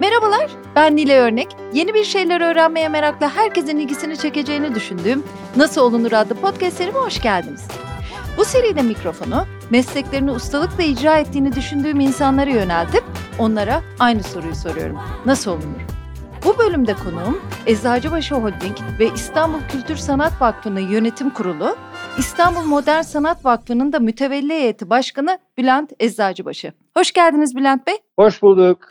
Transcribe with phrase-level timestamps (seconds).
[0.00, 1.56] Merhabalar, ben Nile Örnek.
[1.72, 5.22] Yeni bir şeyler öğrenmeye merakla herkesin ilgisini çekeceğini düşündüğüm
[5.56, 7.68] Nasıl Olunur adlı podcast serime hoş geldiniz.
[8.38, 13.04] Bu seride mikrofonu mesleklerini ustalıkla icra ettiğini düşündüğüm insanlara yöneltip
[13.38, 14.98] onlara aynı soruyu soruyorum.
[15.26, 15.80] Nasıl olunur?
[16.44, 21.76] Bu bölümde konuğum Eczacıbaşı Holding ve İstanbul Kültür Sanat Vakfı'nın yönetim kurulu,
[22.18, 26.72] İstanbul Modern Sanat Vakfı'nın da mütevelli heyeti başkanı Bülent Eczacıbaşı.
[26.96, 27.94] Hoş geldiniz Bülent Bey.
[28.18, 28.88] Hoş bulduk.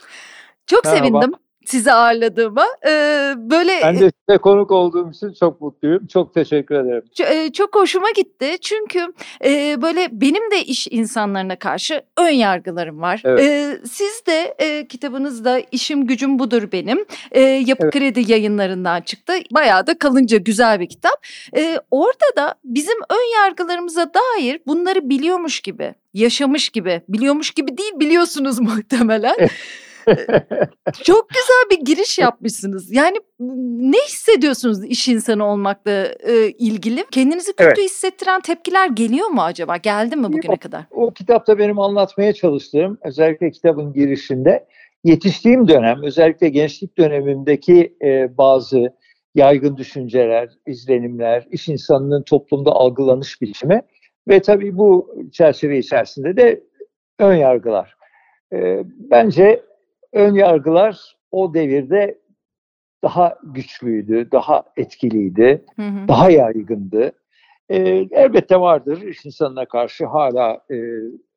[0.66, 0.98] Çok Merhaba.
[1.06, 1.32] sevindim
[1.66, 2.66] sizi ağırladığıma.
[2.86, 6.06] Ee, böyle Ben de size konuk olduğum için çok mutluyum.
[6.06, 7.02] Çok teşekkür ederim.
[7.14, 8.56] Çok, çok hoşuma gitti.
[8.60, 9.12] Çünkü
[9.44, 13.22] e, böyle benim de iş insanlarına karşı ön yargılarım var.
[13.24, 13.40] Evet.
[13.40, 17.04] E, siz de e, kitabınızda işim gücüm budur benim.
[17.32, 17.92] E, Yapı evet.
[17.92, 19.32] Kredi yayınlarından çıktı.
[19.54, 21.26] Bayağı da kalınca güzel bir kitap.
[21.56, 27.92] E, orada da bizim ön yargılarımıza dair bunları biliyormuş gibi, yaşamış gibi, biliyormuş gibi değil
[27.96, 29.34] biliyorsunuz muhtemelen.
[31.04, 32.92] Çok güzel bir giriş yapmışsınız.
[32.92, 33.16] Yani
[33.90, 37.04] ne hissediyorsunuz iş insanı olmakla e, ilgili?
[37.10, 37.90] Kendinizi kötü evet.
[37.90, 39.76] hissettiren tepkiler geliyor mu acaba?
[39.76, 40.84] Geldi mi bugüne Yok, kadar?
[40.90, 44.66] O kitapta benim anlatmaya çalıştığım özellikle kitabın girişinde
[45.04, 48.94] yetiştiğim dönem özellikle gençlik dönemimdeki e, bazı
[49.34, 53.82] yaygın düşünceler, izlenimler, iş insanının toplumda algılanış biçimi
[54.28, 56.64] ve tabii bu çerçeve içerisinde de
[57.18, 57.96] ön yargılar.
[58.52, 59.62] E, bence
[60.14, 62.18] ön yargılar o devirde
[63.04, 66.08] daha güçlüydü, daha etkiliydi, hı hı.
[66.08, 67.12] daha yaygındı.
[67.68, 67.78] E,
[68.10, 70.76] elbette vardır iş insanına karşı hala e,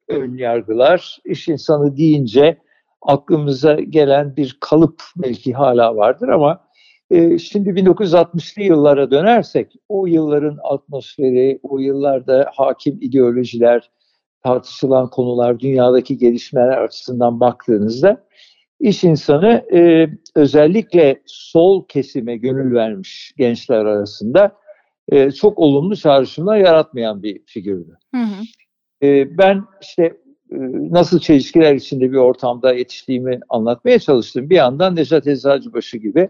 [0.07, 1.17] ön yargılar.
[1.25, 2.57] İş insanı deyince
[3.01, 6.67] aklımıza gelen bir kalıp belki hala vardır ama
[7.11, 13.89] e, şimdi 1960'lı yıllara dönersek o yılların atmosferi, o yıllarda hakim ideolojiler,
[14.43, 18.27] tartışılan konular, dünyadaki gelişmeler açısından baktığınızda
[18.79, 24.55] iş insanı e, özellikle sol kesime gönül vermiş gençler arasında
[25.11, 27.97] e, çok olumlu çağrışımlar yaratmayan bir figürdü.
[28.15, 28.43] Hı hı.
[29.07, 30.03] E, ben işte
[30.51, 30.57] e,
[30.91, 34.49] nasıl çelişkiler içinde bir ortamda yetiştiğimi anlatmaya çalıştım.
[34.49, 36.29] Bir yandan Necat Eczacıbaşı gibi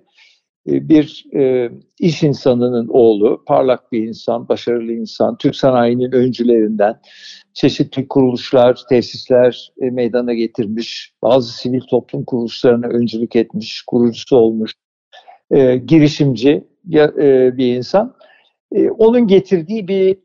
[0.67, 6.99] bir e, iş insanının oğlu, parlak bir insan, başarılı insan, Türk sanayinin öncülerinden
[7.53, 14.73] çeşitli kuruluşlar, tesisler e, meydana getirmiş, bazı sivil toplum kuruluşlarına öncülük etmiş, kurucusu olmuş,
[15.51, 16.63] e, girişimci
[16.93, 18.15] e, bir insan.
[18.71, 20.17] E, onun getirdiği bir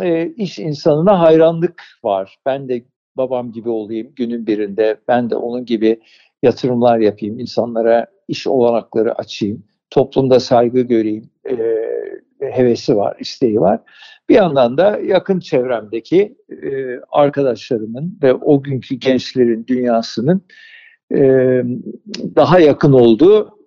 [0.00, 2.38] e, iş insanına hayranlık var.
[2.46, 2.84] Ben de
[3.16, 6.00] babam gibi olayım günün birinde, ben de onun gibi
[6.42, 11.56] yatırımlar yapayım, insanlara iş olanakları açayım toplumda saygı göreyim e,
[12.40, 13.80] hevesi var, isteği var.
[14.28, 20.42] Bir yandan da yakın çevremdeki e, arkadaşlarımın ve o günkü gençlerin dünyasının
[21.14, 21.18] e,
[22.36, 23.60] daha yakın olduğu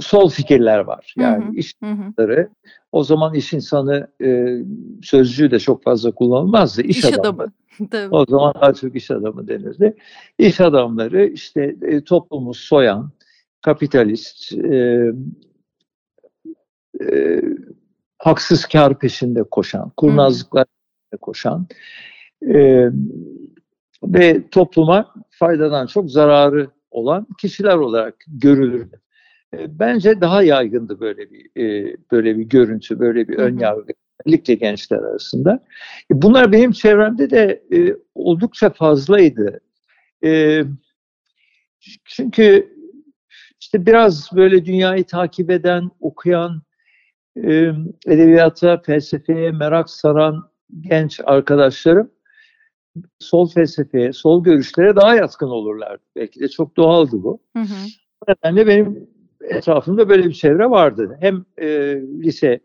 [0.00, 1.14] sol fikirler var.
[1.16, 2.48] Yani hı hı, iş insanları,
[2.92, 4.58] o zaman iş insanı e,
[5.02, 6.82] sözcüğü de çok fazla kullanılmazdı.
[6.82, 7.20] İş, iş adamı.
[7.20, 7.52] adamı.
[8.10, 9.96] o zaman daha çok iş adamı denirdi.
[10.38, 13.10] İş adamları işte e, toplumu soyan,
[13.62, 15.02] kapitalist, e,
[17.12, 17.42] e,
[18.18, 21.66] haksız kar peşinde koşan, kurnazlıklar peşinde koşan
[22.48, 22.88] e,
[24.04, 28.88] ve topluma faydadan çok zararı olan kişiler olarak görülür.
[29.54, 33.92] E, bence daha yaygındı böyle bir e, böyle bir görüntü, böyle bir ön yargı
[34.26, 35.64] özellikle gençler arasında.
[36.12, 39.60] E, bunlar benim çevremde de e, oldukça fazlaydı.
[40.24, 40.62] E,
[42.04, 42.76] çünkü
[43.60, 46.62] işte biraz böyle dünyayı takip eden, okuyan,
[48.06, 52.10] edebiyata, felsefeye merak saran genç arkadaşlarım
[53.18, 56.02] sol felsefeye, sol görüşlere daha yatkın olurlardı.
[56.16, 57.40] Belki de çok doğaldı bu.
[57.56, 57.86] Hı hı.
[58.20, 59.08] O nedenle benim
[59.40, 61.16] etrafımda böyle bir çevre vardı.
[61.20, 61.68] Hem e,
[62.22, 62.60] lise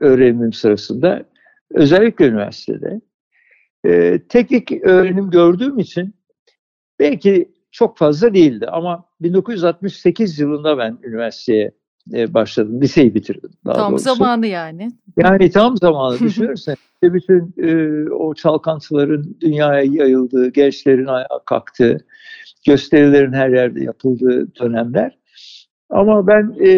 [0.00, 1.24] öğrenimim sırasında,
[1.70, 3.00] özellikle üniversitede.
[3.84, 6.14] E, teknik öğrenim gördüğüm için
[6.98, 11.72] belki çok fazla değildi ama 1968 yılında ben üniversiteye
[12.12, 12.80] e, başladım.
[12.80, 13.50] Liseyi bitirdim.
[13.64, 14.04] Daha tam doğrusu.
[14.04, 14.90] zamanı yani.
[15.16, 16.76] Yani tam zamanı düşünürsen.
[16.94, 21.98] işte bütün e, o çalkantıların dünyaya yayıldığı, gençlerin ayağa kalktığı,
[22.66, 25.18] gösterilerin her yerde yapıldığı dönemler.
[25.90, 26.70] Ama ben e,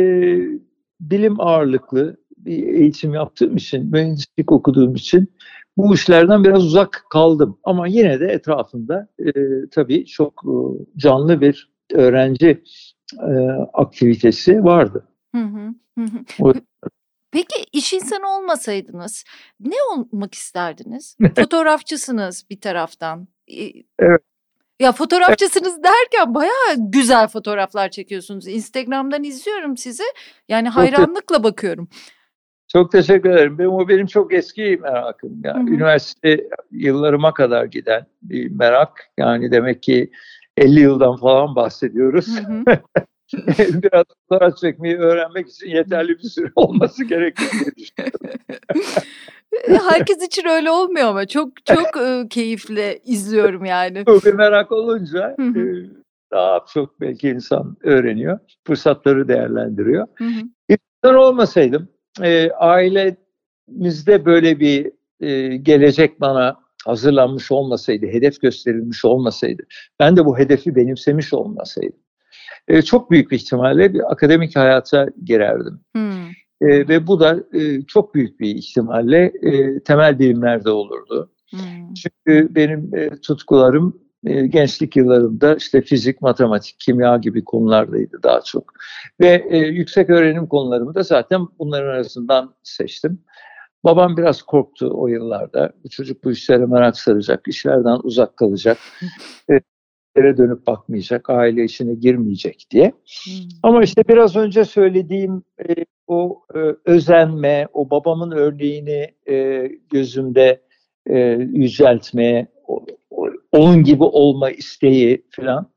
[1.00, 5.28] bilim ağırlıklı bir eğitim yaptığım için, mühendislik okuduğum için
[5.76, 7.58] bu işlerden biraz uzak kaldım.
[7.64, 9.32] Ama yine de etrafında e,
[9.70, 10.54] tabii çok e,
[10.96, 12.62] canlı bir öğrenci
[13.22, 13.32] e,
[13.74, 15.07] aktivitesi vardı.
[15.34, 15.74] Hı hı.
[15.98, 16.52] hı.
[17.30, 19.24] Peki iş insanı olmasaydınız
[19.60, 21.16] ne olmak isterdiniz?
[21.36, 23.28] Fotoğrafçısınız bir taraftan.
[23.98, 24.20] Evet.
[24.80, 28.48] Ya fotoğrafçısınız derken bayağı güzel fotoğraflar çekiyorsunuz.
[28.48, 30.02] Instagram'dan izliyorum sizi.
[30.48, 31.88] Yani hayranlıkla bakıyorum.
[32.68, 33.58] Çok teşekkür ederim.
[33.58, 35.40] Benim, o benim çok eski merakım.
[35.44, 39.10] Yani üniversite yıllarıma kadar giden bir merak.
[39.18, 40.10] Yani demek ki
[40.56, 42.26] 50 yıldan falan bahsediyoruz.
[43.58, 48.40] Biraz fotoğraf çekmeyi öğrenmek için yeterli bir süre olması gerekiyor diye düşünüyorum.
[49.90, 54.06] Herkes için öyle olmuyor ama çok çok e, keyifle izliyorum yani.
[54.06, 55.60] Bir merak olunca e,
[56.30, 60.06] daha çok belki insan öğreniyor, fırsatları değerlendiriyor.
[60.68, 61.88] İnsan olmasaydım,
[62.22, 69.62] e, ailemizde böyle bir e, gelecek bana hazırlanmış olmasaydı, hedef gösterilmiş olmasaydı,
[70.00, 71.98] ben de bu hedefi benimsemiş olmasaydım,
[72.68, 75.80] e, çok büyük bir ihtimalle bir akademik hayata girerdim.
[75.94, 76.26] Hmm.
[76.60, 81.30] E, ve bu da e, çok büyük bir ihtimalle e, temel bilimlerde olurdu.
[81.50, 81.94] Hmm.
[81.94, 88.72] Çünkü benim e, tutkularım e, gençlik yıllarımda işte fizik, matematik, kimya gibi konulardaydı daha çok.
[89.20, 93.20] Ve e, yüksek öğrenim konularımı da zaten bunların arasından seçtim.
[93.84, 95.72] Babam biraz korktu o yıllarda.
[95.84, 98.78] Bu çocuk bu işlere merak saracak, işlerden uzak kalacak.
[99.50, 99.60] e,
[100.36, 102.86] dönüp bakmayacak, aile işine girmeyecek diye.
[102.86, 103.48] Hmm.
[103.62, 110.60] Ama işte biraz önce söylediğim e, o e, özenme, o babamın örneğini e, gözümde
[111.06, 111.18] e,
[111.52, 115.70] yüceltme, o, o, onun gibi olma isteği falan.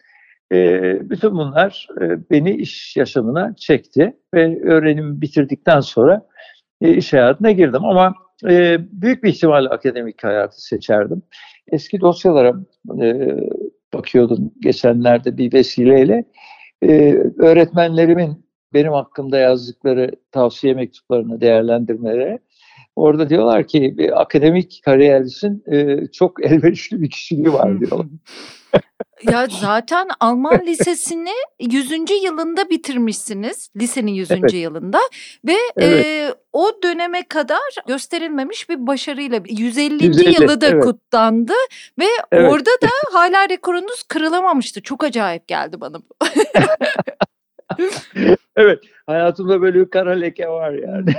[0.52, 6.26] E, bütün bunlar e, beni iş yaşamına çekti ve öğrenimi bitirdikten sonra
[6.82, 7.86] e, iş hayatına girdim.
[7.86, 8.14] Ama
[8.50, 11.22] e, büyük bir ihtimalle akademik hayatı seçerdim.
[11.72, 12.54] Eski dosyalara
[13.02, 13.28] e,
[13.94, 16.26] bakıyordum geçenlerde bir vesileyle.
[16.84, 22.40] E, öğretmenlerimin benim hakkımda yazdıkları tavsiye mektuplarını değerlendirmelere
[22.96, 28.08] orada diyorlar ki bir akademik kariyerisin e, çok elverişli bir kişiliği var diyorlar.
[29.24, 31.92] Ya zaten Alman lisesini 100.
[32.24, 33.70] yılında bitirmişsiniz.
[33.78, 34.32] Lisenin 100.
[34.32, 34.54] Evet.
[34.54, 35.00] yılında
[35.46, 36.06] ve evet.
[36.06, 40.06] e, o döneme kadar gösterilmemiş bir başarıyla 150.
[40.06, 40.84] 150 yılı da evet.
[40.84, 41.54] kutlandı
[42.00, 42.52] ve evet.
[42.52, 44.82] orada da hala rekorunuz kırılamamıştı.
[44.82, 46.26] Çok acayip geldi bana bu.
[48.56, 51.14] evet hayatımda böyle bir kara leke var yani.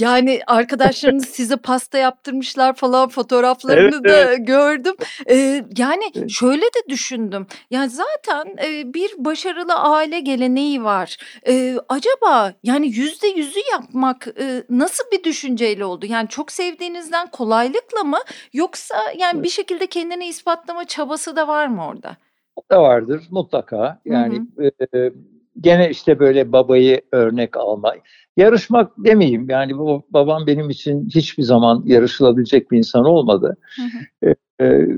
[0.00, 4.46] yani arkadaşlarınız size pasta yaptırmışlar falan fotoğraflarını evet, da evet.
[4.46, 4.94] gördüm.
[5.30, 7.46] Ee, yani şöyle de düşündüm.
[7.70, 11.16] Yani zaten e, bir başarılı aile geleneği var.
[11.48, 16.06] Ee, acaba yani yüzde yüzü yapmak e, nasıl bir düşünceyle oldu?
[16.06, 18.18] Yani çok sevdiğinizden kolaylıkla mı
[18.52, 22.16] yoksa yani bir şekilde kendini ispatlama çabası da var mı orada?
[22.56, 24.00] O da vardır mutlaka.
[24.04, 24.98] Yani hı hı.
[24.98, 25.10] E,
[25.60, 27.94] gene işte böyle babayı örnek alma.
[28.36, 33.56] Yarışmak demeyeyim yani bu babam benim için hiçbir zaman yarışılabilecek bir insan olmadı.
[33.76, 33.82] Hı
[34.28, 34.34] hı.
[34.60, 34.88] E,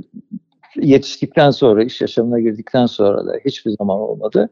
[0.76, 4.48] yetiştikten sonra, iş yaşamına girdikten sonra da hiçbir zaman olmadı.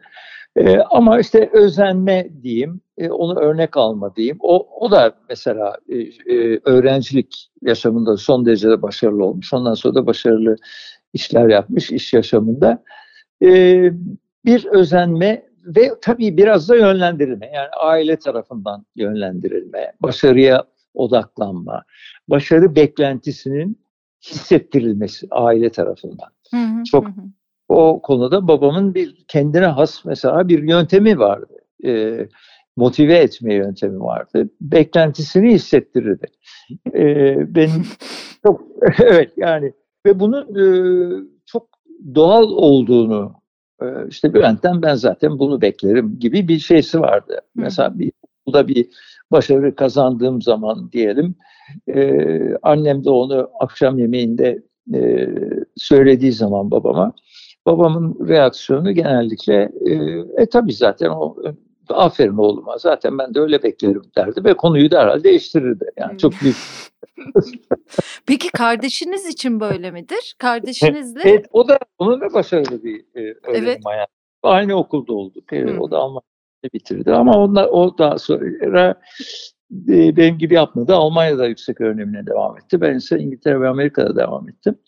[0.56, 4.36] E, ama işte özenme diyeyim, e, onu örnek alma diyeyim.
[4.40, 5.96] O, o da mesela e,
[6.34, 9.52] e, öğrencilik yaşamında son derece başarılı olmuş.
[9.52, 10.56] Ondan sonra da başarılı
[11.12, 12.82] işler yapmış iş yaşamında.
[13.42, 13.48] E,
[14.44, 17.50] bir özenme ve tabii biraz da yönlendirilme.
[17.54, 20.64] Yani aile tarafından yönlendirilme, başarıya
[20.94, 21.84] odaklanma,
[22.28, 23.84] başarı beklentisinin
[24.22, 26.28] hissettirilmesi aile tarafından.
[26.50, 27.12] Hı hı, Çok hı.
[27.68, 31.54] o konuda babamın bir kendine has mesela bir yöntemi vardı.
[31.84, 32.28] Ee,
[32.76, 34.50] motive etme yöntemi vardı.
[34.60, 36.26] Beklentisini hissettirirdi.
[36.94, 37.86] Ee, benim
[38.46, 38.62] çok
[39.02, 39.72] evet yani
[40.06, 40.64] ve bunun e,
[41.46, 41.68] çok
[42.14, 43.34] doğal olduğunu
[44.08, 47.34] işte Bülent'ten ben zaten bunu beklerim gibi bir şeysi vardı.
[47.34, 47.40] Hı.
[47.54, 48.86] Mesela bir okulda bir
[49.32, 51.34] başarı kazandığım zaman diyelim
[51.88, 52.20] e,
[52.62, 54.62] annem de onu akşam yemeğinde
[54.94, 55.28] e,
[55.76, 57.12] söylediği zaman babama
[57.66, 59.92] babamın reaksiyonu genellikle e,
[60.42, 61.36] e tabi zaten o
[61.88, 65.90] aferin oğluma zaten ben de öyle beklerim derdi ve konuyu derhal değiştirirdi.
[65.96, 66.56] Yani çok büyük.
[68.26, 70.34] Peki kardeşiniz için böyle midir?
[70.38, 71.20] Kardeşinizle?
[71.24, 73.80] Evet, o da onun da başarılı bir e, öğrenim evet.
[73.84, 74.12] hayatı.
[74.42, 75.44] Aynı okulda olduk.
[75.52, 79.00] Evet, o da Almanya'da bitirdi ama onlar, o daha sonra
[79.88, 80.94] e, benim gibi yapmadı.
[80.94, 82.80] Almanya'da yüksek öğrenimine devam etti.
[82.80, 84.78] Ben ise İngiltere ve Amerika'da devam ettim.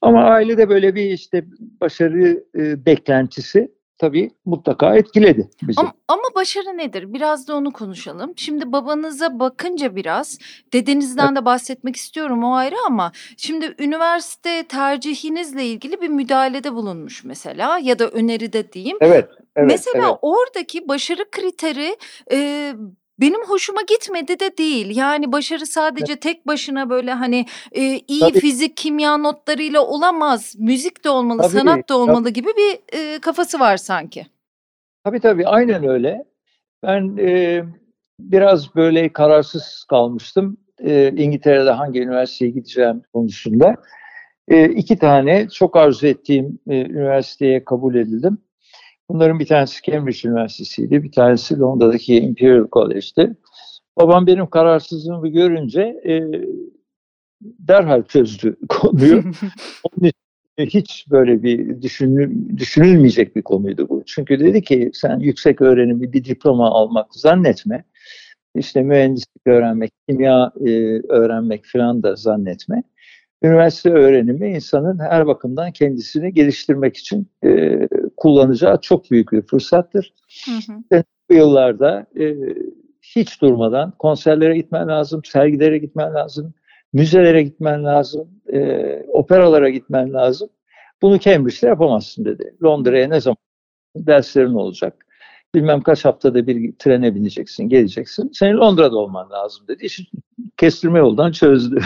[0.00, 1.44] Ama ailede böyle bir işte
[1.80, 5.80] başarı e, beklentisi tabii mutlaka etkiledi bizi.
[5.80, 7.14] Ama, ama başarı nedir?
[7.14, 8.32] Biraz da onu konuşalım.
[8.36, 10.38] Şimdi babanıza bakınca biraz
[10.72, 11.36] dedenizden evet.
[11.36, 17.98] de bahsetmek istiyorum o ayrı ama şimdi üniversite tercihinizle ilgili bir müdahalede bulunmuş mesela ya
[17.98, 18.96] da öneride diyeyim.
[19.00, 19.28] Evet.
[19.56, 20.18] evet mesela evet.
[20.22, 21.96] oradaki başarı kriteri
[22.32, 22.72] e,
[23.20, 24.96] benim hoşuma gitmedi de değil.
[24.96, 26.22] Yani başarı sadece evet.
[26.22, 28.40] tek başına böyle hani e, iyi tabii.
[28.40, 30.54] fizik, kimya notlarıyla olamaz.
[30.58, 32.32] Müzik de olmalı, tabii, sanat da olmalı tabii.
[32.32, 34.26] gibi bir e, kafası var sanki.
[35.04, 36.24] Tabii tabii aynen öyle.
[36.82, 37.62] Ben e,
[38.20, 40.56] biraz böyle kararsız kalmıştım.
[40.84, 43.76] E, İngiltere'de hangi üniversiteye gideceğim konusunda.
[44.48, 48.38] E, iki tane çok arzu ettiğim e, üniversiteye kabul edildim.
[49.10, 53.36] Bunların bir tanesi Cambridge Üniversitesi'ydi, bir tanesi Londra'daki Imperial College'di.
[53.96, 56.22] Babam benim kararsızlığımı görünce e,
[57.40, 59.16] derhal çözdü konuyu.
[59.84, 60.18] Onun için
[60.58, 64.02] hiç böyle bir düşünül, düşünülmeyecek bir konuydu bu.
[64.06, 67.84] Çünkü dedi ki sen yüksek öğrenimi bir diploma almak zannetme.
[68.54, 70.70] İşte mühendislik öğrenmek, kimya e,
[71.08, 72.82] öğrenmek falan da zannetme.
[73.42, 77.48] Üniversite öğrenimi insanın her bakımdan kendisini geliştirmek için e,
[78.18, 80.14] kullanacağı çok büyük bir fırsattır.
[80.44, 81.02] Hı hı.
[81.30, 82.34] Bu yıllarda e,
[83.02, 86.54] hiç durmadan konserlere gitmen lazım, sergilere gitmen lazım,
[86.92, 88.82] müzelere gitmen lazım, e,
[89.12, 90.48] operalara gitmen lazım.
[91.02, 92.56] Bunu Cambridge'de yapamazsın dedi.
[92.62, 93.36] Londra'ya ne zaman
[93.96, 95.06] derslerin olacak?
[95.54, 98.30] Bilmem kaç haftada bir trene bineceksin, geleceksin.
[98.32, 99.84] Senin Londra'da olman lazım dedi.
[99.84, 100.06] İşi
[100.56, 101.80] kestirme yoldan çözdü.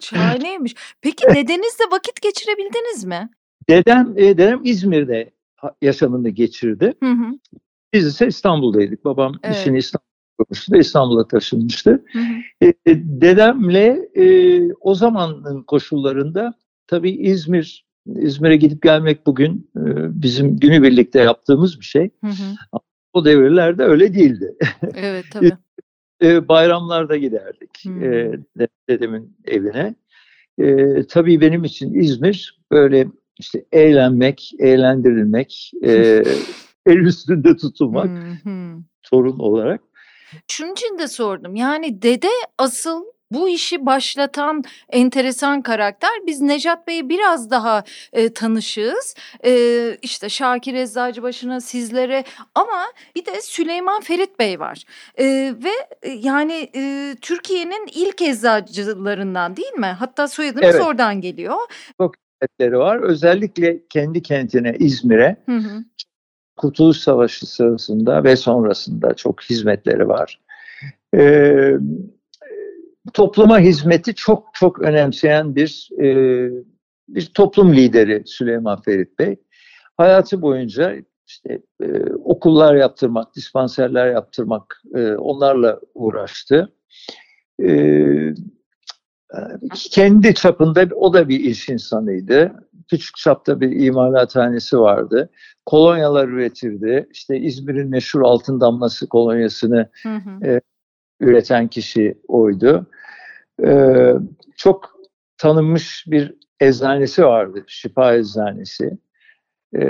[0.00, 0.74] Şahaneymiş.
[1.02, 3.30] Peki dedenizle vakit geçirebildiniz mi?
[3.68, 5.30] Dedem, e, dedem İzmir'de
[5.82, 6.94] yaşamını geçirdi.
[7.02, 7.38] Hı hı.
[7.92, 9.04] Biz ise İstanbul'daydık.
[9.04, 9.56] Babam evet.
[9.56, 10.06] işini İstanbul'da
[10.38, 12.04] kurmuştu ve İstanbul'a taşınmıştı.
[12.12, 12.72] Hı hı.
[12.86, 14.24] E, dedemle e,
[14.80, 16.54] o zamanın koşullarında
[16.86, 19.82] tabii İzmir İzmir'e gidip gelmek bugün e,
[20.22, 22.10] bizim günü birlikte yaptığımız bir şey.
[22.24, 22.78] Hı hı.
[23.12, 24.54] O devirlerde öyle değildi.
[24.94, 25.52] Evet tabii.
[26.22, 28.04] e, bayramlarda giderdik hmm.
[28.04, 28.32] e,
[28.88, 29.94] dedemin evine.
[30.58, 35.92] E, tabii benim için İzmir böyle işte eğlenmek, eğlendirilmek, e,
[36.86, 38.10] el üstünde tutulmak
[39.02, 39.80] torun olarak.
[40.48, 41.56] Şunun için de sordum.
[41.56, 46.10] Yani dede asıl bu işi başlatan enteresan karakter.
[46.26, 49.14] Biz Necat Bey'i biraz daha e, tanışığız.
[49.44, 52.24] E, işte Şakir Eczacıbaşı'na, sizlere
[52.54, 52.84] ama
[53.16, 54.84] bir de Süleyman Ferit Bey var.
[55.18, 55.24] E,
[55.64, 59.96] ve e, yani e, Türkiye'nin ilk eczacılarından değil mi?
[59.98, 60.82] Hatta soyadınız evet.
[60.82, 61.56] oradan geliyor.
[62.00, 62.98] Çok hizmetleri var.
[62.98, 65.84] Özellikle kendi kentine İzmir'e hı hı.
[66.56, 70.40] Kurtuluş Savaşı sırasında ve sonrasında çok hizmetleri var.
[71.16, 71.72] Ee,
[73.14, 76.06] topluma hizmeti çok çok önemseyen bir e,
[77.08, 79.36] bir toplum lideri Süleyman Ferit Bey.
[79.96, 86.72] Hayatı boyunca işte e, okullar yaptırmak, dispanserler yaptırmak, e, onlarla uğraştı.
[87.62, 87.68] E,
[89.74, 92.52] kendi çapında o da bir iş insanıydı.
[92.90, 95.30] Küçük çapta bir imalathanesi vardı.
[95.66, 97.08] Kolonyalar üretirdi.
[97.10, 100.46] İşte İzmir'in meşhur altın damlası kolonyasını hı hı.
[100.46, 100.60] E,
[101.20, 102.86] üreten kişi oydu
[103.64, 104.12] e,
[104.56, 105.00] çok
[105.38, 107.64] tanınmış bir eczanesi vardı.
[107.66, 108.98] Şifa Eczanesi.
[109.76, 109.82] E,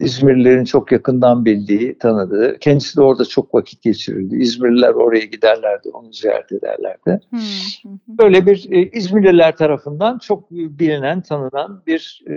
[0.00, 2.58] İzmirlilerin çok yakından bildiği, tanıdığı.
[2.58, 4.36] Kendisi de orada çok vakit geçirirdi.
[4.36, 7.20] İzmirliler oraya giderlerdi, onu ziyaret ederlerdi.
[8.08, 12.32] Böyle bir e, İzmirliler tarafından çok bilinen, tanınan bir e,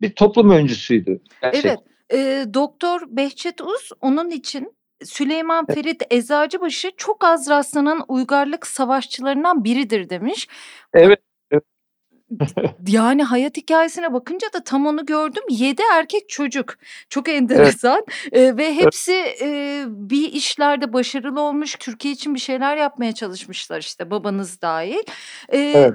[0.00, 1.20] bir toplum öncüsüydü.
[1.42, 1.76] Gerçekten.
[2.10, 2.46] Evet.
[2.46, 4.72] E, Doktor Behçet Uz onun için
[5.04, 10.48] Süleyman Ferit Eczacıbaşı çok az rastlanan uygarlık savaşçılarından biridir demiş.
[10.92, 11.18] Evet.
[12.88, 15.42] yani hayat hikayesine bakınca da tam onu gördüm.
[15.50, 16.74] Yedi erkek çocuk.
[17.08, 18.04] Çok enteresan.
[18.32, 18.52] Evet.
[18.52, 21.74] E, ve hepsi e, bir işlerde başarılı olmuş.
[21.74, 25.02] Türkiye için bir şeyler yapmaya çalışmışlar işte babanız dahil.
[25.48, 25.94] E, evet.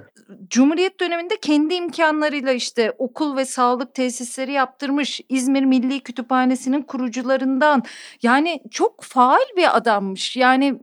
[0.49, 5.21] Cumhuriyet döneminde kendi imkanlarıyla işte okul ve sağlık tesisleri yaptırmış.
[5.29, 7.83] İzmir Milli Kütüphanesi'nin kurucularından.
[8.23, 10.37] Yani çok faal bir adammış.
[10.37, 10.79] Yani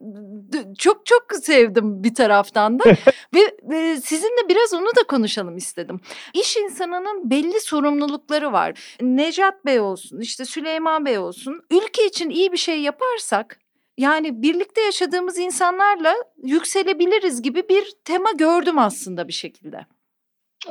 [0.78, 2.84] çok çok sevdim bir taraftan da.
[3.34, 6.00] ve e, sizinle biraz onu da konuşalım istedim.
[6.34, 8.96] İş insanının belli sorumlulukları var.
[9.00, 11.62] Necat Bey olsun, işte Süleyman Bey olsun.
[11.70, 13.58] Ülke için iyi bir şey yaparsak
[13.98, 19.86] yani birlikte yaşadığımız insanlarla yükselebiliriz gibi bir tema gördüm aslında bir şekilde.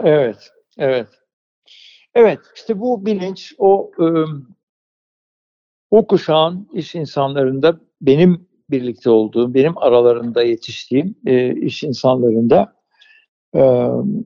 [0.03, 1.07] Evet, evet.
[2.13, 3.91] Evet, işte bu bilinç o
[5.91, 11.15] o kuşağın iş insanlarında benim birlikte olduğum, benim aralarında yetiştiğim
[11.61, 12.74] iş insanlarında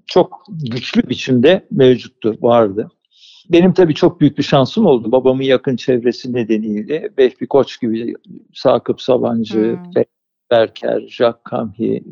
[0.08, 2.92] çok güçlü biçimde mevcuttu, vardı.
[3.50, 5.12] Benim tabii çok büyük bir şansım oldu.
[5.12, 8.14] Babamın yakın çevresi nedeniyle Vehbi Koç gibi
[8.54, 10.04] Sakıp Sabancı, hmm.
[10.52, 12.04] Berker, Jacques Camhi,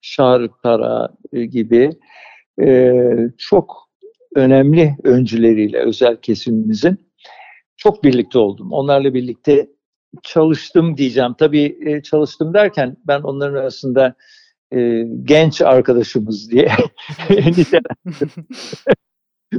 [0.00, 1.90] Şarık Tara e, gibi
[2.62, 3.02] e,
[3.38, 3.88] çok
[4.34, 7.06] önemli öncüleriyle özel kesimimizin
[7.76, 8.72] çok birlikte oldum.
[8.72, 9.70] Onlarla birlikte
[10.22, 11.34] çalıştım diyeceğim.
[11.38, 14.14] Tabii e, çalıştım derken ben onların arasında
[14.72, 16.68] e, genç arkadaşımız diye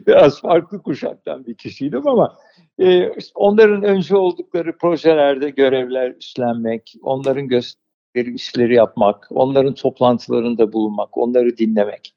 [0.08, 2.38] biraz farklı kuşaktan bir kişiydim ama
[2.80, 11.58] e, onların önce oldukları projelerde görevler üstlenmek, onların gösterdikleri işleri yapmak, onların toplantılarında bulunmak, onları
[11.58, 12.16] dinlemek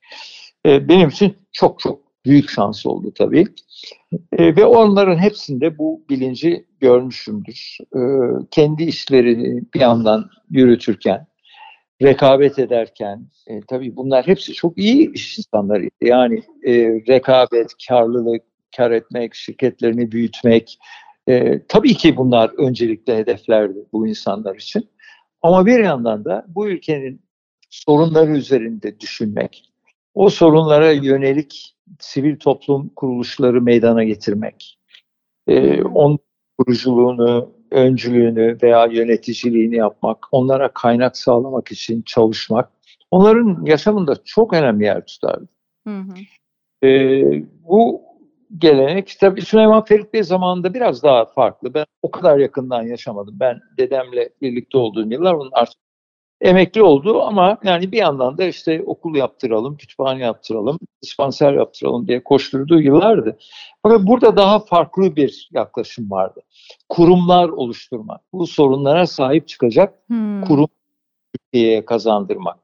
[0.66, 3.44] e, benim için çok çok büyük şans oldu tabii.
[4.32, 7.78] E, ve onların hepsinde bu bilinci görmüşümdür.
[7.96, 8.00] E,
[8.50, 11.26] kendi işlerini bir yandan yürütürken,
[12.02, 15.38] rekabet ederken, e, tabii bunlar hepsi çok iyi iş.
[16.00, 16.72] Yani e,
[17.08, 18.42] rekabet, karlılık,
[18.76, 20.78] kar etmek, şirketlerini büyütmek,
[21.28, 24.88] e, tabii ki bunlar öncelikle hedeflerdi bu insanlar için.
[25.42, 27.20] Ama bir yandan da bu ülkenin
[27.70, 29.64] sorunları üzerinde düşünmek,
[30.14, 34.78] o sorunlara yönelik sivil toplum kuruluşları meydana getirmek,
[35.46, 36.18] e, on
[36.58, 42.70] kuruculuğunu, öncülüğünü veya yöneticiliğini yapmak, onlara kaynak sağlamak için çalışmak,
[43.10, 45.48] onların yaşamında çok önemli yer tutardı.
[45.86, 46.14] Hı hı.
[46.86, 47.22] E,
[47.68, 48.02] bu
[48.58, 51.74] gelenek tabii Süleyman Ferit Bey zamanında biraz daha farklı.
[51.74, 53.36] Ben o kadar yakından yaşamadım.
[53.40, 55.78] Ben dedemle birlikte olduğum yıllar onun artık
[56.40, 62.24] emekli oldu ama yani bir yandan da işte okul yaptıralım, kütüphane yaptıralım, dispanser yaptıralım diye
[62.24, 63.38] koşturduğu yıllardı.
[63.82, 66.40] Fakat burada daha farklı bir yaklaşım vardı.
[66.88, 70.42] Kurumlar oluşturmak, bu sorunlara sahip çıkacak hmm.
[70.42, 70.68] kurum
[71.34, 72.58] Türkiye'ye kazandırmak.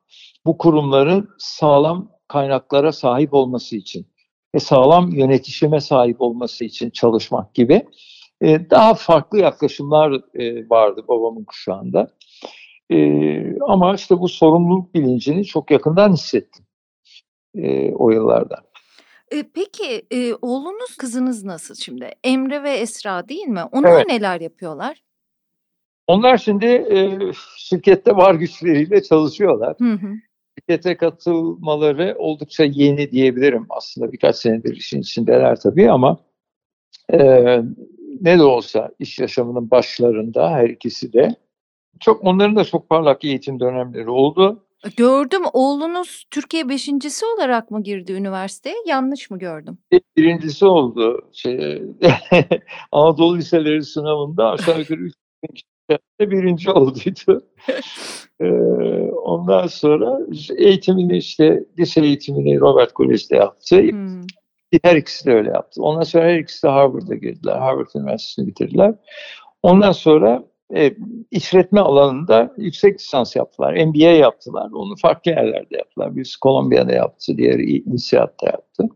[0.46, 4.06] Bu kurumların sağlam kaynaklara sahip olması için
[4.54, 7.86] ve sağlam yönetişime sahip olması için çalışmak gibi
[8.40, 12.10] e, daha farklı yaklaşımlar e, vardı babamın kuşağında.
[12.90, 16.66] E, ama işte bu sorumluluk bilincini çok yakından hissettim
[17.54, 18.62] e, o yıllarda.
[19.32, 22.10] E, peki e, oğlunuz kızınız nasıl şimdi?
[22.24, 23.62] Emre ve Esra değil mi?
[23.72, 24.06] Onlar evet.
[24.06, 25.02] neler yapıyorlar?
[26.06, 27.18] Onlar şimdi e,
[27.56, 29.74] şirkette var güçleriyle çalışıyorlar.
[29.78, 30.08] Hı hı.
[30.58, 33.66] Şirkete katılmaları oldukça yeni diyebilirim.
[33.70, 36.18] Aslında birkaç senedir işin içindeler tabii ama
[37.12, 37.18] e,
[38.20, 41.36] ne de olsa iş yaşamının başlarında her ikisi de
[42.00, 44.62] çok onların da çok parlak eğitim dönemleri oldu.
[44.96, 48.76] Gördüm oğlunuz Türkiye beşincisi olarak mı girdi üniversiteye?
[48.86, 49.78] Yanlış mı gördüm?
[50.16, 51.20] Birincisi oldu.
[51.32, 51.82] Şey,
[52.92, 55.14] Anadolu Liseleri sınavında aşağı yukarı 3
[55.54, 57.46] kişi birinci olduydu.
[58.40, 58.44] ee,
[59.24, 60.18] ondan sonra
[60.56, 63.82] eğitimini işte lise eğitimini Robert College'de yaptı.
[63.82, 64.26] Hmm.
[64.82, 65.82] Her ikisi de öyle yaptı.
[65.82, 67.58] Ondan sonra her ikisi de Harvard'a girdiler.
[67.58, 68.94] Harvard Üniversitesi'ni bitirdiler.
[69.62, 70.94] Ondan sonra e,
[71.30, 73.86] işletme alanında yüksek lisans yaptılar.
[73.86, 74.70] MBA yaptılar.
[74.72, 76.16] Onu farklı yerlerde yaptılar.
[76.16, 78.88] Birisi Kolombiya'da yaptı, diğeri İnşaat'ta yaptı.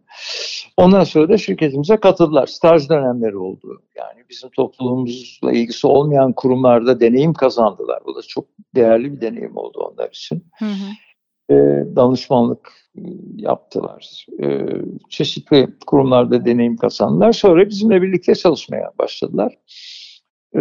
[0.77, 2.47] Ondan sonra da şirketimize katıldılar.
[2.47, 3.83] Staj dönemleri oldu.
[3.97, 7.99] Yani bizim toplumumuzla ilgisi olmayan kurumlarda deneyim kazandılar.
[8.07, 10.45] Bu da çok değerli bir deneyim oldu onlar için.
[10.59, 11.55] Hı hı.
[11.55, 11.57] E,
[11.97, 12.73] danışmanlık
[13.37, 14.27] yaptılar.
[14.43, 14.67] E,
[15.09, 17.33] çeşitli kurumlarda deneyim kazandılar.
[17.33, 19.55] Sonra bizimle birlikte çalışmaya başladılar.
[20.57, 20.61] E,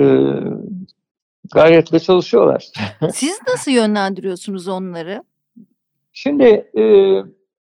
[1.54, 2.68] gayretle çalışıyorlar.
[3.14, 5.24] Siz nasıl yönlendiriyorsunuz onları?
[6.14, 6.44] Şimdi
[6.78, 6.84] e,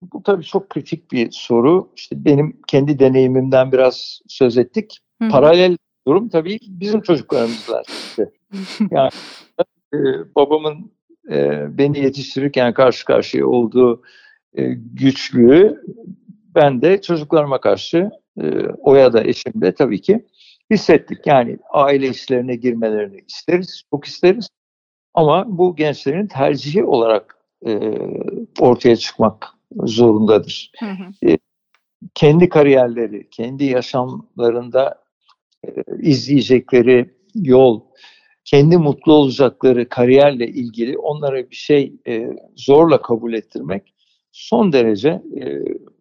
[0.02, 1.90] bu tabii çok kritik bir soru.
[1.96, 5.00] İşte benim kendi deneyimimden biraz söz ettik.
[5.22, 5.30] Hı-hı.
[5.30, 7.86] Paralel durum tabii bizim çocuklarımız var.
[7.88, 8.32] İşte.
[8.92, 9.10] yani
[9.94, 9.98] e,
[10.36, 10.92] babamın
[11.32, 14.02] e, beni yetiştirirken karşı karşıya olduğu
[14.54, 15.84] e, güçlüğü
[16.56, 18.10] ben de çocuklarıma karşı
[18.42, 20.26] e, Oya da eşim de tabii ki
[20.72, 21.28] hissettik.
[21.28, 24.50] Yani aile işlerine girmelerini isteriz, çok isteriz.
[25.14, 27.92] Ama bu gençlerin tercihi olarak e,
[28.60, 29.48] ortaya çıkmak
[29.84, 30.72] zorundadır.
[30.80, 31.32] Hı hı.
[31.32, 31.38] E,
[32.16, 35.04] kendi kariyerleri, kendi yaşamlarında
[35.68, 37.82] e, izleyecekleri yol,
[38.46, 43.94] kendi mutlu olacakları kariyerle ilgili onlara bir şey e, zorla kabul ettirmek
[44.38, 45.46] son derece e,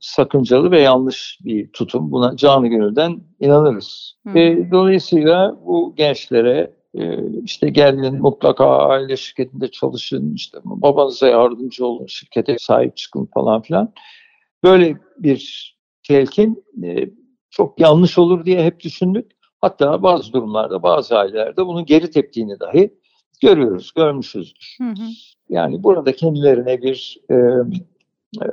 [0.01, 2.13] sakıncalı ve yanlış bir tutum.
[2.13, 4.17] Buna canı gönülden inanırız.
[4.27, 4.39] Hı.
[4.39, 12.07] E, dolayısıyla bu gençlere e, işte gelin mutlaka aile şirketinde çalışın, işte babanıza yardımcı olun,
[12.07, 13.93] şirkete sahip çıkın falan filan.
[14.65, 17.11] Böyle bir telkin e,
[17.51, 19.33] çok yanlış olur diye hep düşündük.
[19.61, 22.95] Hatta bazı durumlarda, bazı ailelerde bunun geri teptiğini dahi
[23.43, 24.77] görüyoruz, görmüşüzdür.
[24.81, 25.07] Hı hı.
[25.49, 27.35] Yani burada kendilerine bir e,
[28.43, 28.49] e,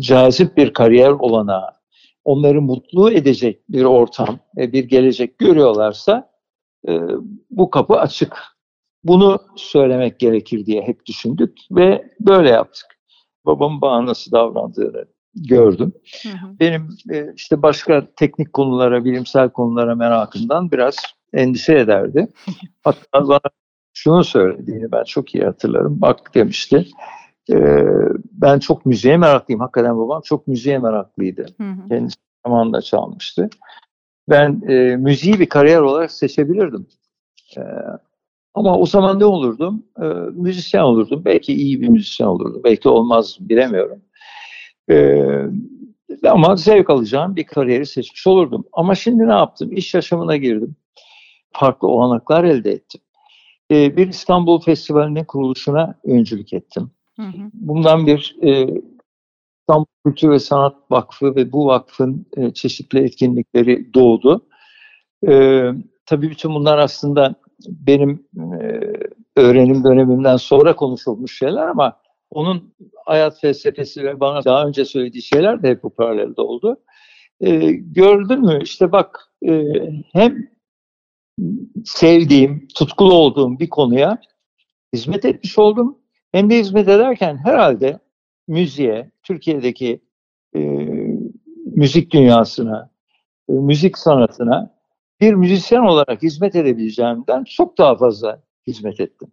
[0.00, 1.72] cazip bir kariyer olana,
[2.24, 6.30] onları mutlu edecek bir ortam, ve bir gelecek görüyorlarsa
[6.88, 7.00] e,
[7.50, 8.36] bu kapı açık.
[9.04, 12.86] Bunu söylemek gerekir diye hep düşündük ve böyle yaptık.
[13.46, 15.92] Babamın bana nasıl davrandığını gördüm.
[16.22, 16.58] Hı hı.
[16.60, 20.96] Benim e, işte başka teknik konulara, bilimsel konulara merakımdan biraz
[21.32, 22.28] endişe ederdi.
[22.82, 23.40] Hatta bana
[23.94, 26.00] şunu söylediğini ben çok iyi hatırlarım.
[26.00, 26.86] Bak demişti.
[27.52, 27.56] E,
[28.32, 29.60] ben çok müziğe meraklıyım.
[29.60, 31.46] Hakikaten babam çok müziğe meraklıydı.
[31.60, 31.88] Hı hı.
[31.88, 33.50] Kendisi zamanında çalmıştı.
[34.28, 36.86] Ben e, müziği bir kariyer olarak seçebilirdim.
[37.56, 37.60] E,
[38.54, 39.82] ama o zaman ne olurdum?
[40.02, 41.22] E, müzisyen olurdum.
[41.24, 42.60] Belki iyi bir müzisyen olurdum.
[42.64, 44.00] Belki olmaz bilemiyorum.
[44.90, 45.24] E,
[46.28, 48.64] ama zevk alacağım bir kariyeri seçmiş olurdum.
[48.72, 49.72] Ama şimdi ne yaptım?
[49.72, 50.76] İş yaşamına girdim.
[51.52, 53.00] Farklı olanaklar elde ettim.
[53.70, 56.90] E, bir İstanbul Festivali'nin kuruluşuna öncülük ettim.
[57.52, 58.66] Bundan bir e,
[59.60, 64.46] İstanbul Kültür ve Sanat Vakfı ve bu vakfın e, çeşitli etkinlikleri doğdu.
[65.28, 65.62] E,
[66.06, 67.34] tabii bütün bunlar aslında
[67.68, 68.80] benim e,
[69.36, 72.00] öğrenim dönemimden sonra konuşulmuş şeyler ama
[72.30, 72.74] onun
[73.04, 76.76] hayat felsefesi ve bana daha önce söylediği şeyler de hep bu paralelde oldu.
[77.40, 79.64] E, gördün mü işte bak e,
[80.12, 80.48] hem
[81.84, 84.18] sevdiğim, tutkulu olduğum bir konuya
[84.92, 85.98] hizmet etmiş oldum.
[86.34, 87.98] Hem de hizmet ederken herhalde
[88.48, 90.00] müziğe, Türkiye'deki
[90.56, 90.60] e,
[91.66, 92.90] müzik dünyasına,
[93.48, 94.74] e, müzik sanatına
[95.20, 99.28] bir müzisyen olarak hizmet edebileceğimden çok daha fazla hizmet ettim.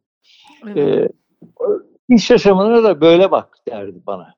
[0.67, 1.11] Evet.
[2.09, 4.35] E, iş yaşamına da böyle bak derdi bana.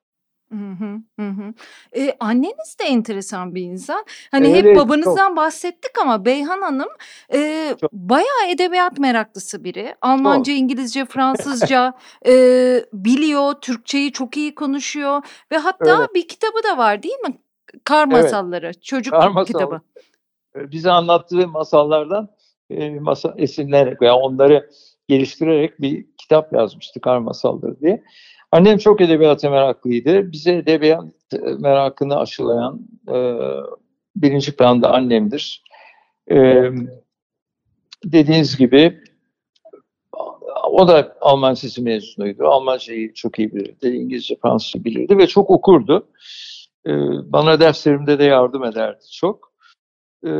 [0.54, 0.84] Hı
[1.20, 1.54] hı, hı.
[1.94, 4.04] Eee, anneniz de enteresan bir insan.
[4.30, 4.88] Hani hep Evet, çok.
[4.88, 6.88] babanızdan bahsettik ama Beyhan Hanım,
[7.80, 7.92] Çok.
[7.92, 9.94] bayağı edebiyat meraklısı biri.
[10.00, 10.60] Almanca, Çok.
[10.60, 11.92] İngilizce, Fransızca,
[12.26, 16.08] eee, biliyor, Türkçeyi çok iyi konuşuyor ve hatta Öyle.
[16.14, 17.38] bir kitabı da var değil mi?
[17.84, 18.22] Kar Evet.
[18.22, 19.46] Masalları, çocuk Kar Masal.
[19.46, 19.80] kitabı.
[20.56, 22.28] bize anlattığı masallardan
[22.70, 24.70] e, masa, esinlenerek veya onları
[25.08, 28.02] geliştirerek bir kitap yazmıştı Kar Masalları diye.
[28.54, 30.32] Annem çok edebiyata meraklıydı.
[30.32, 31.04] Bize edebiyat
[31.58, 33.16] merakını aşılayan e,
[34.16, 35.62] birinci planda annemdir.
[36.30, 36.36] E,
[38.04, 39.00] dediğiniz gibi
[40.70, 42.44] o da Alman Lisesi mezunuydu.
[42.44, 46.08] Almancayı çok iyi bilirdi, İngilizce, Fransızca bilirdi ve çok okurdu.
[46.86, 46.90] E,
[47.32, 49.52] bana derslerimde de yardım ederdi çok.
[50.26, 50.30] E,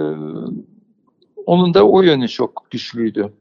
[1.46, 3.32] onun da o yönü çok güçlüydü.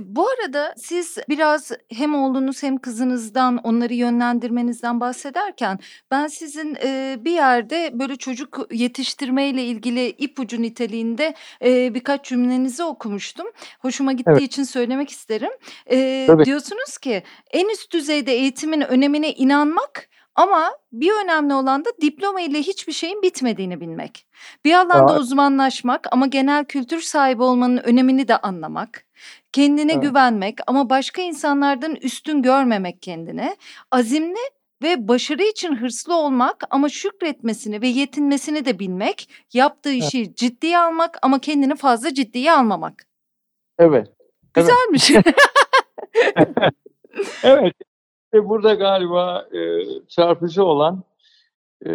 [0.00, 5.78] Bu arada siz biraz hem oğlunuz hem kızınızdan onları yönlendirmenizden bahsederken
[6.10, 13.46] ben sizin e, bir yerde böyle çocuk yetiştirmeyle ilgili ipucu niteliğinde e, birkaç cümlenizi okumuştum.
[13.80, 14.42] Hoşuma gittiği evet.
[14.42, 15.50] için söylemek isterim.
[15.90, 22.40] E, diyorsunuz ki en üst düzeyde eğitimin önemine inanmak ama bir önemli olan da diploma
[22.40, 24.26] ile hiçbir şeyin bitmediğini bilmek.
[24.64, 25.18] Bir alanda Aa.
[25.18, 29.06] uzmanlaşmak ama genel kültür sahibi olmanın önemini de anlamak.
[29.52, 30.02] Kendine evet.
[30.02, 33.56] güvenmek ama başka insanlardan üstün görmemek kendine.
[33.90, 34.50] Azimli
[34.82, 39.28] ve başarı için hırslı olmak ama şükretmesini ve yetinmesini de bilmek.
[39.52, 40.36] Yaptığı işi evet.
[40.36, 43.06] ciddiye almak ama kendini fazla ciddiye almamak.
[43.78, 44.08] Evet.
[44.54, 45.10] Güzelmiş.
[47.42, 47.74] evet.
[48.34, 49.60] Ve burada galiba e,
[50.08, 51.02] çarpıcı olan
[51.86, 51.90] e,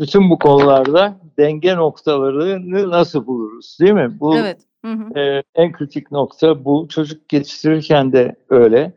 [0.00, 4.20] bütün bu konularda denge noktalarını nasıl buluruz değil mi?
[4.20, 4.60] Bu evet.
[4.84, 5.18] Hı hı.
[5.18, 6.88] E, en kritik nokta bu.
[6.88, 8.92] Çocuk geliştirirken de öyle.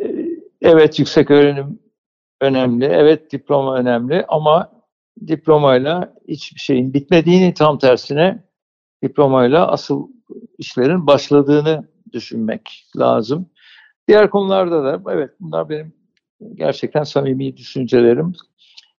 [0.00, 0.14] E,
[0.62, 1.78] evet yüksek öğrenim
[2.40, 4.72] önemli, evet diploma önemli ama
[5.26, 8.44] diplomayla hiçbir şeyin bitmediğini tam tersine
[9.02, 10.08] diplomayla asıl
[10.58, 13.46] işlerin başladığını düşünmek lazım.
[14.08, 15.92] Diğer konularda da evet bunlar benim
[16.54, 18.32] gerçekten samimi düşüncelerim.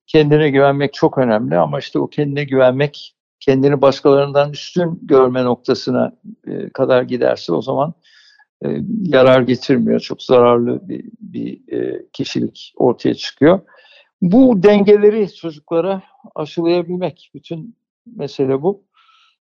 [0.07, 6.13] Kendine güvenmek çok önemli ama işte o kendine güvenmek kendini başkalarından üstün görme noktasına
[6.47, 7.95] e, kadar giderse o zaman
[8.65, 8.69] e,
[9.03, 10.01] yarar getirmiyor.
[10.01, 13.61] Çok zararlı bir, bir e, kişilik ortaya çıkıyor.
[14.23, 16.03] Bu dengeleri çocuklara
[16.35, 17.77] aşılayabilmek bütün
[18.17, 18.85] mesele bu.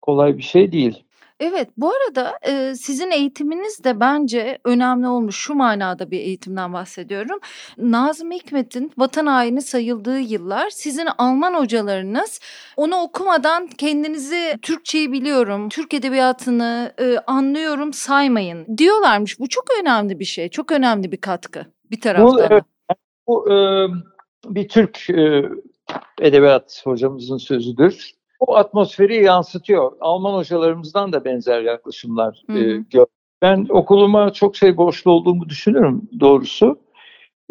[0.03, 1.05] Kolay bir şey değil.
[1.41, 5.37] Evet, bu arada, eee, sizin eğitiminiz de bence önemli olmuş.
[5.37, 7.39] Şu manada bir eğitimden bahsediyorum.
[7.79, 12.41] Nazım Hikmet'in vatan haini sayıldığı yıllar sizin Alman hocalarınız
[12.77, 19.41] onu okumadan kendinizi Türkçeyi biliyorum, Türk edebiyatını, eee, anlıyorum saymayın diyorlarmış.
[19.41, 22.65] Bu çok önemli bir şey, çok önemli bir katkı bir taraftan Bu, evet,
[23.27, 23.89] bu, eee,
[24.47, 25.45] bir Türk, eee,
[26.21, 29.93] edebiyat hocamızın sözüdür o atmosferi yansıtıyor.
[30.01, 33.07] Alman hocalarımızdan da benzer yaklaşımlar e, gör.
[33.43, 36.79] Ben okuluma çok şey borçlu olduğumu düşünüyorum doğrusu.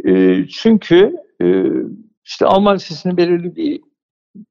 [0.05, 1.63] E, çünkü e,
[2.25, 3.81] işte Alman Lisesi'nin belirli bir,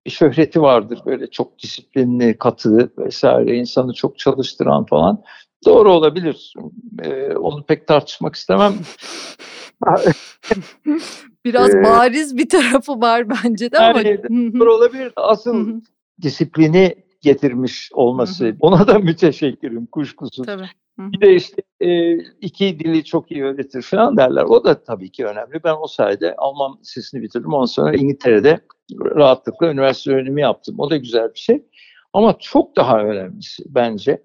[0.07, 1.01] bir şöhreti vardır.
[1.07, 5.22] Böyle çok disiplinli, katı vesaire, insanı çok çalıştıran falan.
[5.66, 6.55] Doğru olabilir.
[7.03, 8.72] E, onu pek tartışmak istemem.
[11.44, 14.01] Biraz bariz bir tarafı var bence de ama.
[14.01, 14.22] Yani,
[14.61, 15.12] doğru olabilir.
[15.16, 15.81] Asıl
[16.22, 18.57] disiplini getirmiş olması hı hı.
[18.61, 20.46] ona da müteşekkirim kuşkusuz.
[20.46, 20.68] Tabii.
[20.98, 24.42] Bir de işte e, iki dili çok iyi öğretir falan derler.
[24.42, 25.64] O da tabii ki önemli.
[25.64, 27.52] Ben o sayede Alman lisesini bitirdim.
[27.52, 28.61] Ondan sonra İngiltere'de
[29.00, 30.74] rahatlıkla üniversite öğrenimi yaptım.
[30.78, 31.62] O da güzel bir şey.
[32.12, 34.22] Ama çok daha önemlisi bence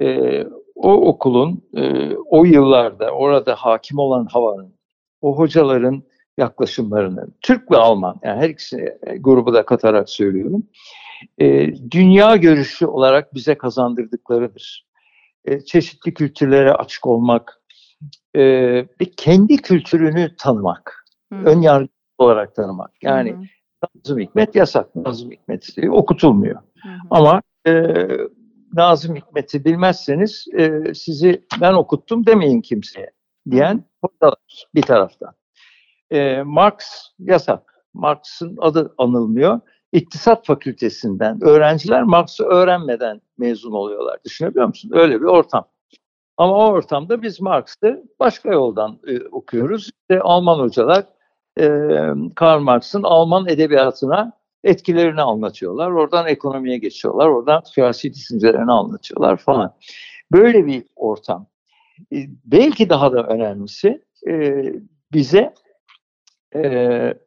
[0.00, 0.40] e,
[0.74, 4.74] o okulun e, o yıllarda orada hakim olan havanın,
[5.20, 6.02] o hocaların
[6.38, 10.66] yaklaşımlarını, Türk ve Alman, yani her ikisini e, grubu da katarak söylüyorum,
[11.38, 14.86] e, dünya görüşü olarak bize kazandırdıklarıdır.
[15.44, 17.60] E, çeşitli kültürlere açık olmak,
[18.34, 18.42] e,
[18.76, 21.46] ve kendi kültürünü tanımak, hmm.
[21.46, 22.90] ön yargı olarak tanımak.
[23.02, 23.44] Yani hmm.
[23.82, 26.60] Nazım Hikmet yasak, Nazım Hikmet okutulmuyor.
[26.82, 26.92] Hmm.
[27.10, 27.94] Ama e,
[28.72, 33.10] Nazım Hikmet'i bilmezseniz e, sizi ben okuttum demeyin kimseye
[33.50, 33.84] diyen
[34.74, 35.34] bir taraftan.
[36.10, 36.76] E, Marx
[37.18, 37.74] yasak.
[37.94, 39.60] Marx'ın adı anılmıyor.
[39.94, 44.18] İktisat fakültesinden öğrenciler Marx'ı öğrenmeden mezun oluyorlar.
[44.24, 44.90] Düşünebiliyor musun?
[44.94, 45.68] Öyle bir ortam.
[46.36, 49.82] Ama o ortamda biz Marx'ı başka yoldan e, okuyoruz.
[49.84, 51.04] İşte Alman hocalar
[51.60, 51.68] e,
[52.34, 54.32] Karl Marx'ın Alman edebiyatına
[54.64, 55.90] etkilerini anlatıyorlar.
[55.90, 57.28] Oradan ekonomiye geçiyorlar.
[57.28, 59.74] Oradan siyasi düşüncelerini anlatıyorlar falan.
[60.32, 61.46] Böyle bir ortam.
[62.12, 64.64] E, belki daha da önemlisi e,
[65.12, 65.54] bize
[66.54, 66.60] e,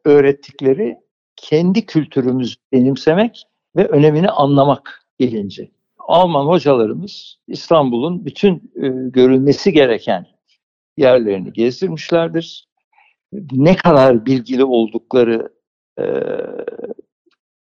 [0.04, 1.07] öğrettikleri
[1.42, 3.46] kendi kültürümüzü benimsemek
[3.76, 5.70] ve önemini anlamak bilinci.
[5.98, 8.72] Alman hocalarımız İstanbul'un bütün
[9.10, 10.26] görülmesi gereken
[10.96, 12.68] yerlerini gezdirmişlerdir.
[13.52, 15.52] Ne kadar bilgili oldukları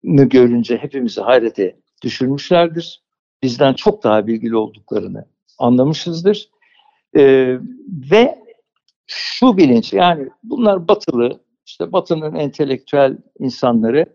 [0.04, 3.02] görünce hepimizi hayrete düşürmüşlerdir.
[3.42, 5.24] Bizden çok daha bilgili olduklarını
[5.58, 6.50] anlamışızdır.
[7.16, 7.58] Ee,
[8.10, 8.38] ve
[9.06, 14.06] şu bilinç yani bunlar batılı, işte batının entelektüel insanları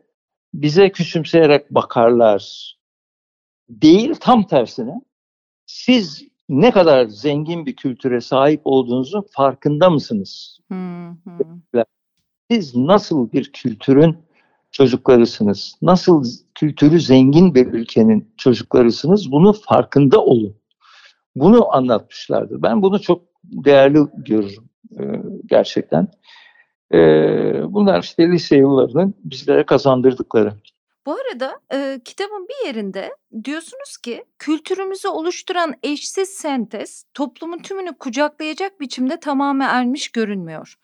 [0.54, 2.76] bize küçümseyerek bakarlar.
[3.70, 5.02] Değil tam tersine
[5.66, 10.60] siz ne kadar zengin bir kültüre sahip olduğunuzun farkında mısınız?
[10.72, 11.10] Hı
[11.76, 11.86] hı.
[12.52, 14.18] Siz nasıl bir kültürün
[14.72, 15.76] çocuklarısınız.
[15.82, 16.24] Nasıl
[16.56, 20.58] kültürü zengin bir ülkenin çocuklarısınız bunu farkında olun.
[21.36, 22.62] Bunu anlatmışlardır.
[22.62, 24.70] Ben bunu çok değerli görürüm
[25.46, 26.08] gerçekten.
[26.96, 30.54] E, bunlar işte lise yıllarının bizlere kazandırdıkları.
[31.06, 38.80] Bu arada e, kitabın bir yerinde diyorsunuz ki kültürümüzü oluşturan eşsiz sentez toplumun tümünü kucaklayacak
[38.80, 40.76] biçimde tamamı ermiş görünmüyor.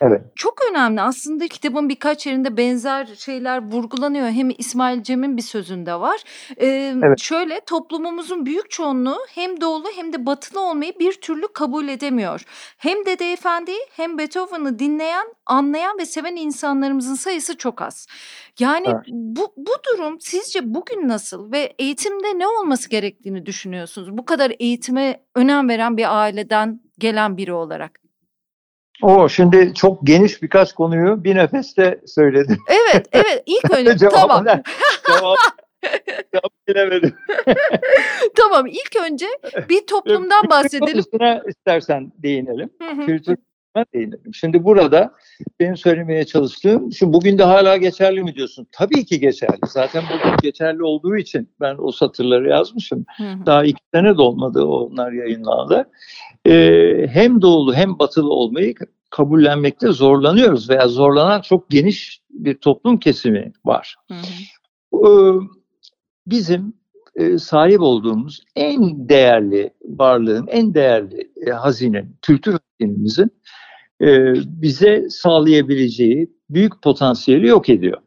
[0.00, 0.20] Evet.
[0.36, 1.00] Çok önemli.
[1.00, 4.28] Aslında kitabın birkaç yerinde benzer şeyler vurgulanıyor.
[4.28, 6.22] Hem İsmail Cem'in bir sözünde var.
[6.56, 7.20] Ee, evet.
[7.20, 12.44] Şöyle toplumumuzun büyük çoğunluğu hem doğulu hem de batılı olmayı bir türlü kabul edemiyor.
[12.78, 18.06] Hem Dede Efendi hem Beethoven'ı dinleyen, anlayan ve seven insanlarımızın sayısı çok az.
[18.58, 19.04] Yani evet.
[19.08, 24.18] bu, bu durum sizce bugün nasıl ve eğitimde ne olması gerektiğini düşünüyorsunuz?
[24.18, 28.07] Bu kadar eğitime önem veren bir aileden gelen biri olarak.
[29.02, 32.56] O şimdi çok geniş birkaç konuyu bir nefeste söyledi.
[32.68, 33.42] Evet, evet.
[33.46, 34.44] İlk önce tamam.
[34.44, 34.66] cevap,
[36.68, 37.14] bilemedim.
[38.36, 39.26] tamam, ilk önce
[39.68, 40.98] bir toplumdan bahsedelim.
[40.98, 42.70] Üstüne istersen değinelim.
[43.06, 43.36] Kültür
[43.94, 44.34] değinelim.
[44.34, 45.12] Şimdi burada
[45.60, 48.66] benim söylemeye çalıştığım, şu bugün de hala geçerli mi diyorsun?
[48.72, 49.58] Tabii ki geçerli.
[49.66, 53.06] Zaten bugün geçerli olduğu için ben o satırları yazmışım.
[53.46, 55.88] Daha iki sene de olmadı onlar yayınlandı
[56.46, 58.74] e, hem doğulu hem batılı olmayı
[59.10, 63.96] kabullenmekte zorlanıyoruz veya zorlanan çok geniş bir toplum kesimi var.
[64.08, 65.08] Hı hı.
[65.08, 65.10] E,
[66.26, 66.74] bizim
[67.16, 73.30] e, sahip olduğumuz en değerli varlığın, en değerli e, hazinin, kültür hazinemizin
[74.02, 77.98] e, bize sağlayabileceği büyük potansiyeli yok ediyor.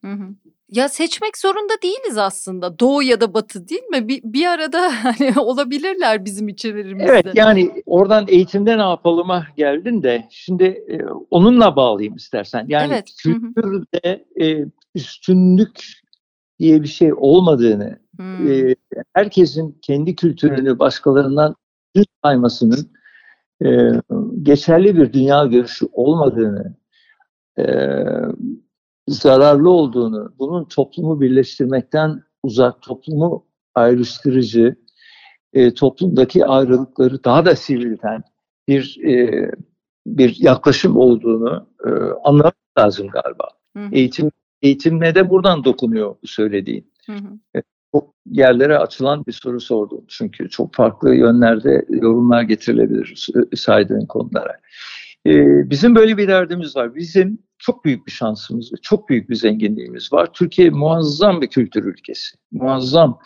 [0.00, 0.28] Hı hı.
[0.70, 2.78] Ya seçmek zorunda değiliz aslında.
[2.78, 4.08] Doğu ya da batı değil mi?
[4.08, 7.12] Bir, bir arada hani olabilirler bizim içlerimizde.
[7.12, 12.66] Evet yani oradan eğitimde ne yapalıma geldin de şimdi e, onunla bağlayayım istersen.
[12.68, 13.10] Yani evet.
[13.22, 16.04] kültürde e, üstünlük
[16.58, 18.52] diye bir şey olmadığını, hmm.
[18.52, 18.74] e,
[19.12, 21.56] herkesin kendi kültürünü başkalarından
[21.94, 22.90] üst saymasının
[23.64, 23.68] e,
[24.44, 26.76] geçerli bir dünya görüşü olmadığını,
[27.58, 27.64] e,
[29.08, 34.76] zararlı olduğunu, bunun toplumu birleştirmekten uzak, toplumu ayrıştırıcı,
[35.52, 38.22] e, toplumdaki ayrılıkları daha da sivrilten
[38.68, 39.50] bir e,
[40.06, 41.90] bir yaklaşım olduğunu e,
[42.24, 43.48] anlamak lazım galiba.
[43.76, 43.88] Hı.
[43.92, 44.30] Eğitim
[44.62, 46.92] eğitimle de buradan dokunuyor söylediğin.
[47.06, 47.62] Hı hı.
[48.34, 54.56] E, yerlere açılan bir soru sordum çünkü çok farklı yönlerde yorumlar getirilebilir saydığın konulara.
[55.26, 55.32] E,
[55.70, 56.94] bizim böyle bir derdimiz var.
[56.94, 60.32] Bizim çok büyük bir şansımız ve çok büyük bir zenginliğimiz var.
[60.32, 62.36] Türkiye muazzam bir kültür ülkesi.
[62.52, 63.18] Muazzam.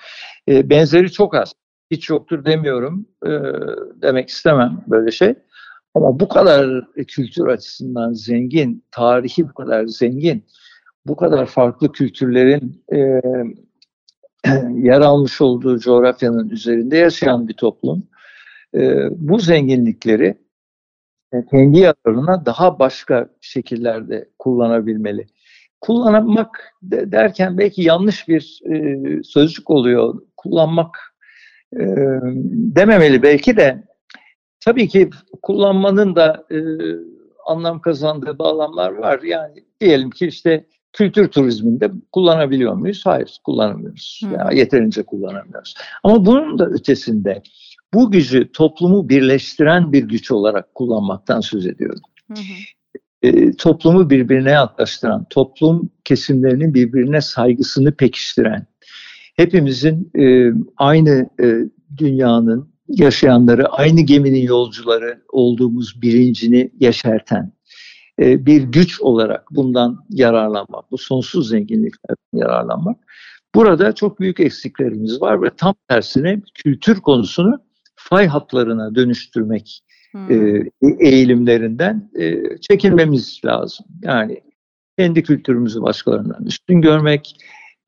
[0.48, 1.52] E, benzeri çok az.
[1.90, 3.06] Hiç yoktur demiyorum.
[3.26, 3.30] E,
[4.02, 5.34] demek istemem böyle şey.
[5.94, 10.44] Ama bu kadar kültür açısından zengin, tarihi bu kadar zengin,
[11.06, 13.20] bu kadar farklı kültürlerin e,
[14.74, 18.08] yer almış olduğu coğrafyanın üzerinde yaşayan bir toplum
[18.74, 20.38] e, bu zenginlikleri
[21.32, 25.26] e, kendi yararına daha başka şekillerde kullanabilmeli.
[25.80, 30.22] Kullanmak de, derken belki yanlış bir e, sözcük oluyor.
[30.36, 31.14] Kullanmak
[31.72, 31.84] e,
[32.76, 33.88] dememeli belki de.
[34.60, 35.10] Tabii ki
[35.42, 36.46] kullanmanın da
[37.46, 39.22] anlam kazandığı bağlamlar var.
[39.22, 43.02] Yani diyelim ki işte kültür turizminde kullanabiliyor muyuz?
[43.04, 44.20] Hayır, kullanamıyoruz.
[44.24, 44.32] Hmm.
[44.32, 45.74] Ya, yeterince kullanamıyoruz.
[46.02, 47.42] Ama bunun da ötesinde
[47.94, 52.00] bu gücü toplumu birleştiren bir güç olarak kullanmaktan söz ediyorum.
[52.28, 52.40] Hı
[53.22, 58.66] E, toplumu birbirine yaklaştıran, toplum kesimlerinin birbirine saygısını pekiştiren,
[59.36, 61.46] hepimizin e, aynı e,
[61.96, 67.52] dünyanın yaşayanları, aynı geminin yolcuları olduğumuz bilincini yaşarten
[68.18, 72.96] e, bir güç olarak bundan yararlanmak, bu sonsuz zenginliklerden yararlanmak.
[73.54, 77.58] Burada çok büyük eksiklerimiz var ve tam tersine kültür konusunu
[77.94, 79.80] fay hatlarına dönüştürmek
[80.12, 80.32] hmm.
[80.32, 80.64] e,
[81.00, 83.86] eğilimlerinden e, çekinmemiz lazım.
[84.02, 84.40] Yani
[84.98, 87.36] kendi kültürümüzü başkalarından üstün görmek,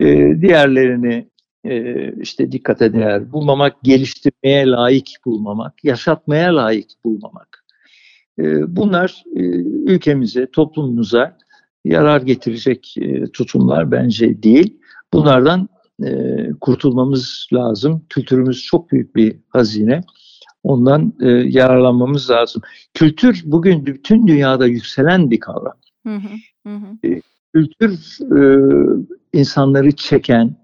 [0.00, 0.06] e,
[0.40, 1.28] diğerlerini
[1.64, 7.59] e, işte dikkate değer bulmamak, geliştirmeye layık bulmamak, yaşatmaya layık bulmamak.
[8.40, 9.40] E, bunlar e,
[9.92, 11.38] ülkemize, toplumumuza
[11.84, 14.78] yarar getirecek e, tutumlar bence değil.
[15.12, 15.68] Bunlardan
[16.04, 18.04] e, kurtulmamız lazım.
[18.08, 20.00] Kültürümüz çok büyük bir hazine.
[20.62, 21.12] Ondan
[21.44, 22.62] yararlanmamız lazım.
[22.94, 25.74] Kültür bugün bütün dünyada yükselen bir kavram.
[26.06, 27.20] Hı hı, hı.
[27.54, 27.98] Kültür
[29.32, 30.56] insanları çeken,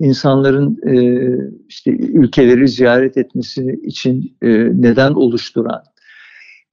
[0.00, 0.80] insanların
[1.68, 4.36] işte ülkeleri ziyaret etmesi için
[4.72, 5.82] neden oluşturan,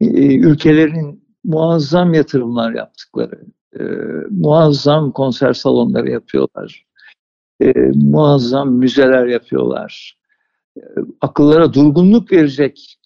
[0.02, 3.42] e, ülkelerin muazzam yatırımlar yaptıkları,
[3.80, 3.84] e,
[4.30, 6.86] muazzam konser salonları yapıyorlar,
[7.62, 10.18] e, muazzam müzeler yapıyorlar.
[10.78, 10.82] E,
[11.22, 12.98] akıllara durgunluk verecek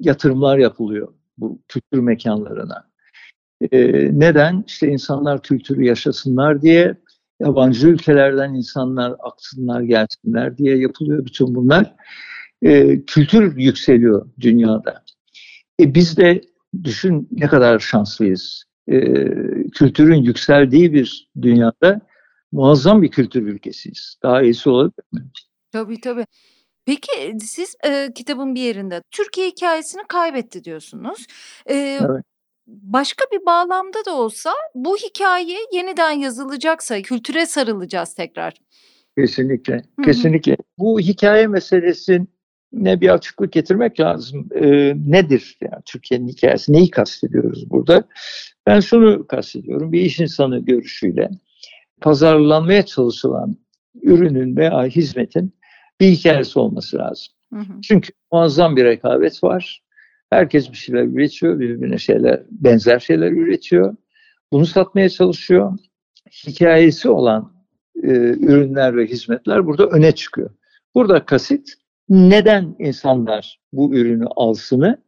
[0.00, 2.88] yatırımlar yapılıyor bu kültür mekanlarına.
[4.12, 4.64] Neden?
[4.66, 6.96] İşte insanlar kültürü yaşasınlar diye,
[7.40, 11.94] yabancı ülkelerden insanlar aksınlar, gelsinler diye yapılıyor bütün bunlar.
[12.62, 15.04] E, kültür yükseliyor dünyada.
[15.80, 16.40] E, biz de
[16.84, 18.64] düşün ne kadar şanslıyız.
[18.88, 19.00] E,
[19.74, 22.00] kültürün yükseldiği bir dünyada
[22.52, 24.16] muazzam bir kültür ülkesiyiz.
[24.22, 25.20] Daha iyisi olabilir mi?
[25.72, 26.26] Tabii tabii.
[26.86, 31.26] Peki siz e, kitabın bir yerinde Türkiye hikayesini kaybetti diyorsunuz.
[31.66, 32.24] E, evet.
[32.66, 38.54] Başka bir bağlamda da olsa bu hikaye yeniden yazılacaksa kültüre sarılacağız tekrar.
[39.18, 40.04] Kesinlikle, Hı-hı.
[40.04, 40.56] kesinlikle.
[40.78, 41.46] Bu hikaye
[42.72, 44.48] meselesine bir açıklık getirmek lazım.
[44.54, 46.72] E, nedir yani Türkiye'nin hikayesi?
[46.72, 48.04] Neyi kastediyoruz burada?
[48.66, 49.92] Ben şunu kastediyorum.
[49.92, 51.30] Bir iş insanı görüşüyle
[52.00, 53.56] pazarlanmaya çalışılan
[54.02, 55.52] ürünün veya hizmetin
[56.00, 57.34] bir hikayesi olması lazım.
[57.52, 57.80] Hı hı.
[57.82, 59.82] Çünkü muazzam bir rekabet var.
[60.30, 63.96] Herkes bir şeyler üretiyor, birbirine şeyler, benzer şeyler üretiyor.
[64.52, 65.78] Bunu satmaya çalışıyor.
[66.46, 67.52] Hikayesi olan
[68.02, 68.08] e,
[68.40, 70.50] ürünler ve hizmetler burada öne çıkıyor.
[70.94, 71.74] Burada kasit
[72.08, 74.98] neden insanlar bu ürünü alsını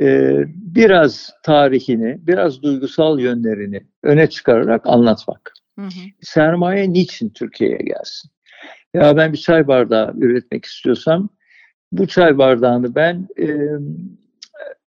[0.00, 5.54] e, biraz tarihini, biraz duygusal yönlerini öne çıkararak anlatmak.
[5.78, 5.88] Hı hı.
[6.20, 8.30] Sermaye niçin Türkiye'ye gelsin?
[8.94, 11.28] Ya ben bir çay bardağı üretmek istiyorsam
[11.92, 13.46] bu çay bardağını ben e,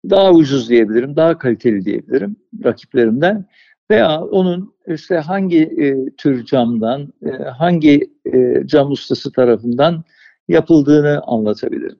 [0.09, 3.45] daha ucuz diyebilirim, daha kaliteli diyebilirim rakiplerimden
[3.91, 10.03] veya onun işte hangi e, tür camdan, e, hangi e, cam ustası tarafından
[10.47, 11.99] yapıldığını anlatabilirim.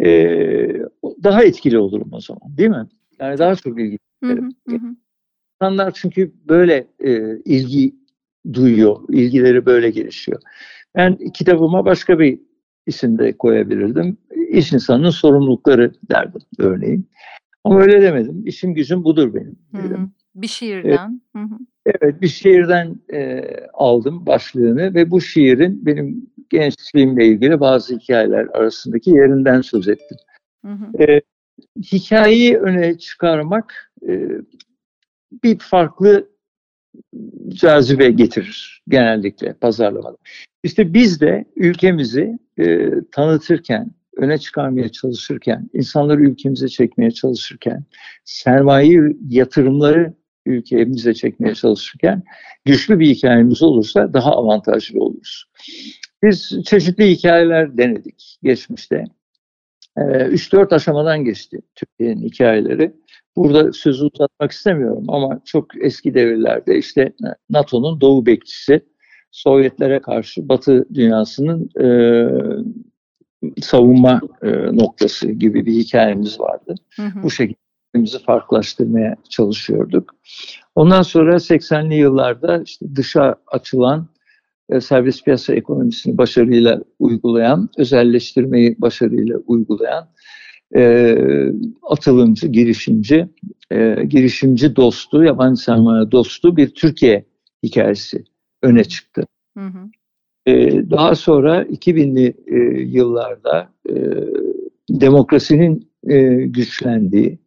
[0.00, 0.08] E,
[1.22, 2.86] daha etkili olurum o zaman değil mi?
[3.20, 3.98] Yani daha çok ilgi
[5.62, 7.94] İnsanlar çünkü böyle e, ilgi
[8.52, 10.42] duyuyor, ilgileri böyle gelişiyor.
[10.94, 12.40] Ben kitabıma başka bir
[12.86, 14.16] isim de koyabilirdim.
[14.50, 17.08] İş insanının sorumlulukları derdim örneğin.
[17.64, 18.42] Ama öyle demedim.
[18.46, 19.58] İşim gücüm budur benim.
[19.74, 19.96] Dedim.
[19.96, 20.08] Hı hı.
[20.34, 21.22] Bir şiirden.
[21.34, 21.58] Evet, hı hı.
[21.86, 29.10] Evet bir şiirden e, aldım başlığını ve bu şiirin benim gençliğimle ilgili bazı hikayeler arasındaki
[29.10, 30.18] yerinden söz ettim.
[30.64, 31.02] Hı hı.
[31.02, 31.20] E,
[31.92, 34.28] hikayeyi öne çıkarmak e,
[35.44, 36.28] bir farklı
[37.48, 40.16] cazibe getirir genellikle pazarlamada.
[40.62, 47.84] İşte biz de ülkemizi e, tanıtırken, öne çıkarmaya çalışırken, insanları ülkemize çekmeye çalışırken,
[48.24, 50.14] sermaye yatırımları
[50.46, 52.22] ülkemize çekmeye çalışırken
[52.64, 55.44] güçlü bir hikayemiz olursa daha avantajlı oluruz.
[56.22, 59.04] Biz çeşitli hikayeler denedik geçmişte.
[59.96, 62.94] 3-4 ee, aşamadan geçti Türkiye'nin hikayeleri.
[63.36, 67.12] Burada sözü uzatmak istemiyorum ama çok eski devirlerde işte
[67.50, 68.80] NATO'nun doğu bekçisi,
[69.30, 71.88] Sovyetlere karşı Batı dünyasının e,
[73.62, 76.74] savunma e, noktası gibi bir hikayemiz vardı.
[76.96, 77.22] Hı hı.
[77.22, 77.63] Bu şekilde
[77.94, 80.14] kendimizi farklılaştırmaya çalışıyorduk.
[80.74, 84.08] Ondan sonra 80'li yıllarda işte dışa açılan
[84.68, 90.08] e, serbest piyasa ekonomisini başarıyla uygulayan, özelleştirmeyi başarıyla uygulayan
[90.76, 91.16] e,
[91.82, 93.28] atılımcı, girişimci,
[93.70, 97.24] e, girişimci dostu, yabancı sermaye dostu bir Türkiye
[97.62, 98.24] hikayesi
[98.62, 99.26] öne çıktı.
[99.58, 99.90] Hı hı.
[100.46, 103.94] E, daha sonra 2000'li e, yıllarda e,
[104.90, 107.38] demokrasinin e, güçlendiği,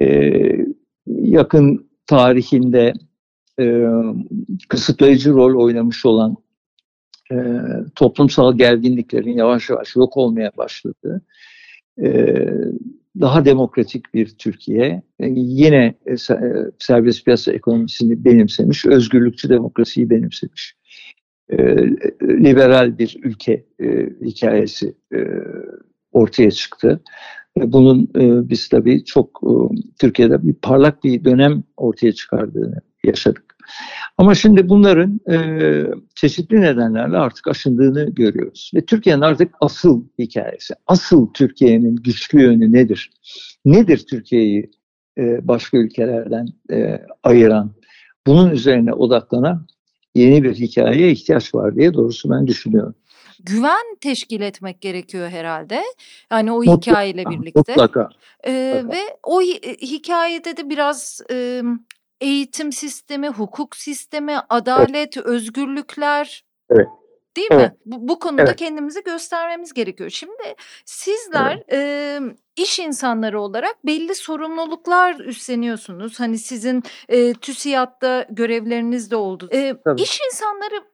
[0.00, 0.30] e,
[1.06, 2.92] yakın tarihinde
[3.60, 3.84] e,
[4.68, 6.36] kısıtlayıcı rol oynamış olan
[7.32, 7.36] e,
[7.94, 11.22] toplumsal gerginliklerin yavaş yavaş yok olmaya başladı.
[12.02, 12.36] E,
[13.20, 16.16] daha demokratik bir Türkiye, e, yine e, e,
[16.78, 20.76] serbest piyasa ekonomisini benimsemiş, özgürlükçü demokrasiyi benimsemiş,
[21.48, 21.56] e,
[22.22, 25.18] liberal bir ülke e, hikayesi e,
[26.12, 27.00] ortaya çıktı.
[27.56, 29.52] Bunun e, biz tabii çok e,
[30.00, 33.56] Türkiye'de bir parlak bir dönem ortaya çıkardığını yaşadık.
[34.18, 35.36] Ama şimdi bunların e,
[36.14, 38.70] çeşitli nedenlerle artık aşındığını görüyoruz.
[38.74, 43.10] Ve Türkiye'nin artık asıl hikayesi, asıl Türkiye'nin güçlü yönü nedir?
[43.64, 44.70] Nedir Türkiye'yi
[45.18, 46.46] e, başka ülkelerden
[47.22, 47.74] ayıran?
[48.26, 49.66] Bunun üzerine odaklanan
[50.14, 52.94] yeni bir hikayeye ihtiyaç var diye doğrusu ben düşünüyorum
[53.40, 55.82] güven teşkil etmek gerekiyor herhalde.
[56.30, 57.72] Yani o mutlaka, hikayeyle birlikte.
[57.72, 58.08] Mutlaka.
[58.46, 58.96] Ee, mutlaka.
[58.96, 61.62] Ve o hikayede de biraz e,
[62.20, 65.26] eğitim sistemi, hukuk sistemi, adalet, evet.
[65.26, 66.44] özgürlükler.
[66.70, 66.86] Evet.
[67.36, 67.72] Değil evet.
[67.72, 67.78] mi?
[67.86, 68.56] Bu, bu konuda evet.
[68.56, 70.10] kendimizi göstermemiz gerekiyor.
[70.10, 71.72] Şimdi sizler evet.
[71.72, 72.20] e,
[72.56, 76.20] iş insanları olarak belli sorumluluklar üstleniyorsunuz.
[76.20, 79.48] Hani sizin e, TÜSİAD'da görevleriniz de oldu.
[79.52, 80.84] E, iş insanları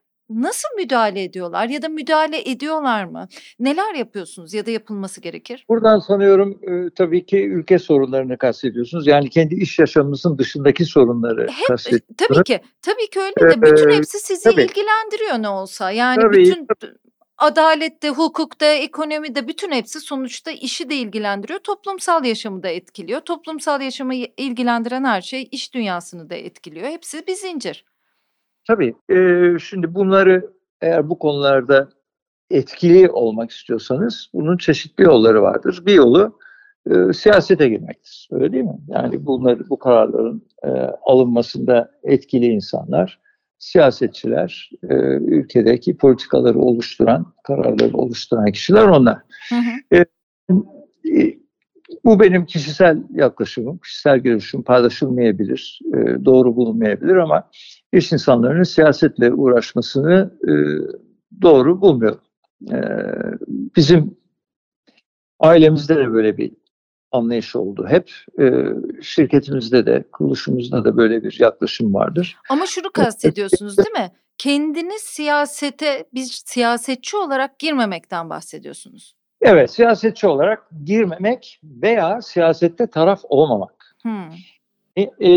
[0.41, 3.27] nasıl müdahale ediyorlar ya da müdahale ediyorlar mı?
[3.59, 5.65] Neler yapıyorsunuz ya da yapılması gerekir?
[5.69, 9.07] Buradan sanıyorum e, tabii ki ülke sorunlarını kastediyorsunuz.
[9.07, 12.17] Yani kendi iş yaşamımızın dışındaki sorunları Hep, kastediyorsunuz.
[12.17, 12.61] Tabii ki.
[12.81, 14.61] Tabii ki öyle de bütün hepsi sizi tabii.
[14.61, 15.91] ilgilendiriyor ne olsa.
[15.91, 16.93] Yani tabii, bütün tabii
[17.37, 21.59] adalette, hukukta, ekonomide bütün hepsi sonuçta işi de ilgilendiriyor.
[21.59, 23.21] Toplumsal yaşamı da etkiliyor.
[23.21, 26.87] Toplumsal yaşamı ilgilendiren her şey iş dünyasını da etkiliyor.
[26.87, 27.85] Hepsi bir zincir.
[28.67, 28.95] Tabii.
[29.09, 30.49] E, şimdi bunları
[30.81, 31.89] eğer bu konularda
[32.49, 35.83] etkili olmak istiyorsanız bunun çeşitli yolları vardır.
[35.85, 36.39] Bir yolu
[36.91, 38.27] e, siyasete girmektir.
[38.31, 38.77] Öyle değil mi?
[38.87, 40.67] Yani bunları bu kararların e,
[41.03, 43.19] alınmasında etkili insanlar,
[43.57, 49.17] siyasetçiler, e, ülkedeki politikaları oluşturan, kararları oluşturan kişiler onlar.
[49.49, 49.97] Hı hı.
[49.97, 50.05] E,
[52.05, 57.49] bu benim kişisel yaklaşımım, kişisel görüşüm paylaşılmayabilir, e, doğru bulunmayabilir ama
[57.93, 60.51] iş insanlarının siyasetle uğraşmasını e,
[61.41, 62.21] doğru bulmuyorum.
[62.71, 62.77] E,
[63.75, 64.17] bizim
[65.39, 66.51] ailemizde de böyle bir
[67.11, 67.87] anlayış oldu.
[67.89, 68.11] Hep
[69.01, 72.37] şirketimizde de, kuruluşumuzda da böyle bir yaklaşım vardır.
[72.49, 74.11] Ama şunu kastediyorsunuz değil mi?
[74.37, 79.15] Kendiniz siyasete, biz siyasetçi olarak girmemekten bahsediyorsunuz.
[79.45, 83.95] Evet, siyasetçi olarak girmemek veya siyasette taraf olmamak.
[84.01, 84.31] Hmm.
[84.95, 85.31] E, e,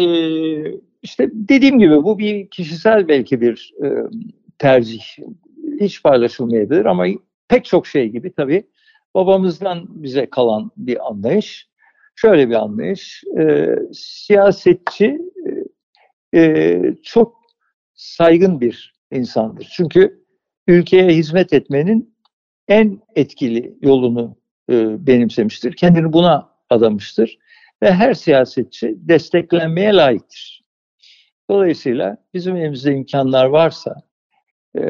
[1.03, 3.89] işte dediğim gibi bu bir kişisel belki bir e,
[4.59, 5.03] tercih.
[5.81, 7.07] Hiç paylaşılmayabilir ama
[7.49, 8.67] pek çok şey gibi tabii
[9.15, 11.69] babamızdan bize kalan bir anlayış.
[12.15, 13.25] Şöyle bir anlayış.
[13.39, 15.21] E, siyasetçi
[16.33, 17.37] e, e çok
[17.95, 19.69] saygın bir insandır.
[19.77, 20.25] Çünkü
[20.67, 22.16] ülkeye hizmet etmenin
[22.69, 24.37] en etkili yolunu
[24.71, 25.77] e, benimsemiştir.
[25.77, 27.39] Kendini buna adamıştır
[27.83, 30.65] ve her siyasetçi desteklenmeye layıktır.
[31.51, 34.03] Dolayısıyla bizim elimizde imkanlar varsa
[34.79, 34.83] e,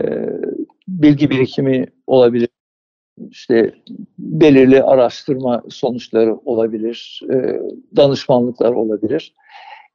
[0.89, 2.49] bilgi birikimi olabilir,
[3.31, 3.75] işte
[4.19, 7.61] belirli araştırma sonuçları olabilir, e,
[7.97, 9.35] danışmanlıklar olabilir.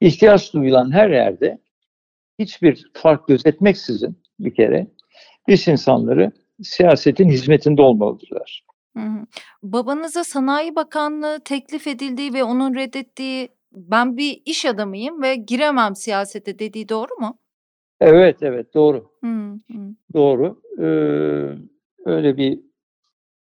[0.00, 1.58] İhtiyaç duyulan her yerde
[2.38, 4.86] hiçbir fark gözetmeksizin bir kere
[5.48, 8.64] iş insanları siyasetin hizmetinde olmalıdırlar.
[8.96, 9.26] Hı hı.
[9.62, 16.58] Babanıza Sanayi Bakanlığı teklif edildiği ve onun reddettiği ben bir iş adamıyım ve giremem siyasete
[16.58, 17.38] dediği doğru mu?
[18.00, 19.10] Evet evet doğru.
[19.20, 19.94] Hı hı.
[20.14, 20.62] Doğru.
[20.78, 20.84] Ee,
[22.04, 22.60] öyle bir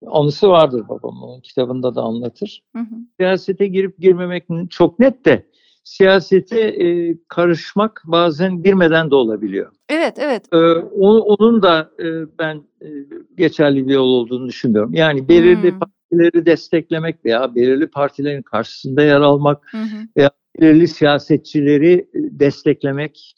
[0.07, 1.23] anısı vardır babam.
[1.23, 2.63] Onun kitabında da anlatır.
[2.77, 2.95] Hı hı.
[3.21, 5.47] Siyasete girip girmemek çok net de
[5.85, 9.73] siyasete e, karışmak bazen girmeden de olabiliyor.
[9.89, 10.45] Evet, evet.
[10.53, 12.89] Ee, onu, onun da e, ben e,
[13.37, 14.95] geçerli bir yol olduğunu düşünüyorum.
[14.95, 15.79] Yani belirli hmm.
[15.79, 19.79] partileri desteklemek veya belirli partilerin karşısında yer almak hı
[20.17, 20.31] veya
[20.61, 23.35] belirli siyasetçileri desteklemek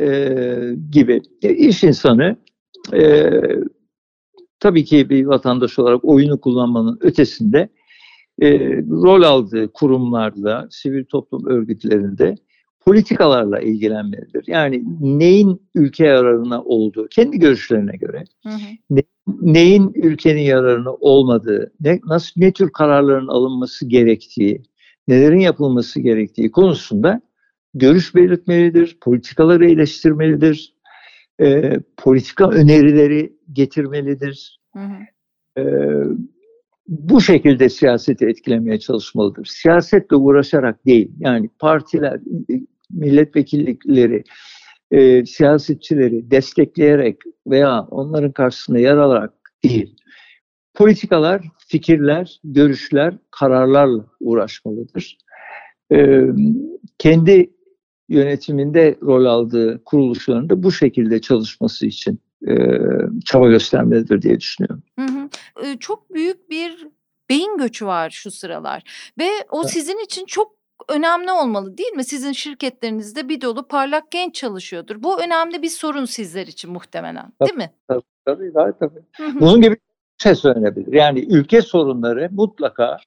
[0.00, 0.28] e,
[0.90, 1.22] gibi.
[1.42, 2.36] E, iş insanı
[2.94, 3.30] e,
[4.60, 7.68] tabii ki bir vatandaş olarak oyunu kullanmanın ötesinde
[8.40, 12.34] e, rol aldığı kurumlarda, sivil toplum örgütlerinde
[12.80, 14.44] politikalarla ilgilenmelidir.
[14.46, 18.58] Yani neyin ülke yararına olduğu, kendi görüşlerine göre, hı hı.
[18.90, 19.02] Ne,
[19.40, 24.62] neyin ülkenin yararına olmadığı, ne, nasıl ne tür kararların alınması gerektiği,
[25.08, 27.20] nelerin yapılması gerektiği konusunda
[27.74, 30.74] görüş belirtmelidir, politikaları eleştirmelidir,
[31.40, 34.60] e, politika önerileri getirmelidir.
[34.72, 35.02] Hı hı.
[35.60, 35.64] E,
[36.90, 39.44] bu şekilde siyaseti etkilemeye çalışmalıdır.
[39.44, 42.20] Siyasetle uğraşarak değil, yani partiler,
[42.90, 44.24] milletvekillikleri,
[44.90, 47.16] e, siyasetçileri destekleyerek
[47.46, 49.32] veya onların karşısında yer alarak
[49.64, 49.96] değil,
[50.74, 55.18] politikalar, fikirler, görüşler, kararlarla uğraşmalıdır.
[55.92, 56.22] E,
[56.98, 57.50] kendi
[58.08, 62.54] yönetiminde rol aldığı kuruluşlarında bu şekilde çalışması için e,
[63.24, 64.82] çaba göstermelidir diye düşünüyorum.
[64.98, 65.09] Hı
[65.62, 66.88] E, çok büyük bir
[67.30, 68.82] beyin göçü var şu sıralar
[69.18, 69.70] ve o evet.
[69.70, 70.54] sizin için çok
[70.88, 72.04] önemli olmalı değil mi?
[72.04, 75.02] Sizin şirketlerinizde bir dolu parlak genç çalışıyordur.
[75.02, 77.70] Bu önemli bir sorun sizler için muhtemelen değil mi?
[77.88, 78.52] Tabii tabii.
[78.52, 79.40] tabii, tabii.
[79.40, 79.76] Bunun gibi
[80.18, 80.92] şey söylenebilir.
[80.92, 82.98] Yani ülke sorunları mutlaka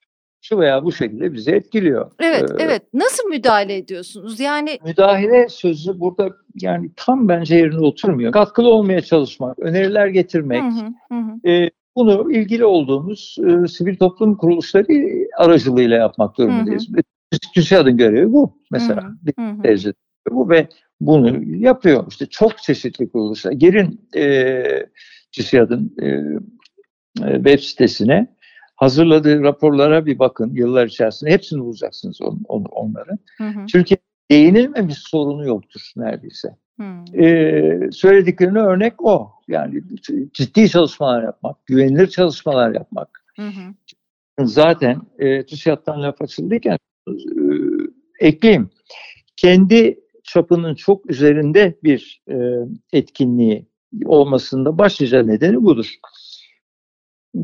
[0.42, 2.12] şu veya bu şekilde bizi etkiliyor.
[2.20, 2.84] Evet, ee, evet.
[2.94, 4.40] Nasıl müdahale ediyorsunuz?
[4.40, 6.30] Yani müdahale sözü burada
[6.62, 8.32] yani tam bence yerine oturmuyor.
[8.32, 10.64] Katkılı olmaya çalışmak, öneriler getirmek.
[10.64, 11.50] Hı hı, hı.
[11.50, 14.86] E, bunu ilgili olduğumuz e, sivil toplum kuruluşları
[15.38, 16.88] aracılığıyla yapmak durumundayız.
[17.56, 19.04] TÜSİAD'ın görevi bu mesela.
[19.04, 19.64] Hı hı.
[19.64, 19.94] Bir
[20.32, 20.68] bu ve
[21.02, 22.06] bunu yapıyor.
[22.10, 23.52] İşte çok çeşitli kuruluşlar.
[23.52, 24.64] Girin e,
[25.32, 26.08] TÜSİAD'ın e,
[27.28, 28.36] e, web sitesine
[28.76, 31.32] hazırladığı raporlara bir bakın yıllar içerisinde.
[31.32, 33.20] Hepsini bulacaksınız on, on, onların.
[33.38, 33.66] Hı hı.
[33.66, 33.98] Türkiye
[34.32, 36.58] değinilmemiş sorunu yoktur neredeyse.
[36.78, 37.24] Hmm.
[37.24, 39.32] Ee, söylediklerine örnek o.
[39.48, 39.84] Yani
[40.34, 43.26] ciddi çalışmalar yapmak, güvenilir çalışmalar yapmak.
[43.36, 43.74] Hı hı.
[44.40, 47.14] Zaten e, TÜSİAD'dan laf açıldıyken e,
[48.20, 48.70] ekleyeyim.
[49.36, 52.36] Kendi çapının çok üzerinde bir e,
[52.94, 53.68] etkinliği
[54.06, 55.94] olmasında başlıca nedeni budur.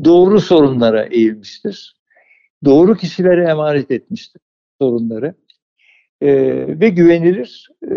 [0.04, 1.96] Doğru sorunlara eğilmiştir.
[2.64, 4.42] Doğru kişilere emanet etmiştir
[4.80, 5.34] sorunları.
[6.20, 6.30] E,
[6.80, 7.94] ve güvenilir e,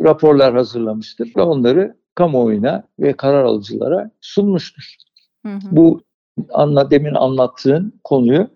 [0.00, 4.94] raporlar hazırlamıştır ve onları kamuoyuna ve karar alıcılara sunmuştur.
[5.46, 5.58] Hı hı.
[5.70, 6.02] Bu
[6.52, 8.48] anla, demin anlattığın konuyu,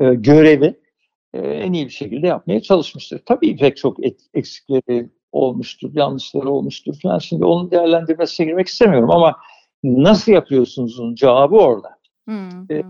[0.00, 0.80] e, görevi
[1.34, 3.20] e, en iyi bir şekilde yapmaya çalışmıştır.
[3.26, 7.18] Tabii pek çok et, eksikleri olmuştur, yanlışları olmuştur falan.
[7.18, 9.36] Şimdi onun değerlendirmesine girmek istemiyorum ama
[9.84, 11.88] nasıl yapıyorsunuzun cevabı orada.
[12.24, 12.70] Hmm.
[12.70, 12.82] E,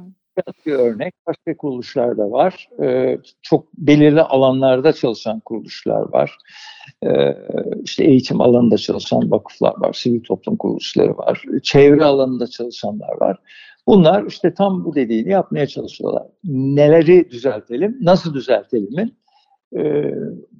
[0.67, 2.69] bir örnek başka kuruluşlar da var.
[2.83, 6.37] E, çok belirli alanlarda çalışan kuruluşlar var.
[7.07, 7.37] E,
[7.85, 13.37] işte eğitim alanında çalışan vakıflar var, sivil toplum kuruluşları var, çevre alanında çalışanlar var.
[13.87, 16.23] Bunlar işte tam bu dediğini yapmaya çalışıyorlar.
[16.45, 19.19] Neleri düzeltelim, nasıl düzeltelimin
[19.77, 20.13] e,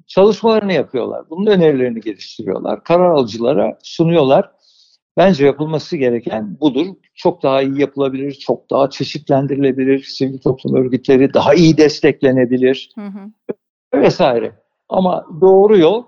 [0.07, 1.25] çalışmalarını yapıyorlar.
[1.29, 2.83] Bunun önerilerini geliştiriyorlar.
[2.83, 4.51] Karar alıcılara sunuyorlar.
[5.19, 6.87] Bence yapılması gereken budur.
[7.15, 10.03] Çok daha iyi yapılabilir, çok daha çeşitlendirilebilir.
[10.03, 13.31] Sivil toplum örgütleri daha iyi desteklenebilir hı hı.
[13.93, 14.51] vesaire.
[14.89, 16.03] Ama doğru yol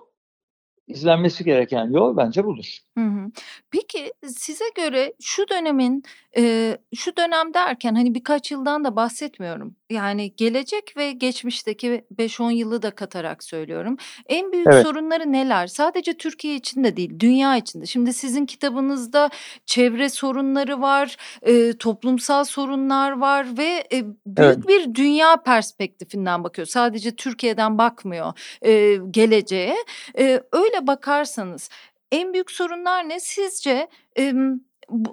[0.92, 2.78] izlenmesi gereken yol bence budur.
[2.98, 3.32] Hı hı.
[3.72, 6.04] Peki size göre şu dönemin
[6.38, 9.76] e, şu dönem derken hani birkaç yıldan da bahsetmiyorum.
[9.90, 13.98] Yani gelecek ve geçmişteki 5-10 yılı da katarak söylüyorum.
[14.26, 14.86] En büyük evet.
[14.86, 15.68] sorunları neler?
[15.68, 17.86] Sadece Türkiye için de değil, dünya için de.
[17.86, 19.30] Şimdi sizin kitabınızda
[19.66, 24.68] çevre sorunları var, e, toplumsal sorunlar var ve e, büyük evet.
[24.68, 26.66] bir dünya perspektifinden bakıyor.
[26.66, 28.34] Sadece Türkiye'den bakmıyor
[28.66, 29.76] e, geleceğe.
[30.18, 31.70] E, öyle bakarsanız
[32.12, 33.20] en büyük sorunlar ne?
[33.20, 33.88] Sizce
[34.20, 34.34] e,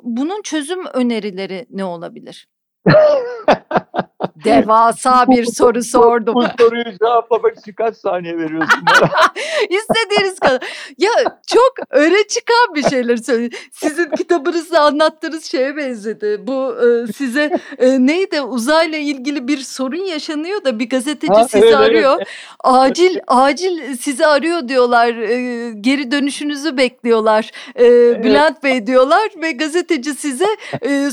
[0.03, 2.49] bunun çözüm önerileri ne olabilir?
[4.45, 6.35] devasa bir soru sordum.
[6.35, 9.11] Bu, soruyu cevaplamak için kaç saniye veriyorsun bana?
[9.71, 10.61] İstediğiniz kadar.
[10.99, 11.11] Ya
[11.47, 13.51] çok öne çıkan bir şeyler söylüyor.
[13.73, 16.41] Sizin kitabınızda anlattığınız şeye benzedi.
[16.47, 21.65] Bu e, size e, neydi uzayla ilgili bir sorun yaşanıyor da bir gazeteci ha, sizi
[21.65, 22.15] evet, arıyor.
[22.17, 22.29] Evet.
[22.61, 25.15] Acil acil sizi arıyor diyorlar.
[25.15, 27.51] E, geri dönüşünüzü bekliyorlar.
[27.75, 28.25] E, evet.
[28.25, 30.47] Bülent Bey diyorlar ve gazeteci size
[30.83, 31.09] e,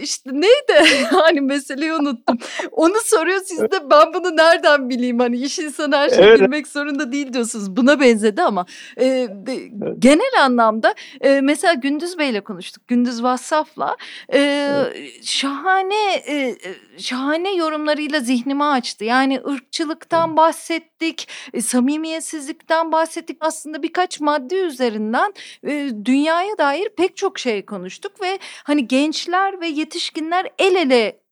[0.00, 1.04] işte neydi?
[1.10, 2.38] hani meseleyi unuttum.
[2.72, 5.18] Onu soruyor siz de ben bunu nereden bileyim?
[5.18, 6.40] Hani iş insanı her şeyi evet.
[6.40, 7.76] bilmek zorunda değil diyorsunuz.
[7.76, 9.96] Buna benzedi ama e, de, evet.
[9.98, 12.88] genel anlamda e, mesela Gündüz Bey'le konuştuk.
[12.88, 13.96] Gündüz Vassaf'la
[14.28, 15.24] e, evet.
[15.24, 16.56] şahane e,
[16.98, 19.04] şahane yorumlarıyla zihnimi açtı.
[19.04, 23.36] Yani ırkçılıktan bahsettik, e, samimiyetsizlikten bahsettik.
[23.40, 25.34] Aslında birkaç madde üzerinden
[25.66, 31.23] e, dünyaya dair pek çok şey konuştuk ve hani gençler ve yetişkinler el ele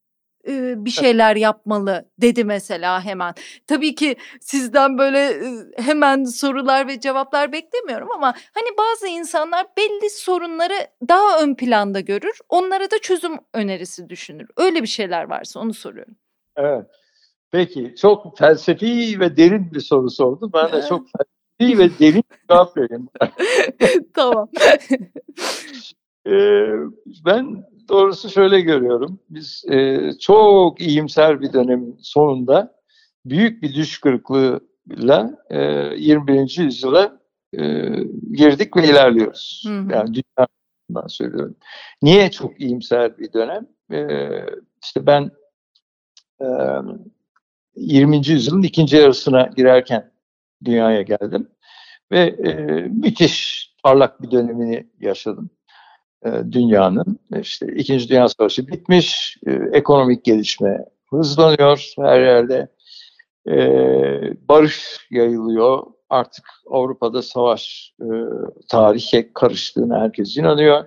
[0.84, 3.34] bir şeyler yapmalı dedi mesela hemen.
[3.66, 5.34] Tabii ki sizden böyle
[5.76, 10.74] hemen sorular ve cevaplar beklemiyorum ama hani bazı insanlar belli sorunları
[11.08, 12.38] daha ön planda görür.
[12.48, 14.48] Onlara da çözüm önerisi düşünür.
[14.56, 16.16] Öyle bir şeyler varsa onu soruyorum.
[16.56, 16.86] Evet.
[17.50, 20.50] Peki çok felsefi ve derin bir soru sordu.
[20.54, 21.06] Ben de çok
[21.58, 23.08] felsefi ve derin cevap vereyim.
[24.14, 24.48] tamam.
[26.26, 26.72] ee,
[27.24, 29.20] ben doğrusu şöyle görüyorum.
[29.30, 32.74] Biz e, çok iyimser bir dönemin sonunda
[33.24, 35.60] büyük bir düş kırıklığıyla e,
[35.96, 36.58] 21.
[36.58, 37.20] yüzyıla
[37.58, 37.88] e,
[38.32, 39.64] girdik ve ilerliyoruz.
[39.66, 39.92] Hı hı.
[39.92, 41.56] Yani dünyadan söylüyorum.
[42.02, 43.66] Niye çok iyimser bir dönem?
[43.92, 44.28] E,
[44.84, 45.30] işte ben
[46.40, 46.46] e,
[47.76, 48.16] 20.
[48.16, 50.12] yüzyılın ikinci yarısına girerken
[50.64, 51.48] dünyaya geldim
[52.12, 52.52] ve e,
[52.88, 55.50] müthiş parlak bir dönemini yaşadım.
[56.24, 57.18] E, dünyanın.
[57.40, 62.68] işte İkinci Dünya Savaşı bitmiş, e, ekonomik gelişme hızlanıyor her yerde.
[63.48, 63.56] E,
[64.48, 65.82] barış yayılıyor.
[66.10, 67.92] Artık Avrupa'da savaş
[68.68, 70.84] tarihe karıştığını herkes inanıyor.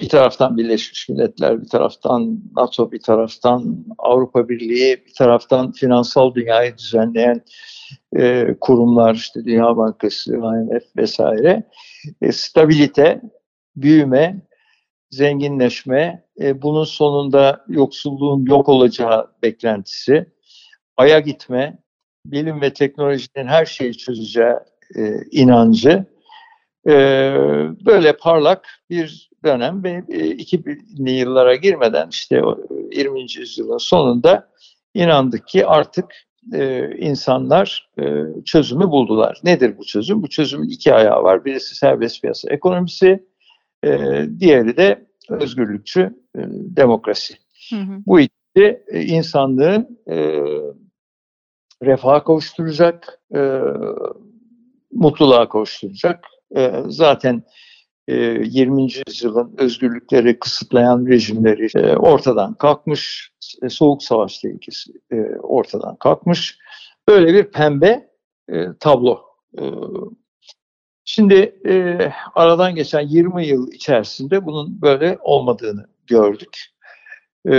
[0.00, 6.78] bir taraftan Birleşmiş Milletler, bir taraftan NATO, bir taraftan Avrupa Birliği, bir taraftan finansal dünyayı
[6.78, 7.40] düzenleyen
[8.60, 11.62] kurumlar, işte Dünya Bankası, IMF vesaire.
[12.32, 13.20] stabilite
[13.76, 14.40] büyüme,
[15.10, 20.26] zenginleşme, e, bunun sonunda yoksulluğun yok olacağı beklentisi,
[20.96, 21.78] aya gitme,
[22.26, 24.54] bilim ve teknolojinin her şeyi çözeceği
[24.96, 26.06] e, inancı,
[26.88, 26.92] e,
[27.86, 32.42] böyle parlak bir dönem ve e, 2000'li yıllara girmeden işte
[32.92, 33.20] 20.
[33.20, 34.48] yüzyılın sonunda
[34.94, 36.14] inandık ki artık
[36.52, 38.04] e, insanlar e,
[38.44, 39.40] çözümü buldular.
[39.44, 40.22] Nedir bu çözüm?
[40.22, 41.44] Bu çözümün iki ayağı var.
[41.44, 43.24] Birisi serbest piyasa ekonomisi,
[43.84, 43.90] e,
[44.38, 46.00] diğeri de özgürlükçü
[46.36, 47.34] e, demokrasi.
[47.70, 48.02] Hı hı.
[48.06, 50.16] Bu ikisi e, insanlığın e,
[51.82, 53.60] refaha kavuşturacak, e,
[54.92, 56.24] mutluluğa kavuşturacak.
[56.56, 57.42] E, zaten
[58.08, 58.82] e, 20.
[59.06, 66.58] yüzyılın özgürlükleri kısıtlayan rejimleri e, ortadan kalkmış, e, soğuk savaş tehlikesi e, ortadan kalkmış.
[67.08, 68.10] Böyle bir pembe
[68.48, 69.20] e, tablo
[69.58, 69.62] e,
[71.04, 71.34] Şimdi
[71.68, 71.98] e,
[72.34, 76.72] aradan geçen 20 yıl içerisinde bunun böyle olmadığını gördük.
[77.46, 77.52] E,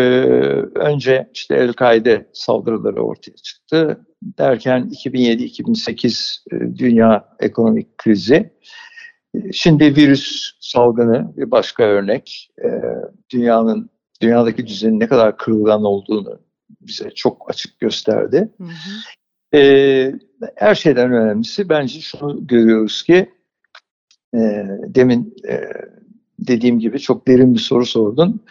[0.75, 4.05] önce işte El-Kaide saldırıları ortaya çıktı.
[4.23, 8.53] Derken 2007-2008 e, dünya ekonomik krizi.
[9.35, 12.49] E, şimdi virüs salgını bir başka örnek.
[12.63, 12.69] E,
[13.29, 13.89] dünyanın
[14.21, 16.39] dünyadaki düzenin ne kadar kırılgan olduğunu
[16.81, 18.49] bize çok açık gösterdi.
[18.57, 18.69] Hı hı.
[19.53, 20.13] E,
[20.55, 23.29] her şeyden önemlisi bence şunu görüyoruz ki
[24.35, 25.61] e, demin e,
[26.39, 28.41] dediğim gibi çok derin bir soru sordun.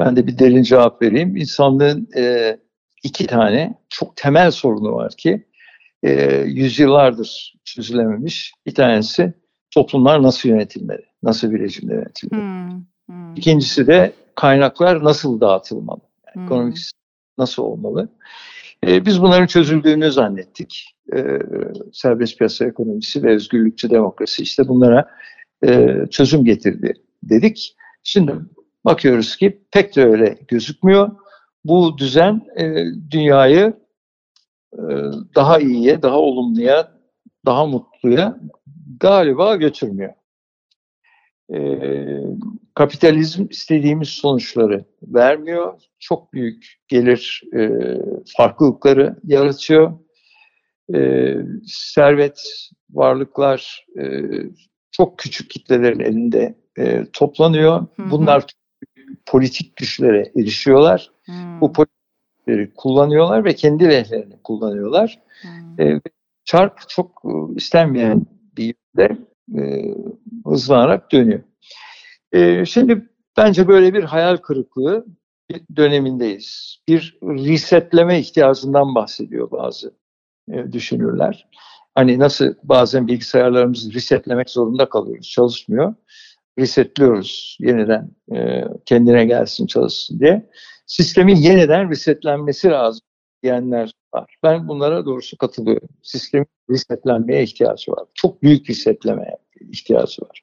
[0.00, 1.36] Ben de bir derin cevap vereyim.
[1.36, 2.56] İnsanlığın e,
[3.02, 5.46] iki tane çok temel sorunu var ki
[6.02, 8.54] e, yüzyıllardır çözülememiş.
[8.66, 9.32] Bir tanesi
[9.70, 12.42] toplumlar nasıl yönetilmeli, nasıl bir rejimle yönetilmeli.
[12.42, 13.34] Hmm, hmm.
[13.36, 16.44] İkincisi de kaynaklar nasıl dağıtılmalı, yani hmm.
[16.44, 16.78] ekonomik
[17.38, 18.08] nasıl olmalı.
[18.86, 20.94] E, biz bunların çözüldüğünü zannettik.
[21.14, 21.38] E,
[21.92, 25.10] serbest piyasa ekonomisi ve özgürlükçü demokrasi işte bunlara
[25.66, 27.76] e, çözüm getirdi dedik.
[28.02, 28.32] Şimdi
[28.84, 31.10] bakıyoruz ki pek de öyle gözükmüyor.
[31.64, 33.72] Bu düzen e, dünyayı
[34.72, 34.82] e,
[35.34, 36.92] daha iyiye, daha olumluya,
[37.46, 38.40] daha mutluya
[39.00, 40.12] galiba götürmüyor.
[41.54, 41.78] E,
[42.74, 45.80] kapitalizm istediğimiz sonuçları vermiyor.
[45.98, 47.70] Çok büyük gelir e,
[48.36, 49.92] farklılıkları yaratıyor.
[50.94, 51.34] E,
[51.66, 54.22] servet, varlıklar e,
[54.90, 57.86] çok küçük kitlelerin elinde e, toplanıyor.
[57.96, 58.10] Hı hı.
[58.10, 58.46] Bunlar
[59.26, 61.10] politik güçlere erişiyorlar.
[61.26, 61.32] Hı.
[61.60, 61.72] Bu
[62.76, 65.20] kullanıyorlar ve kendi lehlerini kullanıyorlar.
[65.42, 65.86] Hmm.
[65.86, 66.00] E,
[66.44, 68.26] çark çok e, istenmeyen
[68.56, 69.18] bir yerde
[69.58, 69.94] e,
[70.46, 71.42] hızlanarak dönüyor.
[72.32, 75.06] E, şimdi bence böyle bir hayal kırıklığı
[75.76, 76.76] dönemindeyiz.
[76.88, 79.94] Bir resetleme ihtiyacından bahsediyor bazı
[80.52, 81.48] e, düşünürler.
[81.94, 85.94] Hani nasıl bazen bilgisayarlarımızı resetlemek zorunda kalıyoruz, çalışmıyor.
[86.58, 90.50] Resetliyoruz yeniden e, kendine gelsin çalışsın diye.
[90.86, 93.00] Sistemin yeniden resetlenmesi lazım
[93.42, 94.36] diyenler var.
[94.42, 95.88] Ben bunlara doğrusu katılıyorum.
[96.02, 98.04] Sistemin resetlenmeye ihtiyacı var.
[98.14, 99.36] Çok büyük resetlemeye
[99.70, 100.42] ihtiyacı var.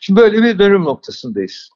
[0.00, 1.70] Şimdi böyle bir dönüm noktasındayız.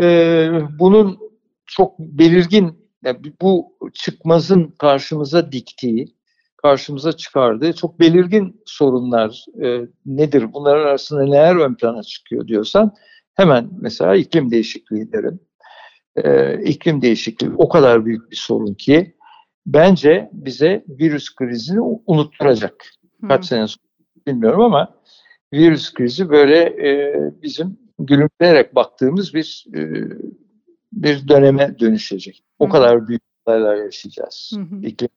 [0.00, 0.48] Ee,
[0.78, 1.18] bunun
[1.66, 6.16] çok belirgin, yani bu çıkmazın karşımıza diktiği,
[6.56, 10.52] karşımıza çıkardığı çok belirgin sorunlar e, nedir?
[10.52, 12.94] Bunlar arasında neler ön plana çıkıyor diyorsan
[13.34, 15.40] hemen mesela iklim değişikliği derim.
[16.16, 19.15] E, iklim değişikliği o kadar büyük bir sorun ki
[19.66, 22.86] bence bize virüs krizini unutturacak.
[23.28, 23.44] Kaç hmm.
[23.44, 23.84] sene sonra
[24.26, 24.94] bilmiyorum ama
[25.52, 29.80] virüs krizi böyle e, bizim gülümseyerek baktığımız bir e,
[30.92, 32.42] bir döneme dönüşecek.
[32.58, 32.72] O hmm.
[32.72, 34.52] kadar büyük olaylar yaşayacağız.
[34.54, 34.82] Hmm.
[34.82, 35.08] İklim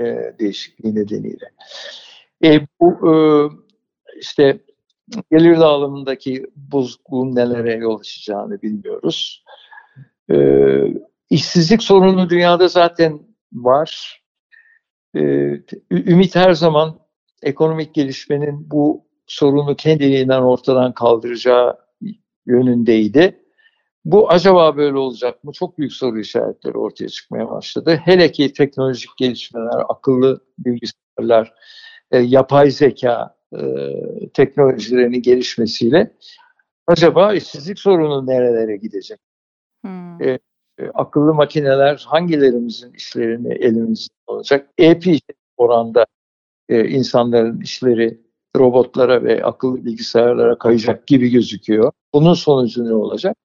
[0.00, 0.04] e,
[0.38, 1.50] değişikliği nedeniyle.
[2.44, 3.14] E, bu e,
[4.20, 4.58] işte
[5.30, 9.44] gelir dağılımındaki bozukluğun nelere yol açacağını bilmiyoruz.
[10.30, 10.36] E,
[11.30, 13.20] işsizlik sorunu dünyada zaten
[13.52, 14.22] var.
[15.16, 15.20] E,
[15.90, 16.98] ümit her zaman
[17.42, 21.78] ekonomik gelişmenin bu sorunu kendiliğinden ortadan kaldıracağı
[22.46, 23.44] yönündeydi.
[24.04, 25.52] Bu acaba böyle olacak mı?
[25.52, 28.00] Çok büyük soru işaretleri ortaya çıkmaya başladı.
[28.04, 31.52] Hele ki teknolojik gelişmeler, akıllı bilgisayarlar,
[32.10, 33.60] e, yapay zeka e,
[34.34, 36.12] teknolojilerinin gelişmesiyle
[36.86, 39.18] acaba işsizlik sorunu nerelere gidecek?
[39.84, 40.22] Hmm.
[40.22, 40.38] E,
[40.78, 44.70] e, akıllı makineler hangilerimizin işlerini elimizde olacak?
[44.78, 45.20] Epey
[45.56, 46.06] oranda
[46.68, 48.20] e, insanların işleri
[48.56, 51.92] robotlara ve akıllı bilgisayarlara kayacak gibi gözüküyor.
[52.14, 53.36] Bunun sonucu ne olacak?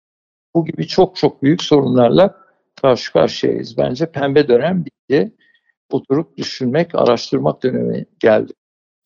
[0.55, 2.43] Bu gibi çok çok büyük sorunlarla
[2.81, 3.77] karşı karşıyayız.
[3.77, 5.34] Bence pembe dönem bitti.
[5.91, 8.53] Oturup düşünmek, araştırmak dönemi geldi.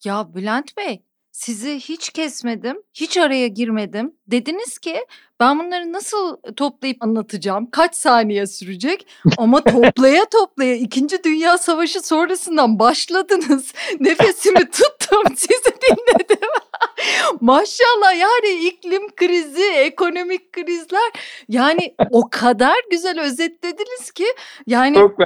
[0.04, 1.04] Ya Bülent Bey,
[1.38, 4.16] sizi hiç kesmedim, hiç araya girmedim.
[4.28, 5.06] Dediniz ki
[5.40, 9.08] ben bunları nasıl toplayıp anlatacağım, kaç saniye sürecek?
[9.38, 13.74] Ama toplaya toplaya İkinci Dünya Savaşı sonrasından başladınız.
[14.00, 16.50] Nefesimi tuttum, sizi dinledim.
[17.42, 21.12] Maşallah yani iklim krizi, ekonomik krizler
[21.50, 24.26] yani o kadar güzel özetlediniz ki
[24.68, 25.20] yani Çok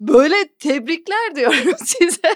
[0.00, 2.34] Böyle tebrikler diyorum size.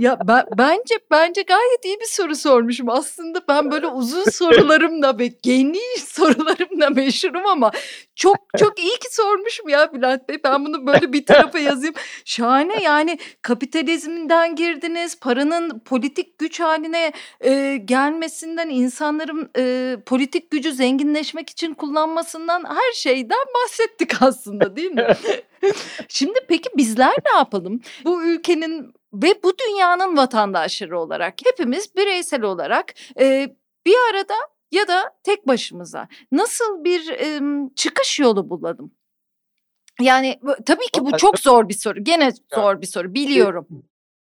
[0.00, 2.88] ya ben, bence bence gayet iyi bir soru sormuşum.
[2.88, 7.70] Aslında ben böyle uzun sorularımla ve geniş sorularımla meşhurum ama
[8.14, 10.38] çok çok iyi ki sormuşum ya Bülent Bey.
[10.44, 11.94] Ben bunu böyle bir tarafa yazayım.
[12.24, 15.20] Şahane yani kapitalizmden girdiniz.
[15.20, 23.46] Paranın politik güç haline e, gelmesinden, insanların e, politik gücü zenginleşmek için kullanmasından her şeyden
[23.54, 25.06] bahsettik aslında değil mi?
[26.08, 27.80] Şimdi peki bizler ne yapalım?
[28.04, 33.56] Bu ülkenin ve bu dünyanın vatandaşları olarak hepimiz bireysel olarak e,
[33.86, 34.34] bir arada
[34.72, 37.40] ya da tek başımıza nasıl bir e,
[37.76, 38.90] çıkış yolu bulalım?
[40.00, 42.04] Yani tabii ki bu çok zor bir soru.
[42.04, 43.66] Gene zor bir soru biliyorum.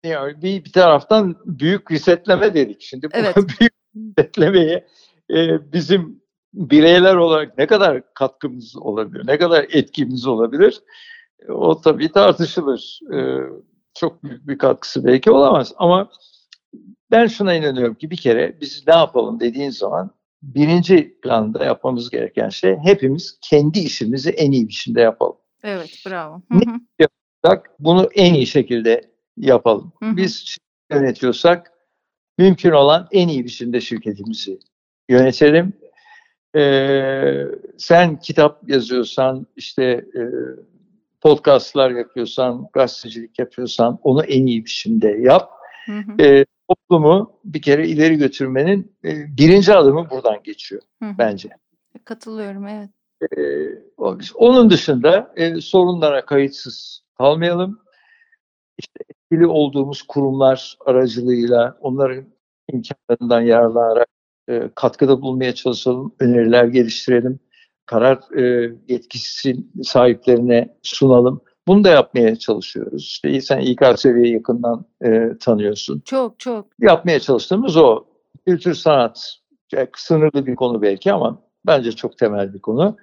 [0.05, 2.83] Yani bir, bir taraftan büyük resetleme dedik.
[2.83, 3.37] Şimdi bu evet.
[3.61, 4.89] büyük resetlemeye
[5.31, 6.23] e, bizim
[6.55, 10.83] bireyler olarak ne kadar katkımız olabilir, ne kadar etkimiz olabilir?
[11.49, 13.01] O tabii tartışılır.
[13.15, 13.39] Ee,
[13.95, 16.11] çok büyük bir katkısı belki olamaz ama
[17.11, 20.11] ben şuna inanıyorum ki bir kere biz ne yapalım dediğin zaman
[20.43, 25.37] birinci planda yapmamız gereken şey hepimiz kendi işimizi en iyi biçimde yapalım.
[25.63, 26.43] Evet bravo.
[26.53, 26.61] Hı hı.
[26.99, 27.07] Ne
[27.45, 29.93] yapacak bunu en iyi şekilde yapalım.
[30.03, 30.17] Hı hı.
[30.17, 30.57] Biz
[30.93, 31.73] yönetiyorsak
[32.39, 34.59] mümkün olan en iyi biçimde şirketimizi
[35.09, 35.73] yönetelim.
[36.57, 37.45] Ee,
[37.79, 39.85] sen kitap yazıyorsan işte
[40.15, 40.23] e,
[41.23, 45.51] podcastlar yapıyorsan, gazetecilik yapıyorsan onu en iyi biçimde yap.
[45.87, 46.23] Hı hı.
[46.23, 51.15] E, toplumu bir kere ileri götürmenin e, birinci adımı buradan geçiyor hı hı.
[51.19, 51.49] bence.
[52.05, 52.91] Katılıyorum evet.
[53.23, 53.39] E,
[54.35, 57.81] onun dışında e, sorunlara kayıtsız kalmayalım.
[58.79, 62.25] İşte etkili olduğumuz kurumlar aracılığıyla onların
[62.73, 64.09] imkanlarından yararlanarak
[64.49, 67.41] e, katkıda bulmaya çalışalım, öneriler geliştirelim
[67.93, 71.41] karar e, yetkisi sahiplerine sunalım.
[71.67, 73.03] Bunu da yapmaya çalışıyoruz.
[73.03, 76.03] İşte sen İKSV'yi yakından e, tanıyorsun.
[76.05, 76.67] Çok çok.
[76.81, 78.05] Yapmaya çalıştığımız o.
[78.47, 79.39] Kültür sanat
[79.97, 82.97] sınırlı bir konu belki ama bence çok temel bir konu.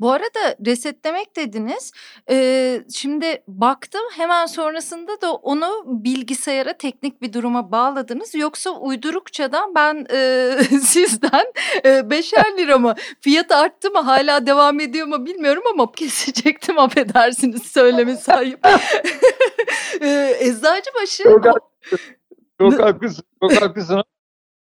[0.00, 1.92] Bu arada resetlemek dediniz.
[2.30, 8.34] Ee, şimdi baktım hemen sonrasında da onu bilgisayara teknik bir duruma bağladınız.
[8.34, 10.50] Yoksa uydurukçadan ben e,
[10.82, 11.52] sizden
[11.84, 17.62] e, beşer lira mı fiyat arttı mı hala devam ediyor mu bilmiyorum ama kesecektim affedersiniz
[17.62, 18.66] söylemi sahip.
[20.00, 21.22] e, Eczacıbaşı...
[21.22, 22.16] Çok, haklısın.
[22.58, 23.24] çok haklısın.
[23.42, 24.02] Çok haklısın.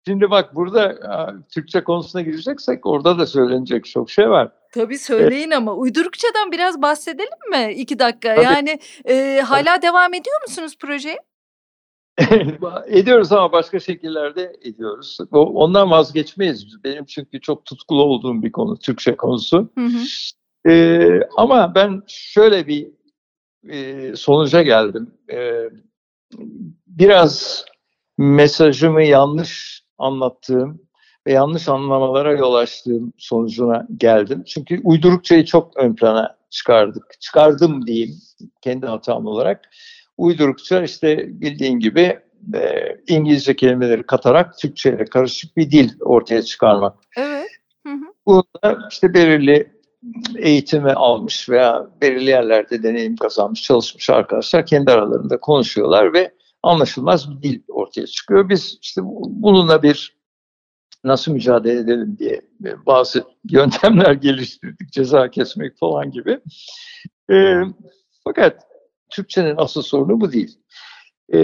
[0.08, 0.98] Şimdi bak burada
[1.50, 4.52] Türkçe konusuna gireceksek orada da söylenecek çok şey var.
[4.74, 5.58] Tabii söyleyin evet.
[5.58, 7.74] ama uydurukçadan biraz bahsedelim mi?
[7.74, 8.36] iki dakika.
[8.36, 8.46] Tabii.
[8.46, 11.20] Yani e, hala devam ediyor musunuz projeye?
[12.88, 15.18] ediyoruz ama başka şekillerde ediyoruz.
[15.32, 16.84] Ondan vazgeçmeyiz.
[16.84, 19.70] Benim çünkü çok tutkulu olduğum bir konu Türkçe konusu.
[19.78, 20.00] Hı hı.
[20.70, 22.88] Ee, ama ben şöyle bir
[23.70, 25.12] e, sonuca geldim.
[25.32, 25.70] Ee,
[26.88, 27.66] biraz
[28.18, 30.82] mesajımı yanlış anlattığım
[31.28, 34.44] ve yanlış anlamalara yol açtığım sonucuna geldim.
[34.44, 37.22] Çünkü uydurukçayı çok ön plana çıkardık.
[37.22, 38.16] Çıkardım diyeyim
[38.62, 39.70] kendi hatam olarak.
[40.18, 42.20] Uydurukça işte bildiğin gibi
[42.54, 46.96] e, İngilizce kelimeleri katarak Türkçe ile karışık bir dil ortaya çıkarmak.
[47.18, 47.50] Evet.
[47.88, 48.14] Hı hı.
[48.26, 49.74] Burada işte belirli
[50.38, 56.32] eğitimi almış veya belirli yerlerde deneyim kazanmış, çalışmış arkadaşlar kendi aralarında konuşuyorlar ve
[56.64, 58.50] anlaşılmaz bir dil ortaya çıkıyor.
[58.50, 60.18] Biz işte bununla bir
[61.04, 62.42] nasıl mücadele edelim diye
[62.86, 64.92] bazı yöntemler geliştirdik.
[64.92, 66.40] Ceza kesmek falan gibi.
[67.32, 67.62] E,
[68.24, 68.62] fakat
[69.10, 70.60] Türkçenin asıl sorunu bu değil.
[71.34, 71.40] E,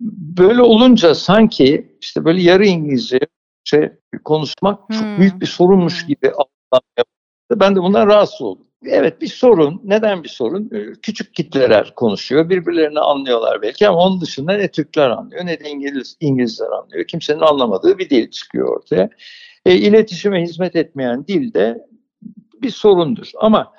[0.00, 3.20] böyle olunca sanki işte böyle yarı İngilizce
[3.64, 3.92] şey,
[4.24, 4.96] konuşmak hmm.
[4.96, 7.04] çok büyük bir sorunmuş gibi algılanmaya
[7.50, 8.66] Ben de bundan rahatsız oldum.
[8.86, 9.80] Evet bir sorun.
[9.84, 10.70] Neden bir sorun?
[10.74, 12.48] Ee, küçük kitleler konuşuyor.
[12.48, 17.04] Birbirlerini anlıyorlar belki ama onun dışında ne Türkler anlıyor ne de İngiliz, İngilizler anlıyor.
[17.04, 19.10] Kimsenin anlamadığı bir dil çıkıyor ortaya.
[19.66, 21.86] E, iletişime hizmet etmeyen dil de
[22.62, 23.30] bir sorundur.
[23.40, 23.72] Ama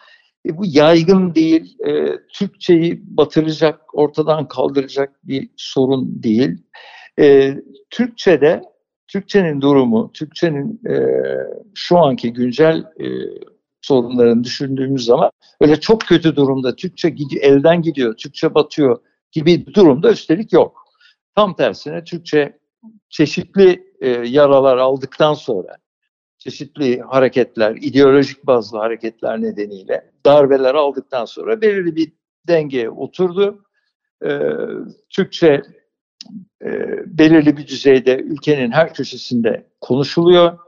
[0.45, 6.57] e, bu yaygın değil, e, Türkçeyi batıracak, ortadan kaldıracak bir sorun değil.
[7.19, 7.55] E,
[7.89, 8.61] Türkçe'de,
[9.07, 10.95] Türkçenin durumu, Türkçenin e,
[11.75, 13.05] şu anki güncel e,
[13.81, 18.99] sorunlarını düşündüğümüz zaman öyle çok kötü durumda Türkçe gidiyor, elden gidiyor, Türkçe batıyor
[19.31, 20.83] gibi bir durumda üstelik yok.
[21.35, 22.59] Tam tersine Türkçe
[23.09, 25.77] çeşitli e, yaralar aldıktan sonra
[26.37, 32.11] çeşitli hareketler, ideolojik bazı hareketler nedeniyle darbeler aldıktan sonra belirli bir
[32.47, 33.65] dengeye oturdu.
[34.25, 34.39] E,
[35.09, 35.61] Türkçe
[36.61, 36.69] e,
[37.05, 40.59] belirli bir düzeyde ülkenin her köşesinde konuşuluyor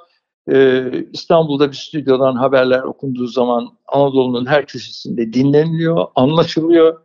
[0.52, 7.02] ee, İstanbul'da bir stüdyodan haberler okunduğu zaman Anadolu'nun her köşesinde dinleniliyor, anlaşılıyor.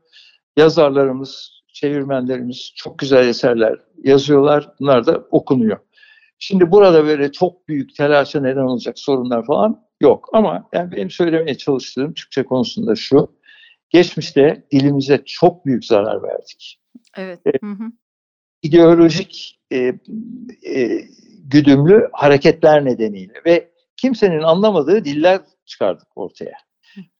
[0.56, 4.72] Yazarlarımız, çevirmenlerimiz çok güzel eserler yazıyorlar.
[4.80, 5.78] Bunlar da okunuyor.
[6.38, 10.28] Şimdi burada böyle çok büyük telaşa neden olacak sorunlar falan yok.
[10.32, 13.38] Ama yani benim söylemeye çalıştığım Türkçe konusunda şu.
[13.90, 16.80] Geçmişte dilimize çok büyük zarar verdik.
[17.16, 17.40] Evet.
[17.46, 17.84] Ee, hı hı.
[18.62, 19.94] İdeolojik e,
[20.66, 21.04] e,
[21.44, 26.56] güdümlü hareketler nedeniyle ve kimsenin anlamadığı diller çıkardık ortaya.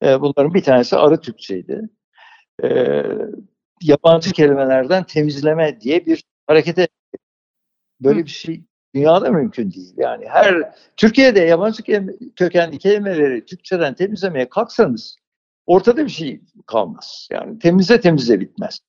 [0.03, 1.89] E, bunların bir tanesi arı Türkçeydi.
[2.63, 2.69] E,
[3.83, 6.89] yabancı kelimelerden temizleme diye bir harekete
[8.01, 9.95] böyle bir şey dünyada mümkün değil.
[9.97, 15.17] Yani her Türkiye'de yabancı kelime, kökenli kelimeleri Türkçeden temizlemeye kalksanız
[15.67, 17.29] ortada bir şey kalmaz.
[17.33, 18.81] Yani temize temize bitmez.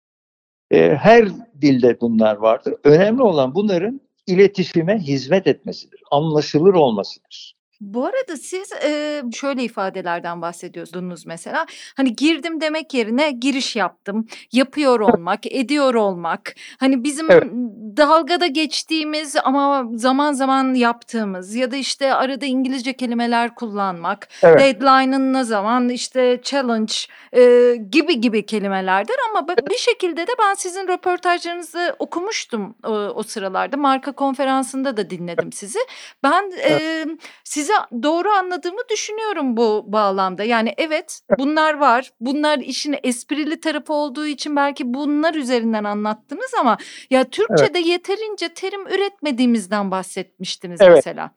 [0.71, 1.29] E, her
[1.61, 2.75] dilde bunlar vardır.
[2.83, 7.58] Önemli olan bunların iletişime hizmet etmesidir, anlaşılır olmasıdır.
[7.81, 11.65] Bu arada siz e, şöyle ifadelerden bahsediyordunuz mesela.
[11.95, 14.27] Hani girdim demek yerine giriş yaptım.
[14.51, 16.55] Yapıyor olmak, ediyor olmak.
[16.79, 17.43] Hani bizim evet.
[17.97, 24.27] dalgada geçtiğimiz ama zaman zaman yaptığımız ya da işte arada İngilizce kelimeler kullanmak.
[24.43, 24.59] Evet.
[24.59, 26.93] Deadline'ın ne zaman işte challenge
[27.33, 33.77] e, gibi gibi kelimelerdir ama bir şekilde de ben sizin röportajlarınızı okumuştum o, o sıralarda.
[33.77, 35.79] Marka konferansında da dinledim sizi.
[36.23, 37.05] Ben e,
[37.43, 40.43] sizi sizi doğru anladığımı düşünüyorum bu bağlamda.
[40.43, 42.11] Yani evet bunlar var.
[42.19, 46.77] Bunlar işin esprili tarafı olduğu için belki bunlar üzerinden anlattınız ama
[47.09, 47.87] ya Türkçe'de evet.
[47.87, 50.95] yeterince terim üretmediğimizden bahsetmiştiniz evet.
[50.95, 51.31] mesela.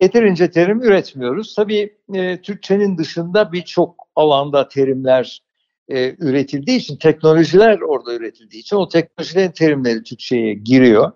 [0.00, 1.54] Yeterince terim üretmiyoruz.
[1.54, 5.42] Tabii e, Türkçenin dışında birçok alanda terimler
[5.88, 11.12] e, üretildiği için, teknolojiler orada üretildiği için o teknolojilerin terimleri Türkçe'ye giriyor.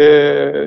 [0.00, 0.04] E,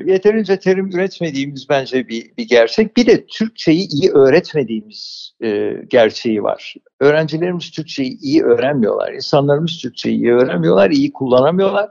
[0.05, 2.97] yeterince terim üretmediğimiz bence bir, bir gerçek.
[2.97, 6.75] Bir de Türkçeyi iyi öğretmediğimiz e, gerçeği var.
[6.99, 9.13] Öğrencilerimiz Türkçeyi iyi öğrenmiyorlar.
[9.13, 11.89] İnsanlarımız Türkçeyi iyi öğrenmiyorlar, iyi kullanamıyorlar.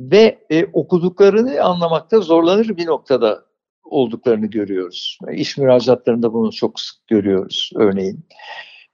[0.00, 3.44] Ve e, okuduklarını anlamakta zorlanır bir noktada
[3.84, 5.18] olduklarını görüyoruz.
[5.32, 8.26] İş müracaatlarında bunu çok sık görüyoruz örneğin.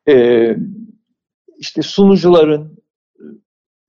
[0.08, 0.56] Ee,
[1.58, 2.81] işte sunucuların,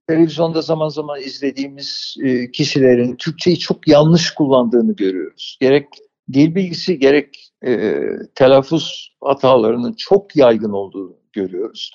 [0.06, 5.58] televizyonda zaman zaman izlediğimiz e, kişilerin Türkçeyi çok yanlış kullandığını görüyoruz.
[5.60, 5.86] Gerek
[6.32, 8.00] dil bilgisi gerek e,
[8.34, 11.90] telaffuz hatalarının çok yaygın olduğunu görüyoruz.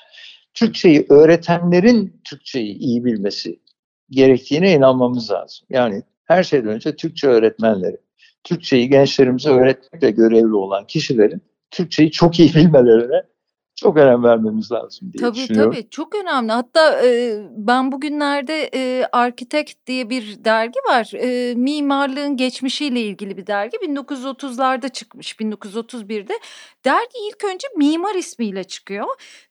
[0.53, 3.59] Türkçeyi öğretenlerin Türkçeyi iyi bilmesi
[4.09, 5.67] gerektiğine inanmamız lazım.
[5.69, 7.97] Yani her şeyden önce Türkçe öğretmenleri,
[8.43, 11.41] Türkçeyi gençlerimize öğretmekle görevli olan kişilerin
[11.71, 13.23] Türkçeyi çok iyi bilmelerine
[13.79, 15.71] çok önem vermemiz lazım diye tabii, düşünüyorum.
[15.71, 16.51] Tabii çok önemli.
[16.51, 21.11] Hatta e, ben bugünlerde e, Architect diye bir dergi var.
[21.13, 23.77] E, mimarlığın geçmişiyle ilgili bir dergi.
[23.77, 26.33] 1930'larda çıkmış, 1931'de.
[26.85, 29.07] Dergi ilk önce mimar ismiyle çıkıyor.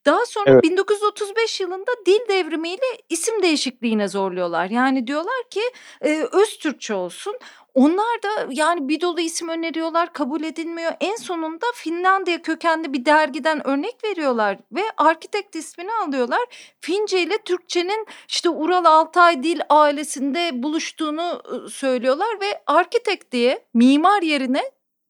[0.06, 0.62] Daha sonra evet.
[0.64, 4.70] 1935 yılında dil devrimiyle isim değişikliğine zorluyorlar.
[4.70, 5.60] Yani diyorlar ki
[6.04, 7.34] e, öz Türkçe olsun.
[7.74, 10.92] Onlar da yani bir dolu isim öneriyorlar kabul edilmiyor.
[11.00, 16.74] En sonunda Finlandiya kökenli bir dergiden örnek veriyorlar ve Arkitekt ismini alıyorlar.
[16.80, 24.62] Fince ile Türkçenin işte Ural Altay dil ailesinde buluştuğunu söylüyorlar ve Arkitekt diye mimar yerine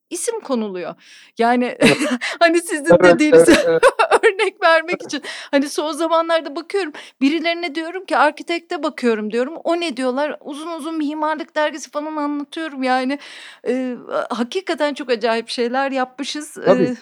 [0.09, 0.95] isim konuluyor.
[1.37, 1.77] Yani
[2.39, 3.83] hani sizin evet, dediğiniz evet, evet.
[4.23, 5.21] örnek vermek için.
[5.51, 9.55] Hani son zamanlarda bakıyorum birilerine diyorum ki arkitekte bakıyorum diyorum.
[9.63, 10.37] O ne diyorlar?
[10.41, 13.19] Uzun uzun mimarlık dergisi falan anlatıyorum yani.
[13.67, 13.95] E,
[14.29, 16.53] hakikaten çok acayip şeyler yapmışız.
[16.53, 16.95] Tabii.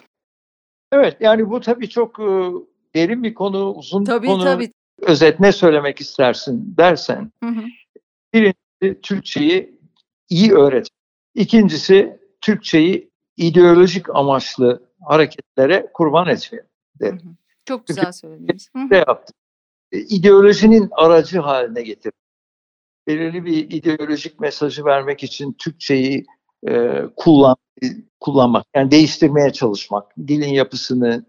[0.91, 2.51] Evet yani bu tabii çok e,
[2.95, 4.43] derin bir konu, uzun tabii, bir konu.
[4.43, 4.71] Tabii.
[5.01, 7.31] Özet ne söylemek istersin dersen.
[7.43, 7.63] Hı hı.
[8.33, 9.79] Birincisi Türkçeyi
[10.29, 10.87] iyi öğret.
[11.35, 16.67] İkincisi Türkçeyi ideolojik amaçlı hareketlere kurban etmeyin
[16.99, 17.37] derim.
[17.65, 18.69] Çok güzel söylediniz.
[18.75, 19.33] Ne yaptı?
[19.91, 22.13] E, ideolojinin aracı haline getir.
[23.07, 26.25] Belirli bir ideolojik mesajı vermek için Türkçeyi
[26.69, 27.55] e, kullan,
[28.19, 31.25] kullanmak, yani değiştirmeye çalışmak, dilin yapısını,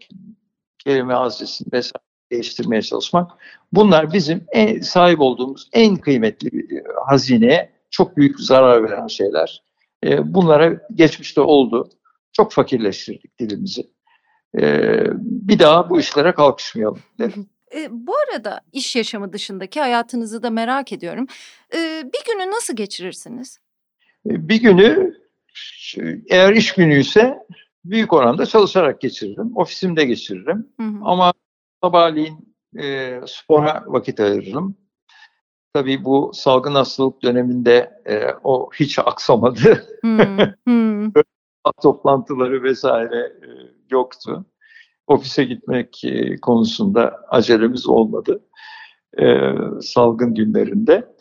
[0.77, 3.31] kelime haznesini vesaire değiştirmeye çalışmak.
[3.71, 9.68] Bunlar bizim en, sahip olduğumuz en kıymetli e, hazineye çok büyük zarar veren şeyler.
[10.05, 11.89] E, bunlara geçmişte oldu.
[12.33, 13.89] Çok fakirleştirdik dilimizi.
[14.59, 17.49] E, bir daha bu işlere kalkışmayalım dedim.
[17.75, 21.27] E, bu arada iş yaşamı dışındaki hayatınızı da merak ediyorum.
[21.73, 21.77] E,
[22.13, 23.59] bir günü nasıl geçirirsiniz?
[24.25, 25.13] E, bir günü
[26.29, 27.37] eğer iş günüyse
[27.85, 29.57] büyük oranda çalışarak geçiririm.
[29.57, 30.67] Ofisimde geçiririm.
[30.79, 30.99] Hı hı.
[31.01, 31.33] Ama
[31.83, 34.77] sabahleyin e, spora vakit ayırırım.
[35.73, 39.87] Tabii bu salgın hastalık döneminde e, o hiç aksamadı.
[40.01, 41.11] Hmm, hmm.
[41.81, 43.47] Toplantıları vesaire e,
[43.91, 44.45] yoktu.
[45.07, 48.41] Ofise gitmek e, konusunda acelemiz olmadı
[49.21, 49.25] e,
[49.81, 51.15] salgın günlerinde.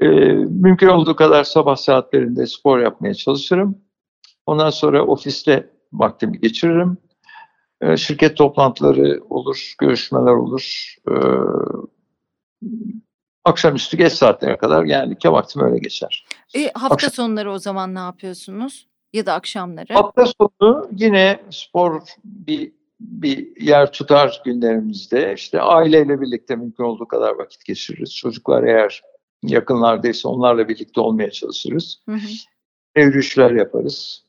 [0.00, 3.78] E, mümkün olduğu kadar sabah saatlerinde spor yapmaya çalışırım.
[4.46, 6.96] Ondan sonra ofiste vaktimi geçiririm.
[7.80, 10.94] E, şirket toplantıları olur, görüşmeler olur.
[11.10, 11.14] E,
[13.48, 16.26] akşamüstü geç saatlere kadar genellikle vaktim öyle geçer.
[16.54, 17.10] E, hafta Akşam...
[17.10, 18.88] sonları o zaman ne yapıyorsunuz?
[19.12, 19.94] Ya da akşamları?
[19.94, 25.34] Hafta sonu yine spor bir bir yer tutar günlerimizde.
[25.34, 28.16] İşte aileyle birlikte mümkün olduğu kadar vakit geçiririz.
[28.16, 29.02] Çocuklar eğer
[29.42, 32.02] yakınlardaysa onlarla birlikte olmaya çalışırız.
[32.08, 32.28] Hı hı.
[32.96, 34.24] Yürüyüşler yaparız.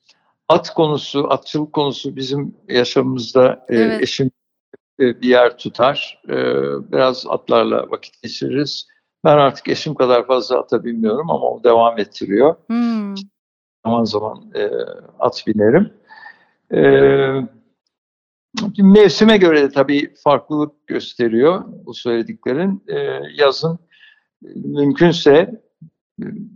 [0.48, 4.02] At konusu, atçılık konusu bizim yaşamımızda e, evet.
[4.02, 4.32] e, eşim
[5.00, 6.22] bir yer tutar.
[6.30, 6.36] E,
[6.92, 8.88] biraz atlarla vakit geçiririz.
[9.24, 12.56] Ben artık eşim kadar fazla ata bilmiyorum ama o devam ettiriyor.
[12.68, 13.16] Hmm.
[13.86, 14.70] Zaman zaman e,
[15.20, 15.94] at binerim.
[16.74, 16.82] E,
[18.78, 22.84] mevsime göre de tabii farklılık gösteriyor bu söylediklerin.
[22.88, 22.98] E,
[23.36, 23.80] yazın
[24.56, 25.62] mümkünse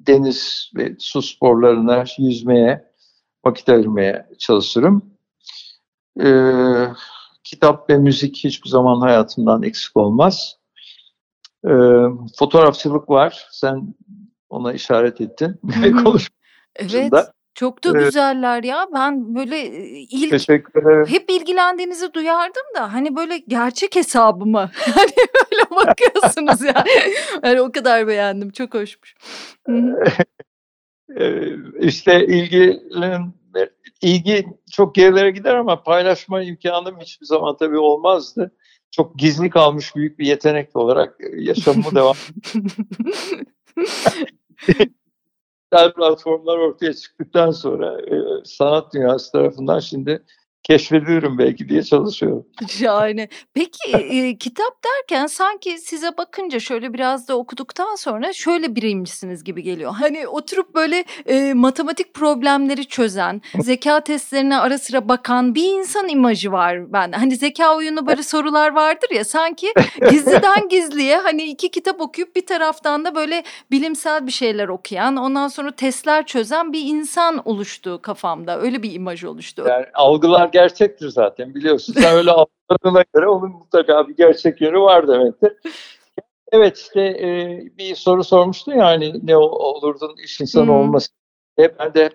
[0.08, 2.94] deniz ve su sporlarına, yüzmeye
[3.46, 5.02] vakit ayırmaya çalışırım.
[6.22, 6.28] E,
[7.44, 10.63] kitap ve müzik hiçbir zaman hayatımdan eksik olmaz.
[11.66, 11.74] E,
[12.40, 13.48] fotoğrafçılık var.
[13.52, 13.96] Sen
[14.50, 15.60] ona işaret ettin.
[16.76, 17.14] Evet.
[17.56, 18.88] Çok da güzeller ya.
[18.94, 20.50] Ben böyle ilk
[21.08, 25.12] hep ilgilendiğinizi duyardım da hani böyle gerçek hesabıma hani
[25.52, 26.84] böyle bakıyorsunuz ya.
[27.44, 28.50] Yani o kadar beğendim.
[28.50, 29.16] Çok hoşmuş.
[31.80, 33.34] işte ilgilen
[34.02, 38.52] ilgi çok gerilere gider ama paylaşma imkanım hiçbir zaman tabii olmazdı
[38.94, 42.16] çok gizli kalmış büyük bir yetenek olarak yaşamımı devam
[45.74, 48.16] Dijital platformlar ortaya çıktıktan sonra e,
[48.46, 50.24] sanat dünyası tarafından şimdi
[50.64, 52.46] keşfediyorum belki diye çalışıyorum.
[52.70, 53.28] Şahane.
[53.54, 59.64] Peki e, kitap derken sanki size bakınca şöyle biraz da okuduktan sonra şöyle biriymişsiniz gibi
[59.64, 59.94] geliyor.
[60.00, 66.52] Hani oturup böyle e, matematik problemleri çözen, zeka testlerine ara sıra bakan bir insan imajı
[66.52, 67.16] var bende.
[67.18, 69.74] Hani zeka oyunu böyle sorular vardır ya sanki
[70.10, 75.48] gizliden gizliye hani iki kitap okuyup bir taraftan da böyle bilimsel bir şeyler okuyan, ondan
[75.48, 78.60] sonra testler çözen bir insan oluştu kafamda.
[78.60, 79.66] Öyle bir imaj oluştu.
[79.68, 81.94] Yani algılar gerçektir zaten biliyorsun.
[81.94, 85.54] Sen öyle algıladığına göre onun mutlaka bir gerçek yönü var demektir.
[86.52, 90.76] Evet işte e, bir soru sormuştun ya hani ne olurdun iş insanı hmm.
[90.76, 91.12] olması.
[91.60, 92.10] E, ben de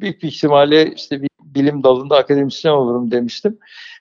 [0.00, 3.58] büyük bir ihtimalle işte bir bilim dalında akademisyen olurum demiştim.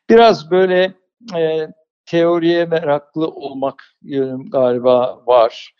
[0.09, 0.93] Biraz böyle
[1.37, 1.67] e,
[2.05, 5.73] teoriye meraklı olmak yönüm galiba var.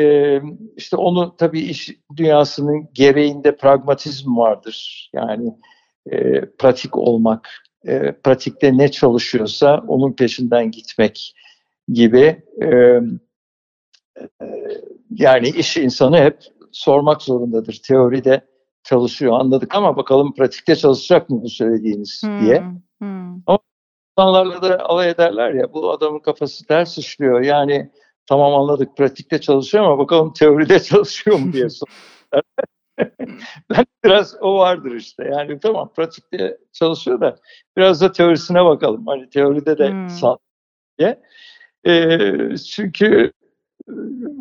[0.00, 0.40] E,
[0.76, 5.10] işte onu tabii iş dünyasının gereğinde pragmatizm vardır.
[5.12, 5.54] Yani
[6.12, 7.48] e, pratik olmak,
[7.86, 11.34] e, pratikte ne çalışıyorsa onun peşinden gitmek
[11.88, 12.42] gibi.
[12.62, 14.46] E, e,
[15.10, 16.38] yani iş insanı hep
[16.72, 17.80] sormak zorundadır.
[17.88, 18.40] Teoride
[18.82, 22.64] çalışıyor anladık ama bakalım pratikte çalışacak mı bu söylediğiniz hmm, diye.
[22.98, 23.42] Hmm.
[23.46, 23.58] Ama
[24.18, 27.40] insanlarla da alay ederler ya bu adamın kafası ters işliyor.
[27.40, 27.90] Yani
[28.26, 32.44] tamam anladık pratikte çalışıyor ama bakalım teoride çalışıyor mu diye soruyorlar.
[33.70, 35.24] ben biraz o vardır işte.
[35.32, 37.36] Yani tamam pratikte çalışıyor da
[37.76, 39.06] biraz da teorisine bakalım.
[39.06, 40.08] Hani teoride de hmm.
[40.08, 40.38] sağ
[40.98, 41.22] diye.
[41.86, 43.32] E, çünkü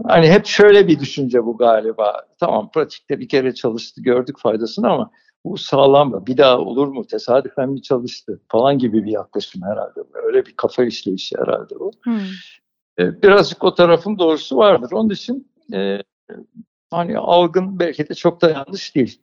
[0.08, 2.26] hani hep şöyle bir düşünce bu galiba.
[2.40, 5.12] Tamam pratikte bir kere çalıştı gördük faydasını ama
[5.46, 6.28] bu sağlam mı?
[6.28, 7.08] Bir daha olur mu?
[7.08, 8.42] Tesadüfen mi çalıştı?
[8.48, 10.00] Falan gibi bir yaklaşım herhalde.
[10.14, 11.92] Öyle bir kafa işleyişi herhalde bu.
[12.04, 12.20] Hmm.
[13.00, 14.92] Ee, birazcık o tarafın doğrusu vardır.
[14.92, 16.04] Onun için e,
[16.92, 19.22] hani algın belki de çok da yanlış değil.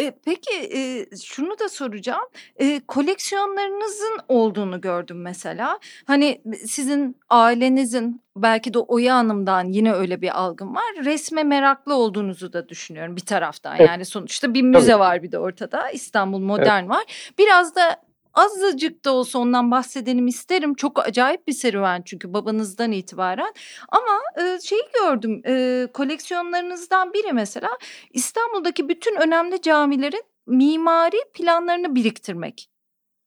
[0.00, 2.28] E, peki e, şunu da soracağım.
[2.56, 5.78] E, koleksiyonlarınızın olduğunu gördüm mesela.
[6.06, 11.04] Hani sizin ailenizin belki de Oya Hanım'dan yine öyle bir algım var.
[11.04, 13.76] Resme meraklı olduğunuzu da düşünüyorum bir taraftan.
[13.76, 13.88] Evet.
[13.88, 15.00] Yani sonuçta bir müze Tabii.
[15.00, 15.90] var bir de ortada.
[15.90, 16.90] İstanbul Modern evet.
[16.90, 17.32] var.
[17.38, 17.96] Biraz da
[18.34, 20.74] azıcık da olsa ondan bahsedelim isterim.
[20.74, 23.54] Çok acayip bir serüven çünkü babanızdan itibaren.
[23.88, 27.78] Ama e, şeyi gördüm e, koleksiyonlarınızdan biri mesela
[28.10, 32.68] İstanbul'daki bütün önemli camilerin mimari planlarını biriktirmek.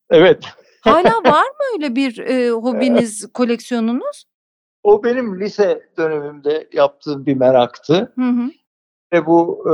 [0.10, 0.44] Evet.
[0.82, 4.26] Hala var mı öyle bir e, hobiniz, koleksiyonunuz?
[4.84, 8.14] O benim lise dönemimde yaptığım bir meraktı.
[8.16, 8.52] Hı hı.
[9.14, 9.74] Ve bu e,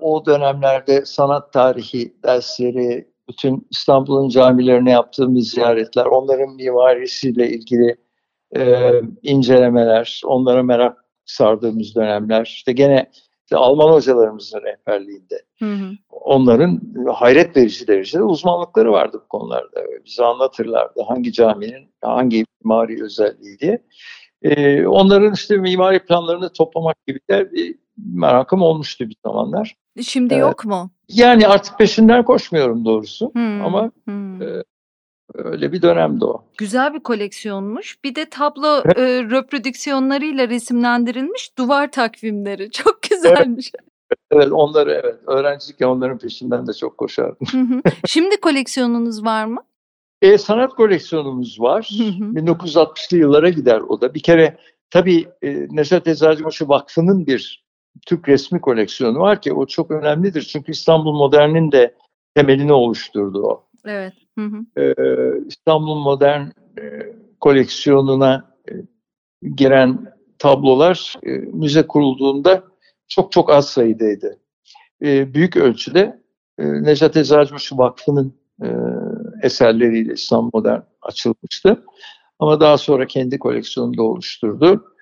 [0.00, 7.96] o dönemlerde sanat tarihi dersleri, bütün İstanbul'un camilerine yaptığımız ziyaretler, onların mimarisiyle ilgili
[8.56, 8.90] e,
[9.22, 13.10] incelemeler, onlara merak sardığımız dönemler, işte gene
[13.44, 15.90] işte Alman hocalarımızın rehberliğinde hı hı.
[16.10, 16.80] onların
[17.14, 19.84] hayret verici derecede uzmanlıkları vardı bu konularda.
[20.04, 23.82] Bize anlatırlardı hangi caminin hangi mimari özelliği diye.
[24.42, 29.76] Ee, onların işte mimari planlarını toplamak gibi de bir merakım olmuştu bir zamanlar.
[30.02, 30.90] Şimdi ee, yok mu?
[31.08, 34.42] Yani artık peşinden koşmuyorum doğrusu hmm, ama hmm.
[34.42, 34.62] E,
[35.34, 36.44] öyle bir dönemdi o.
[36.58, 38.04] Güzel bir koleksiyonmuş.
[38.04, 42.70] Bir de tablo e, reprodüksiyonlarıyla resimlendirilmiş duvar takvimleri.
[42.72, 43.70] Çok güzelmiş.
[43.74, 45.16] Evet, evet onları evet.
[45.26, 47.46] Öğrenciyken onların peşinden de çok koşardım.
[48.06, 49.60] Şimdi koleksiyonunuz var mı?
[50.22, 51.88] E, sanat koleksiyonumuz var.
[51.92, 54.14] 1960'lı yıllara gider o da.
[54.14, 54.58] Bir kere
[54.90, 57.64] tabii e, Neşet Eczacıbaşı Vakfı'nın bir
[58.06, 60.42] Türk resmi koleksiyonu var ki o çok önemlidir.
[60.42, 61.94] Çünkü İstanbul Modern'in de
[62.34, 63.64] temelini oluşturdu o.
[63.84, 64.12] Evet.
[64.38, 64.80] Hı hı.
[64.80, 64.94] Ee,
[65.46, 66.42] İstanbul Modern
[66.78, 66.82] e,
[67.40, 68.72] koleksiyonuna e,
[69.56, 72.62] giren tablolar e, müze kurulduğunda
[73.08, 74.38] çok çok az sayıdaydı.
[75.02, 76.22] E, büyük ölçüde
[76.58, 78.68] e, Necat Eczacıbaşı Vakfı'nın e,
[79.42, 81.84] eserleriyle İstanbul Modern açılmıştı.
[82.38, 84.94] Ama daha sonra kendi koleksiyonunu da oluşturdu.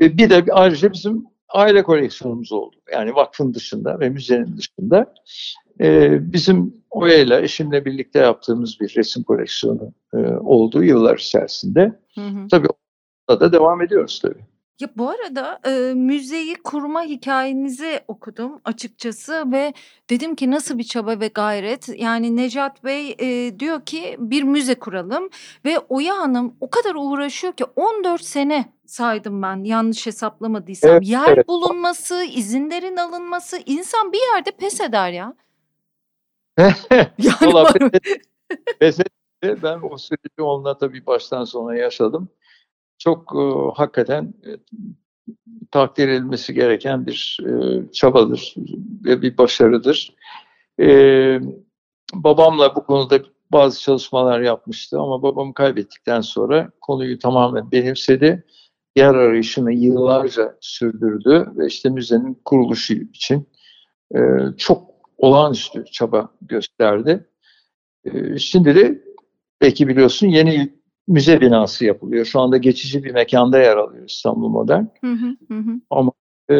[0.00, 2.76] E, bir de ayrıca bizim aile koleksiyonumuz oldu.
[2.92, 5.14] Yani vakfın dışında ve müzenin dışında.
[5.80, 11.92] E, bizim Oya'yla eşimle birlikte yaptığımız bir resim koleksiyonu e, olduğu yıllar içerisinde.
[12.14, 12.48] Hı hı.
[12.50, 12.68] Tabii
[13.28, 14.44] orada da devam ediyoruz tabii.
[14.80, 19.74] Ya bu arada e, müzeyi kurma hikayenizi okudum açıkçası ve
[20.10, 21.88] dedim ki nasıl bir çaba ve gayret.
[21.88, 25.28] Yani Necat Bey e, diyor ki bir müze kuralım
[25.64, 30.90] ve Oya Hanım o kadar uğraşıyor ki 14 sene saydım ben yanlış hesaplamadıysam.
[30.90, 31.48] Evet, Yer evet.
[31.48, 35.34] bulunması, izinlerin alınması insan bir yerde pes eder ya.
[37.18, 37.90] yani
[38.78, 38.98] pes,
[39.40, 42.28] pes ben o süreci onunla tabii baştan sona yaşadım
[42.98, 43.42] çok e,
[43.74, 44.50] hakikaten e,
[45.70, 48.54] takdir edilmesi gereken bir e, çabadır
[49.04, 50.14] ve bir başarıdır.
[50.80, 50.88] E,
[52.14, 53.18] babamla bu konuda
[53.52, 58.44] bazı çalışmalar yapmıştı ama babamı kaybettikten sonra konuyu tamamen benimsedi.
[58.96, 63.48] Yer arayışını yıllarca sürdürdü ve işte müzenin kuruluşu için
[64.14, 64.18] e,
[64.58, 67.28] çok olağanüstü çaba gösterdi.
[68.04, 69.02] E, şimdi de
[69.60, 70.74] belki biliyorsun yeni
[71.08, 72.24] müze binası yapılıyor.
[72.24, 74.84] Şu anda geçici bir mekanda yer alıyor İstanbul Modern.
[75.00, 75.80] Hı hı hı.
[75.90, 76.12] Ama
[76.50, 76.54] e,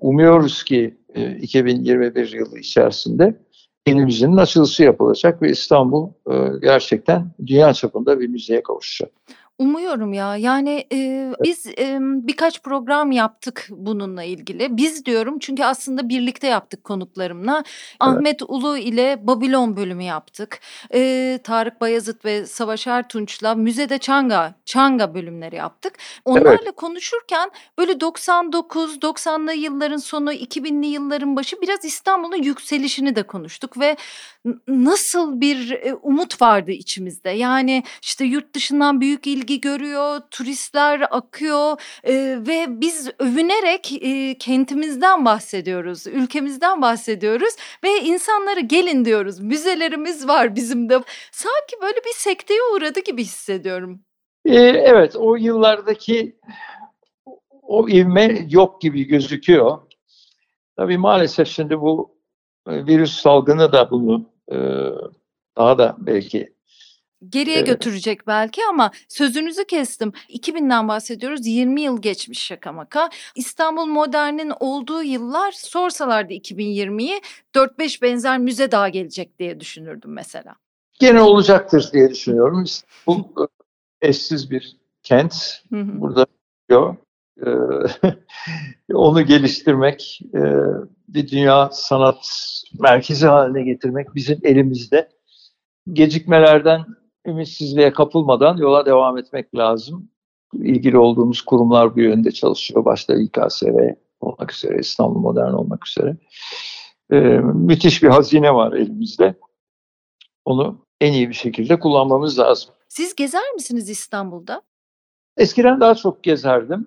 [0.00, 3.40] umuyoruz ki e, 2021 yılı içerisinde
[3.86, 9.12] yeni müzenin açılışı yapılacak ve İstanbul e, gerçekten dünya çapında bir müzeye kavuşacak.
[9.58, 10.36] Umuyorum ya.
[10.36, 14.76] Yani, eee, biz, emm, birkaç program yaptık bununla ilgili.
[14.76, 17.54] Biz diyorum çünkü aslında birlikte yaptık konuklarımla.
[17.56, 17.66] Evet.
[18.00, 20.60] Ahmet Ulu ile Babilon bölümü yaptık.
[20.94, 25.98] Eee, Tarık Bayazıt ve Savaş Ertunç'la Müzede Çanga, Çanga bölümleri yaptık.
[26.24, 26.76] Onlarla evet.
[26.76, 33.96] konuşurken böyle 99, 90'lı yılların sonu, 2000'li yılların başı biraz İstanbul'un yükselişini de konuştuk ve
[34.68, 37.30] nasıl bir, eee, umut vardı içimizde.
[37.30, 42.12] Yani, işte, yurt dışından büyük ilgi ilgi görüyor, turistler akıyor e,
[42.46, 47.54] ve biz övünerek e, kentimizden bahsediyoruz, ülkemizden bahsediyoruz
[47.84, 49.40] ve insanları gelin diyoruz.
[49.40, 50.94] Müzelerimiz var bizim de.
[51.32, 54.00] Sanki böyle bir sekteye uğradı gibi hissediyorum.
[54.44, 56.36] Ee, evet, o yıllardaki
[57.62, 59.78] o ivme yok gibi gözüküyor.
[60.76, 62.14] Tabii maalesef şimdi bu
[62.66, 64.56] virüs salgını da bunu e,
[65.56, 66.53] daha da belki
[67.28, 67.66] Geriye Evet.
[67.66, 70.12] götürecek belki ama sözünüzü kestim.
[70.28, 71.46] 2000'den bahsediyoruz.
[71.46, 73.10] 20 yıl geçmiş şaka maka.
[73.34, 77.20] İstanbul Modern'in olduğu yıllar sorsalardı 2020'yi
[77.54, 80.54] 4-5 benzer müze daha gelecek diye düşünürdüm mesela.
[81.00, 82.64] Gene olacaktır diye düşünüyorum.
[83.06, 83.32] Bu
[84.02, 85.62] eşsiz bir kent.
[85.70, 86.00] Hı hı.
[86.00, 86.26] Burada
[86.68, 86.96] diyor.
[88.94, 90.20] onu geliştirmek,
[91.08, 92.26] bir dünya sanat
[92.80, 95.08] merkezi haline getirmek bizim elimizde.
[95.92, 96.84] Gecikmelerden
[97.26, 100.08] ümitsizliğe kapılmadan yola devam etmek lazım.
[100.54, 102.84] İlgili olduğumuz kurumlar bu yönde çalışıyor.
[102.84, 106.16] Başta İKSV olmak üzere, İstanbul Modern olmak üzere.
[107.12, 109.34] Ee, müthiş bir hazine var elimizde.
[110.44, 112.70] Onu en iyi bir şekilde kullanmamız lazım.
[112.88, 114.62] Siz gezer misiniz İstanbul'da?
[115.36, 116.86] Eskiden daha çok gezerdim.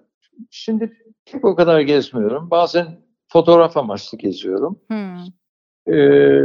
[0.50, 2.52] Şimdi çok o kadar gezmiyorum.
[2.52, 2.88] Bazen
[3.28, 4.80] fotoğraf amaçlı geziyorum.
[4.88, 5.26] Hmm.
[5.94, 6.42] Ee,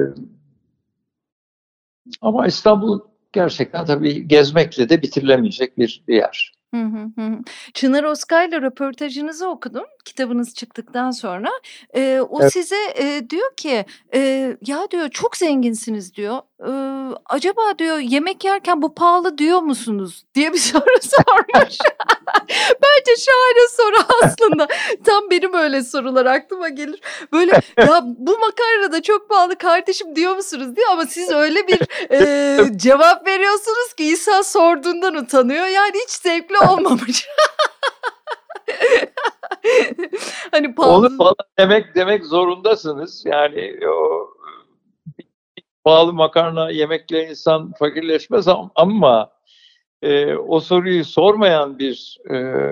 [2.20, 3.00] ama İstanbul
[3.32, 6.52] gerçekten tabii gezmekle de bitirilemeyecek bir, yer.
[6.74, 7.38] Hı hı hı.
[7.74, 11.50] Çınar Oskay'la röportajınızı okudum kitabınız çıktıktan sonra.
[11.94, 12.52] E, o evet.
[12.52, 13.84] size e, diyor ki
[14.14, 14.20] e,
[14.66, 16.38] ya diyor çok zenginsiniz diyor.
[16.60, 16.72] E,
[17.26, 21.78] acaba diyor yemek yerken bu pahalı diyor musunuz diye bir soru sormuş.
[22.82, 24.68] Bence şahane soru aslında.
[25.04, 27.00] Tam benim öyle sorular aklıma gelir.
[27.32, 31.80] Böyle ya bu makarna da çok pahalı kardeşim diyor musunuz diyor ama siz öyle bir
[32.10, 35.66] e, cevap veriyorsunuz ki insan sorduğundan utanıyor.
[35.66, 37.28] Yani hiç zevkli olmamış.
[40.50, 41.06] hani pahalı.
[41.06, 43.22] Onu falan demek demek zorundasınız.
[43.26, 44.28] Yani o
[45.84, 49.32] pahalı makarna yemekle insan fakirleşmez ama
[50.02, 52.66] e, o soruyu sormayan bir e,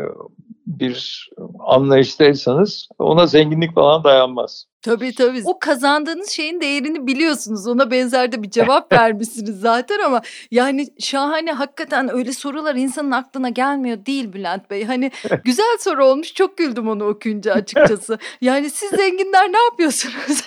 [0.79, 4.67] bir anlayıştaysanız ona zenginlik falan dayanmaz.
[4.83, 5.43] Tabii tabii.
[5.45, 7.67] O kazandığınız şeyin değerini biliyorsunuz.
[7.67, 13.49] Ona benzer de bir cevap vermişsiniz zaten ama yani şahane hakikaten öyle sorular insanın aklına
[13.49, 14.85] gelmiyor değil Bülent Bey.
[14.85, 15.11] Hani
[15.45, 16.35] güzel soru olmuş.
[16.35, 18.19] Çok güldüm onu okuyunca açıkçası.
[18.41, 20.45] Yani siz zenginler ne yapıyorsunuz?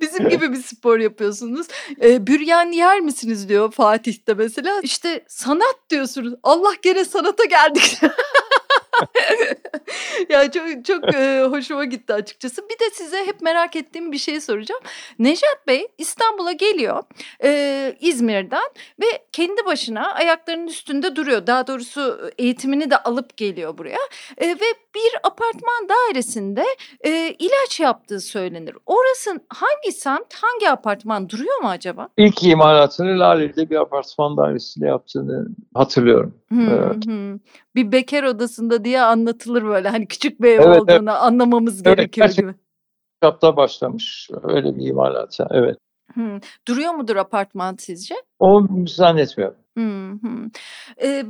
[0.00, 1.66] Bizim gibi bir spor yapıyorsunuz.
[2.02, 4.80] Ee, büryan yer misiniz diyor Fatih'te mesela.
[4.82, 6.34] İşte sanat diyorsunuz.
[6.42, 8.00] Allah gene sanata geldik.
[10.28, 12.62] ya çok çok e, hoşuma gitti açıkçası.
[12.62, 14.82] Bir de size hep merak ettiğim bir şey soracağım.
[15.18, 17.02] Nejat Bey İstanbul'a geliyor
[17.44, 18.70] e, İzmir'den
[19.00, 21.46] ve kendi başına ayaklarının üstünde duruyor.
[21.46, 23.98] Daha doğrusu eğitimini de alıp geliyor buraya
[24.38, 26.64] e, ve bir apartman dairesinde
[27.00, 28.76] e, ilaç yaptığı söylenir.
[28.86, 32.08] Orası hangi semt, hangi apartman duruyor mu acaba?
[32.16, 36.34] İlk imalatını Lale'de bir apartman dairesiyle yaptığını hatırlıyorum.
[36.48, 37.06] Hmm, evet.
[37.06, 37.38] hmm.
[37.74, 41.22] Bir bekar odasında diye anlatılır böyle hani küçük bir ev evet, olduğunu evet.
[41.22, 42.54] anlamamız evet, gerekiyor gibi.
[43.14, 45.76] Kitapta başlamış öyle bir imalatı evet.
[46.14, 46.40] Hmm.
[46.68, 48.14] Duruyor mudur apartman sizce?
[48.38, 49.56] O zannetmiyorum.
[49.78, 50.50] Hı hı.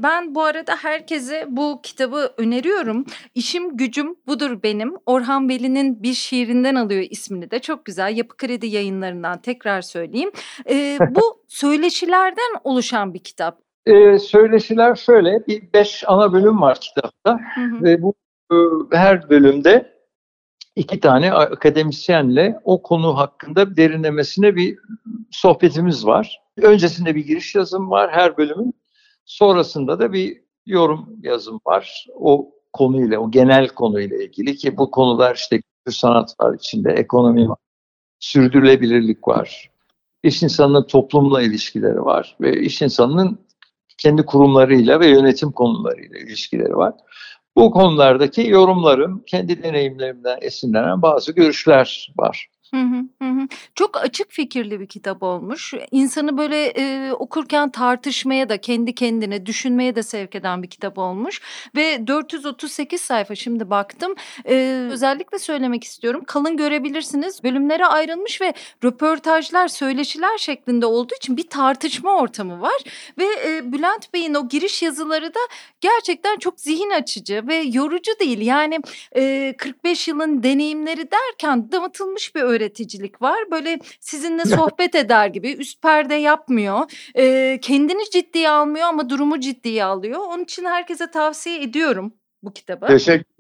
[0.03, 3.05] ben bu arada herkese bu kitabı öneriyorum.
[3.35, 4.95] İşim Gücüm Budur Benim.
[5.07, 7.59] Orhan Veli'nin bir şiirinden alıyor ismini de.
[7.59, 8.17] Çok güzel.
[8.17, 10.31] Yapı Kredi Yayınlarından tekrar söyleyeyim.
[11.15, 13.72] bu söyleşilerden oluşan bir kitap.
[13.87, 17.85] Eee, söyleşiler şöyle, bir beş ana bölüm var kitapta Hı hı.
[17.85, 18.15] ve bu,
[18.53, 19.93] ııı, her bölümde
[20.77, 24.79] iki tane akademisyenle o konu hakkında derinlemesine bir
[25.31, 26.41] sohbetimiz var.
[26.57, 28.75] Öncesinde bir giriş yazım var her bölümün.
[29.25, 32.07] Sonrasında da bir yorum yazım var.
[32.15, 37.49] O konuyla, o genel konuyla ilgili ki bu konular işte kültür sanat var içinde, ekonomi
[37.49, 37.59] var,
[38.21, 39.71] sürdürülebilirlik var,
[40.23, 43.39] iş insanının toplumla ilişkileri var ve iş insanının
[43.99, 46.95] kendi kurumlarıyla ve yönetim konularıyla ilişkileri var.
[47.57, 52.49] Bu konulardaki yorumlarım, kendi deneyimlerimden esinlenen bazı görüşler var.
[52.75, 55.75] Hı hı, hı Çok açık fikirli bir kitap olmuş.
[55.91, 61.41] İnsanı böyle e, okurken tartışmaya da kendi kendine düşünmeye de sevk eden bir kitap olmuş.
[61.77, 64.15] Ve 438 sayfa şimdi baktım.
[64.45, 66.23] E, özellikle söylemek istiyorum.
[66.27, 67.45] Kalın görebilirsiniz.
[67.45, 68.55] Bölümlere ayrılmış ve
[68.85, 72.83] röportajlar, söyleşiler şeklinde olduğu için bir tartışma ortamı var.
[73.19, 75.41] Ve e, Bülent Bey'in o giriş yazıları da
[75.81, 78.41] gerçekten çok zihin açıcı ve yorucu değil.
[78.41, 78.81] Yani
[79.17, 83.51] e, 45 yılın deneyimleri derken damıtılmış bir öğreticilik var.
[83.51, 86.81] Böyle sizinle sohbet eder gibi üst perde yapmıyor.
[87.15, 90.21] E, kendini ciddiye almıyor ama durumu ciddiye alıyor.
[90.21, 92.13] Onun için herkese tavsiye ediyorum
[92.43, 92.87] bu kitabı.
[92.87, 93.33] Teşekkür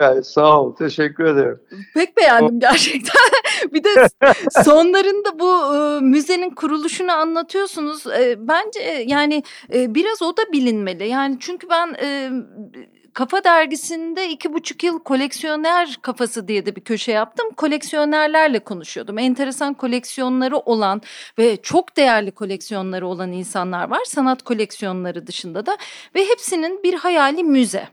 [0.00, 1.60] yani sağ ol, teşekkür ederim.
[1.94, 3.14] Pek beğendim gerçekten.
[3.72, 3.88] bir de
[4.64, 8.06] sonlarında bu e, müzenin kuruluşunu anlatıyorsunuz.
[8.06, 9.42] E, bence yani
[9.74, 11.08] e, biraz o da bilinmeli.
[11.08, 12.30] Yani çünkü ben e,
[13.18, 17.50] Kafa Dergisi'nde iki buçuk yıl koleksiyoner kafası diye de bir köşe yaptım.
[17.56, 19.18] Koleksiyonerlerle konuşuyordum.
[19.18, 21.02] Enteresan koleksiyonları olan
[21.38, 24.00] ve çok değerli koleksiyonları olan insanlar var.
[24.04, 25.76] Sanat koleksiyonları dışında da
[26.14, 27.88] ve hepsinin bir hayali müze.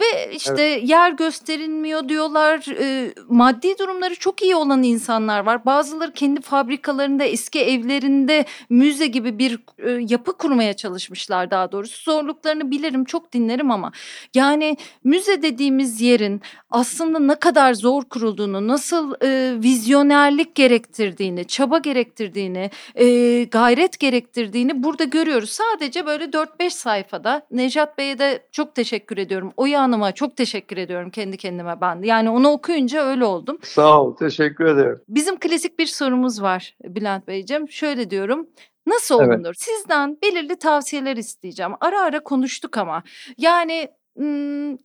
[0.00, 0.88] Ve işte evet.
[0.88, 2.66] yer gösterilmiyor diyorlar.
[2.80, 5.64] E, maddi durumları çok iyi olan insanlar var.
[5.64, 12.02] Bazıları kendi fabrikalarında, eski evlerinde müze gibi bir e, yapı kurmaya çalışmışlar daha doğrusu.
[12.02, 13.92] Zorluklarını bilirim, çok dinlerim ama
[14.34, 14.69] yani
[15.04, 23.44] müze dediğimiz yerin aslında ne kadar zor kurulduğunu, nasıl e, vizyonerlik gerektirdiğini, çaba gerektirdiğini, e,
[23.44, 25.50] gayret gerektirdiğini burada görüyoruz.
[25.50, 29.52] Sadece böyle 4-5 sayfada Nejat Bey'e de çok teşekkür ediyorum.
[29.56, 32.02] Oya Hanım'a çok teşekkür ediyorum kendi kendime ben.
[32.02, 33.58] Yani onu okuyunca öyle oldum.
[33.62, 35.00] Sağ ol, teşekkür ederim.
[35.08, 37.68] Bizim klasik bir sorumuz var Bülent Beyciğim.
[37.68, 38.46] Şöyle diyorum.
[38.86, 39.46] Nasıl olunur?
[39.46, 39.60] Evet.
[39.60, 41.72] Sizden belirli tavsiyeler isteyeceğim.
[41.80, 43.02] Ara ara konuştuk ama
[43.38, 43.88] yani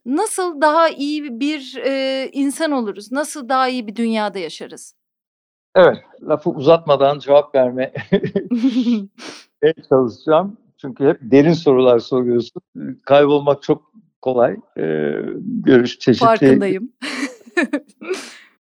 [0.06, 3.11] nasıl daha iyi bir e, insan oluruz?
[3.11, 4.95] Nasıl daha iyi bir dünyada yaşarız?
[5.76, 7.93] Evet, lafı uzatmadan cevap verme
[9.89, 10.57] çalışacağım.
[10.77, 12.61] Çünkü hep derin sorular soruyorsun.
[13.06, 13.91] Kaybolmak çok
[14.22, 14.57] kolay.
[14.77, 15.11] Ee,
[15.45, 16.26] görüş çeşitli.
[16.26, 16.91] Farkındayım.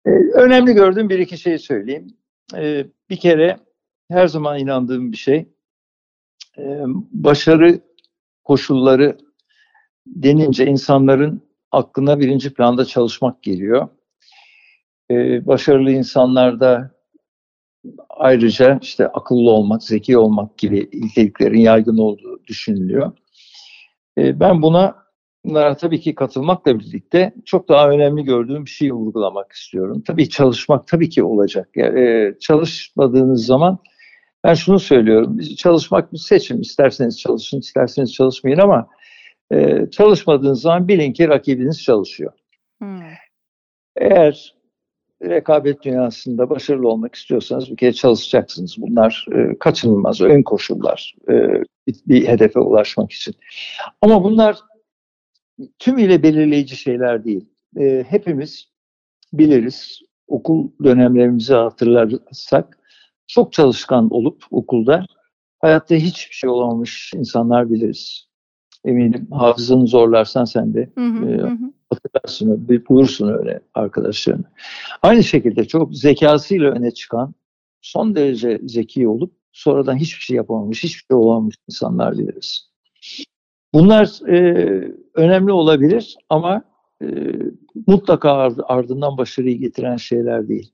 [0.05, 2.07] ee, önemli gördüğüm bir iki şey söyleyeyim.
[2.55, 3.57] Ee, bir kere
[4.11, 5.47] her zaman inandığım bir şey.
[6.57, 7.80] Ee, başarı
[8.43, 9.17] koşulları
[10.05, 13.88] denince insanların aklına birinci planda çalışmak geliyor.
[15.11, 16.91] Ee, başarılı insanlarda
[18.09, 23.11] ayrıca işte akıllı olmak, zeki olmak gibi ilkeliklerin yaygın olduğu düşünülüyor.
[24.17, 25.03] Ee, ben buna
[25.45, 30.03] bunlara tabii ki katılmakla birlikte çok daha önemli gördüğüm bir şeyi vurgulamak istiyorum.
[30.07, 31.69] Tabii çalışmak tabii ki olacak.
[31.75, 33.77] Yani, e, çalışmadığınız zaman
[34.43, 35.39] ben şunu söylüyorum.
[35.57, 36.61] Çalışmak bir seçim.
[36.61, 38.88] İsterseniz çalışın, isterseniz çalışmayın ama
[39.53, 42.34] ee, çalışmadığınız zaman bilin ki rakibiniz çalışıyor.
[42.81, 42.99] Hmm.
[43.95, 44.55] Eğer
[45.23, 48.75] rekabet dünyasında başarılı olmak istiyorsanız bir kere çalışacaksınız.
[48.77, 51.34] Bunlar e, kaçınılmaz, ön koşullar e,
[51.88, 53.35] bir, bir hedefe ulaşmak için.
[54.01, 54.57] Ama bunlar
[55.80, 57.45] tümüyle belirleyici şeyler değil.
[57.80, 58.67] E, hepimiz
[59.34, 62.80] biliriz, okul dönemlerimizi hatırlarsak
[63.27, 65.05] çok çalışkan olup okulda
[65.59, 68.32] hayatta hiçbir şey olamamış insanlar biliriz
[68.85, 71.57] eminim hafızanı zorlarsan sen de hı hı, e,
[71.89, 74.45] hatırlarsın, bir bulursun öyle arkadaşlarını.
[75.01, 77.34] Aynı şekilde çok zekasıyla öne çıkan,
[77.81, 82.69] son derece zeki olup sonradan hiçbir şey yapamamış, hiçbir şey olamamış insanlar biliriz.
[83.73, 86.64] Bunlar e, önemli olabilir ama
[87.01, 87.07] e,
[87.88, 88.31] mutlaka
[88.64, 90.72] ardından başarıyı getiren şeyler değil.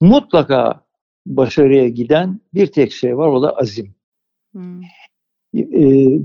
[0.00, 0.84] Mutlaka
[1.26, 3.94] başarıya giden bir tek şey var, o da azim.
[4.52, 4.82] Hmm.
[5.54, 6.18] E,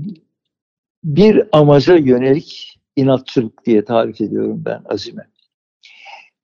[1.04, 5.28] bir amaca yönelik inatçılık diye tarif ediyorum ben azime.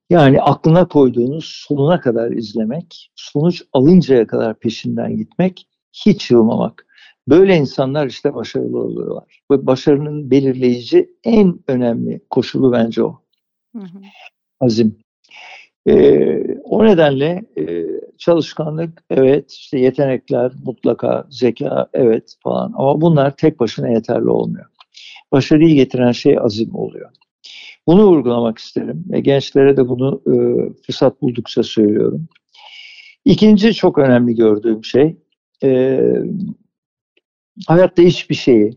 [0.09, 5.67] Yani aklına koyduğunuz sonuna kadar izlemek, sonuç alıncaya kadar peşinden gitmek,
[6.05, 6.85] hiç yılmamak.
[7.27, 9.41] Böyle insanlar işte başarılı oluyorlar.
[9.51, 13.21] Ve başarının belirleyici en önemli koşulu bence o.
[13.75, 14.01] Hı hı.
[14.59, 14.97] Azim.
[15.87, 17.85] Ee, o nedenle e,
[18.17, 24.65] çalışkanlık evet, işte yetenekler mutlaka, zeka evet falan ama bunlar tek başına yeterli olmuyor.
[25.31, 27.11] Başarıyı getiren şey azim oluyor.
[27.87, 30.35] Bunu vurgulamak isterim ve gençlere de bunu e,
[30.85, 32.27] fırsat buldukça söylüyorum.
[33.25, 35.17] İkinci çok önemli gördüğüm şey
[35.63, 35.99] e,
[37.67, 38.71] hayatta hiçbir şeyi,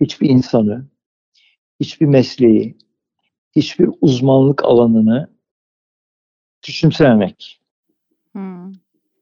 [0.00, 0.88] hiçbir insanı,
[1.80, 2.78] hiçbir mesleği,
[3.56, 5.37] hiçbir uzmanlık alanını
[6.62, 7.60] küçümsememek.
[8.32, 8.72] Hmm.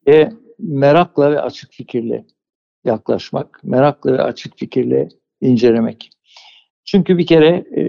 [0.06, 2.24] Ve merakla ve açık fikirle
[2.84, 5.08] yaklaşmak, merakla ve açık fikirle
[5.40, 6.10] incelemek.
[6.84, 7.82] Çünkü bir kere e,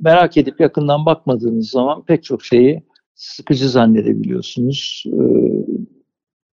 [0.00, 2.82] merak edip yakından bakmadığınız zaman pek çok şeyi
[3.14, 5.04] sıkıcı zannedebiliyorsunuz.
[5.06, 5.20] E,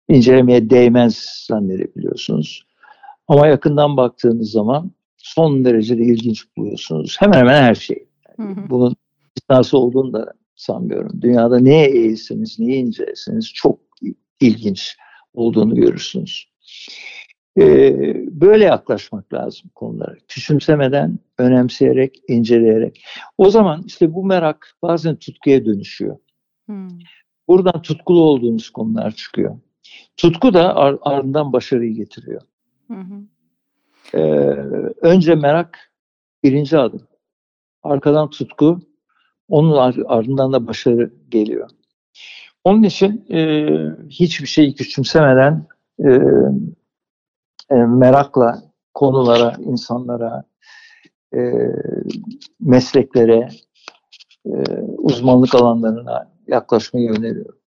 [0.09, 2.67] incelemeye değmez zannedebiliyorsunuz.
[3.29, 7.17] Ama yakından baktığınız zaman son derece de ilginç buluyorsunuz.
[7.21, 8.07] Hemen hemen her şey.
[8.39, 8.97] Yani Bunun
[9.37, 11.23] istisnası olduğunu da sanmıyorum.
[11.23, 13.81] Dünyada neye eğilseniz, neye inceleseniz çok
[14.41, 14.97] ilginç
[15.35, 16.49] olduğunu görürsünüz.
[17.59, 20.15] Ee, böyle yaklaşmak lazım konulara.
[20.29, 23.05] Küçümsemeden, önemseyerek, inceleyerek.
[23.39, 26.17] O zaman işte bu merak bazen tutkuya dönüşüyor.
[26.67, 26.89] Hmm.
[27.49, 29.59] Buradan tutkulu olduğunuz konular çıkıyor.
[30.17, 32.41] Tutku da ar- ardından başarıyı getiriyor.
[32.91, 32.95] Hı
[34.15, 34.19] Ee,
[35.01, 35.93] önce merak
[36.43, 37.09] birinci adım.
[37.83, 38.81] Arkadan tutku,
[39.49, 41.71] onun ardından da başarı geliyor.
[42.65, 43.67] Onun için e,
[44.11, 45.67] hiçbir şeyi küçümsemeden
[46.05, 46.11] e,
[47.71, 48.63] e, merakla
[48.95, 50.45] konulara, insanlara,
[51.35, 51.41] e,
[52.61, 53.49] mesleklere,
[54.47, 54.53] e,
[54.99, 57.64] uzmanlık alanlarına yaklaşmayı öneriyorum.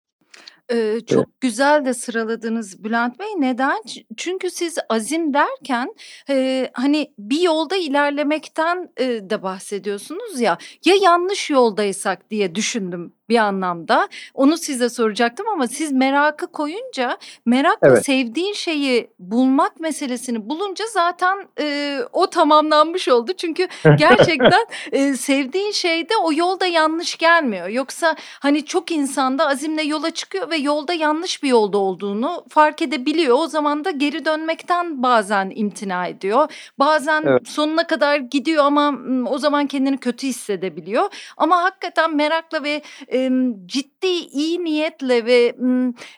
[0.72, 1.40] Ee, çok evet.
[1.40, 3.28] güzel de sıraladınız Bülent Bey.
[3.38, 3.82] Neden?
[4.16, 5.94] Çünkü siz azim derken
[6.28, 10.58] e, hani bir yolda ilerlemekten e, de bahsediyorsunuz ya.
[10.84, 14.08] Ya yanlış yoldaysak diye düşündüm bir anlamda.
[14.34, 18.04] Onu size soracaktım ama siz merakı koyunca merakla evet.
[18.04, 23.32] sevdiğin şeyi bulmak meselesini bulunca zaten e, o tamamlanmış oldu.
[23.36, 27.68] Çünkü gerçekten e, sevdiğin şeyde o yolda yanlış gelmiyor.
[27.68, 33.36] Yoksa hani çok insanda azimle yola çıkıyor ve yolda yanlış bir yolda olduğunu fark edebiliyor.
[33.38, 36.52] O zaman da geri dönmekten bazen imtina ediyor.
[36.78, 37.48] Bazen evet.
[37.48, 38.94] sonuna kadar gidiyor ama
[39.30, 41.08] o zaman kendini kötü hissedebiliyor.
[41.36, 43.21] Ama hakikaten merakla ve e,
[43.66, 45.56] ciddi iyi niyetle ve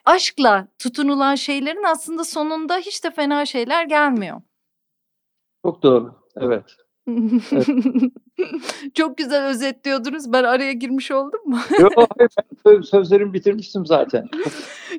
[0.05, 4.43] aşkla tutunulan şeylerin aslında sonunda hiç de fena şeyler gelmiyor.
[5.65, 6.15] Çok doğru.
[6.37, 6.77] Evet.
[7.09, 8.13] Evet.
[8.95, 10.33] Çok güzel özetliyordunuz.
[10.33, 11.59] Ben araya girmiş oldum mu?
[11.79, 11.93] Yok,
[12.67, 14.29] ben sözlerimi bitirmiştim zaten.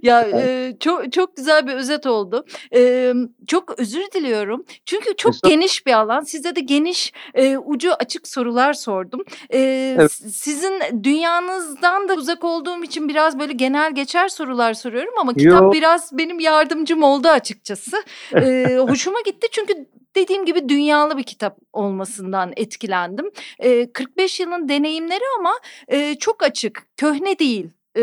[0.01, 2.45] ya e, çok çok güzel bir özet oldu.
[2.75, 3.13] E,
[3.47, 4.65] çok özür diliyorum.
[4.85, 5.55] Çünkü çok Mesela...
[5.55, 6.21] geniş bir alan.
[6.21, 9.21] Size de geniş e, ucu açık sorular sordum.
[9.49, 9.59] E,
[9.99, 10.11] evet.
[10.11, 15.73] Sizin dünyanızdan da uzak olduğum için biraz böyle genel geçer sorular soruyorum ama kitap Yok.
[15.73, 17.97] biraz benim yardımcım oldu açıkçası.
[18.35, 23.31] E, hoşuma gitti çünkü dediğim gibi dünyalı bir kitap olmasından etkilendim.
[23.59, 25.53] E, 45 yılın deneyimleri ama
[25.87, 28.01] e, çok açık, köhne değil e,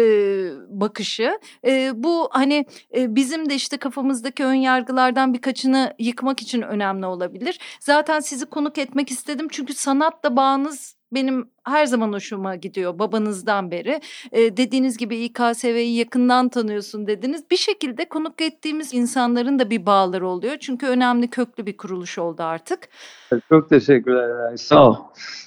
[0.68, 1.38] bakışı.
[1.66, 2.66] E, bu hani
[2.96, 7.58] e, bizim de işte kafamızdaki ön yargılardan birkaçını yıkmak için önemli olabilir.
[7.80, 14.00] Zaten sizi konuk etmek istedim çünkü sanatla bağınız benim her zaman hoşuma gidiyor babanızdan beri.
[14.32, 17.50] Ee, dediğiniz gibi İKSV'yi yakından tanıyorsun dediniz.
[17.50, 20.56] Bir şekilde konuk ettiğimiz insanların da bir bağları oluyor.
[20.60, 22.88] Çünkü önemli köklü bir kuruluş oldu artık.
[23.48, 24.56] Çok teşekkürler.
[24.56, 24.96] Sağ ol.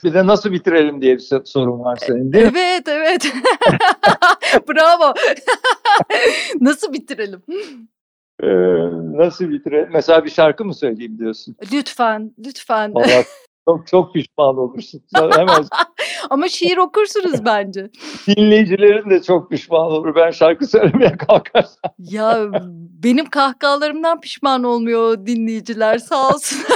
[0.03, 2.51] Bir de nasıl bitirelim diye bir sorun var senin değil mi?
[2.55, 3.33] Evet, evet.
[4.69, 5.13] Bravo.
[6.61, 7.43] nasıl bitirelim?
[8.43, 8.47] Ee,
[9.17, 9.89] nasıl bitirelim?
[9.93, 11.55] Mesela bir şarkı mı söyleyeyim diyorsun?
[11.73, 12.91] Lütfen, lütfen.
[12.95, 13.23] Allah
[13.65, 15.01] çok çok pişman olursun.
[15.15, 15.65] Hemen.
[16.29, 17.89] Ama şiir okursunuz bence.
[18.27, 20.15] Dinleyicilerin de çok pişman olur.
[20.15, 21.91] Ben şarkı söylemeye kalkarsam.
[21.97, 22.45] Ya
[23.03, 26.59] benim kahkahalarımdan pişman olmuyor dinleyiciler sağ olsun.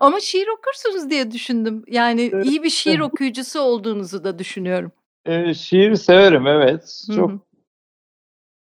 [0.00, 1.84] Ama şiir okursunuz diye düşündüm.
[1.88, 4.92] Yani iyi bir şiir okuyucusu olduğunuzu da düşünüyorum.
[5.26, 7.02] E, şiir severim evet.
[7.16, 7.38] Çok Hı-hı.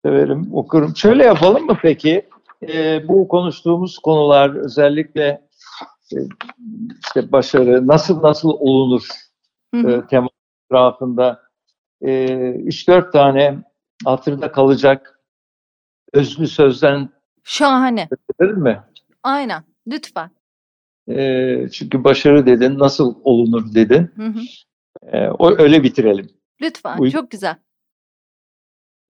[0.04, 0.96] severim, okurum.
[0.96, 2.28] Şöyle yapalım mı peki?
[2.68, 5.45] E, bu konuştuğumuz konular özellikle
[7.04, 9.08] işte başarı nasıl nasıl olunur
[9.74, 10.28] e, tema
[10.64, 11.42] etrafında
[12.00, 13.58] e, 3-4 tane
[14.04, 15.20] hatırda kalacak
[16.12, 17.10] özlü sözden
[17.44, 18.08] şahane.
[18.40, 18.82] mi?
[19.22, 19.64] Aynen.
[19.86, 20.30] Lütfen.
[21.08, 24.10] E, çünkü başarı dedin, nasıl olunur dedin.
[24.16, 24.40] Hı hı.
[25.02, 26.30] E, o öyle bitirelim.
[26.62, 26.98] Lütfen.
[26.98, 27.56] Uy- çok güzel.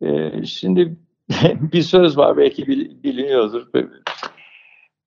[0.01, 0.97] E, şimdi
[1.73, 3.73] bir söz var belki biliniyordur.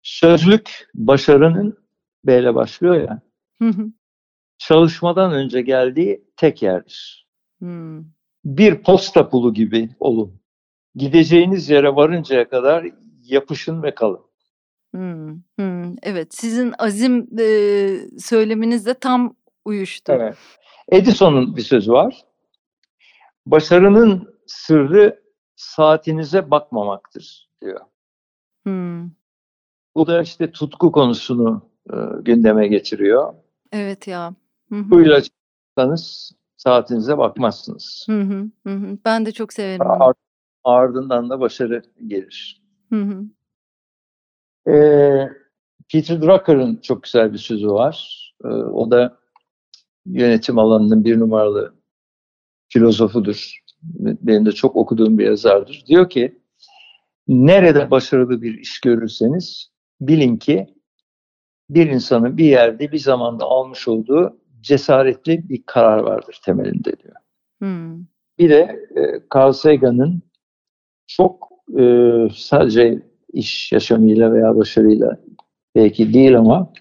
[0.02, 1.78] Sözlük başarının
[2.24, 3.22] B ile başlıyor ya.
[4.58, 7.28] Çalışmadan önce geldiği tek yerdir.
[7.58, 8.04] Hmm.
[8.44, 10.40] Bir posta pulu gibi olun.
[10.94, 12.86] Gideceğiniz yere varıncaya kadar
[13.22, 14.28] yapışın ve kalın.
[14.94, 17.46] Hmm, hmm, evet, sizin azim e,
[18.18, 20.12] söyleminizle tam uyuştu.
[20.12, 20.36] Evet.
[20.88, 22.24] Edison'un bir sözü var.
[23.46, 25.22] Başarının sırrı
[25.56, 27.80] saatinize bakmamaktır diyor.
[28.66, 29.10] Hmm.
[29.98, 31.62] Bu da işte tutku konusunu
[31.92, 33.34] e, gündeme getiriyor.
[33.72, 34.34] Evet ya.
[34.70, 38.06] Buyla çıksanız saatinize bakmazsınız.
[38.08, 38.98] Hı hı, hı.
[39.04, 40.14] Ben de çok severim onu.
[40.64, 42.62] Ardından da başarı gelir.
[42.92, 43.24] Hı hı.
[44.72, 45.28] Ee,
[45.92, 48.28] Peter Drucker'ın çok güzel bir sözü var.
[48.44, 49.18] Ee, o da
[50.06, 51.74] yönetim alanının bir numaralı
[52.68, 53.62] filozofudur.
[54.02, 55.84] Benim de çok okuduğum bir yazardır.
[55.86, 56.38] Diyor ki,
[57.28, 60.66] nerede başarılı bir iş görürseniz bilin ki
[61.70, 67.14] bir insanın bir yerde bir zamanda almış olduğu cesaretli bir karar vardır temelinde diyor.
[67.58, 68.04] Hmm.
[68.38, 70.22] Bir de e, Carl Sagan'ın
[71.06, 71.48] çok
[71.78, 71.84] e,
[72.36, 73.02] sadece
[73.32, 75.20] iş yaşamıyla veya başarıyla
[75.74, 76.72] belki değil ama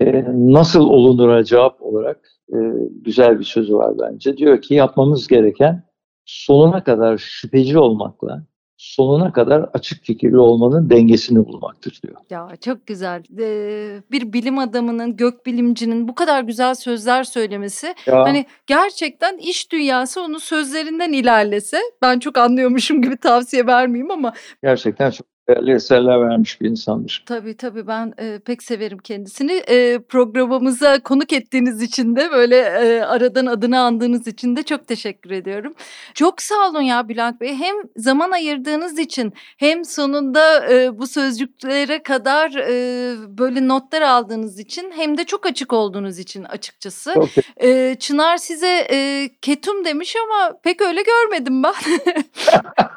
[0.00, 2.20] e, nasıl olunura cevap olarak
[2.52, 2.56] e,
[2.90, 4.36] güzel bir sözü var bence.
[4.36, 5.82] Diyor ki yapmamız gereken
[6.24, 8.46] sonuna kadar şüpheci olmakla
[8.78, 12.16] sonuna kadar açık fikirli olmanın dengesini bulmaktır diyor.
[12.30, 13.22] Ya çok güzel.
[13.40, 17.94] Ee, bir bilim adamının, gökbilimcinin bu kadar güzel sözler söylemesi.
[18.06, 18.22] Ya.
[18.22, 24.32] Hani gerçekten iş dünyası onun sözlerinden ilerlese ben çok anlıyormuşum gibi tavsiye vermeyeyim ama.
[24.62, 27.24] Gerçekten çok değerli eserler vermiş bir insandır.
[27.26, 29.52] Tabii tabii ben e, pek severim kendisini.
[29.52, 35.30] E, programımıza konuk ettiğiniz için de böyle e, aradan adını andığınız için de çok teşekkür
[35.30, 35.74] ediyorum.
[36.14, 37.54] Çok sağ olun ya Bülent Bey.
[37.54, 44.92] Hem zaman ayırdığınız için hem sonunda e, bu sözcüklere kadar e, böyle notlar aldığınız için
[44.96, 47.14] hem de çok açık olduğunuz için açıkçası.
[47.14, 51.74] Çok e, Çınar size e, ketum demiş ama pek öyle görmedim ben.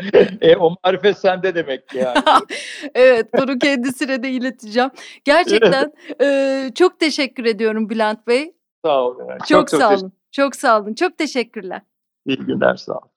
[0.40, 2.18] e, o marifet sende demek yani.
[2.94, 4.90] evet bunu kendisine de ileteceğim.
[5.24, 5.92] Gerçekten
[6.22, 8.54] e, çok teşekkür ediyorum Bülent Bey.
[8.84, 9.28] Sağ olun.
[9.28, 10.12] Çok, çok sağ olun.
[10.32, 10.94] Çok sağ olun.
[10.94, 11.82] Çok teşekkürler.
[12.26, 13.09] İyi günler sağ olun.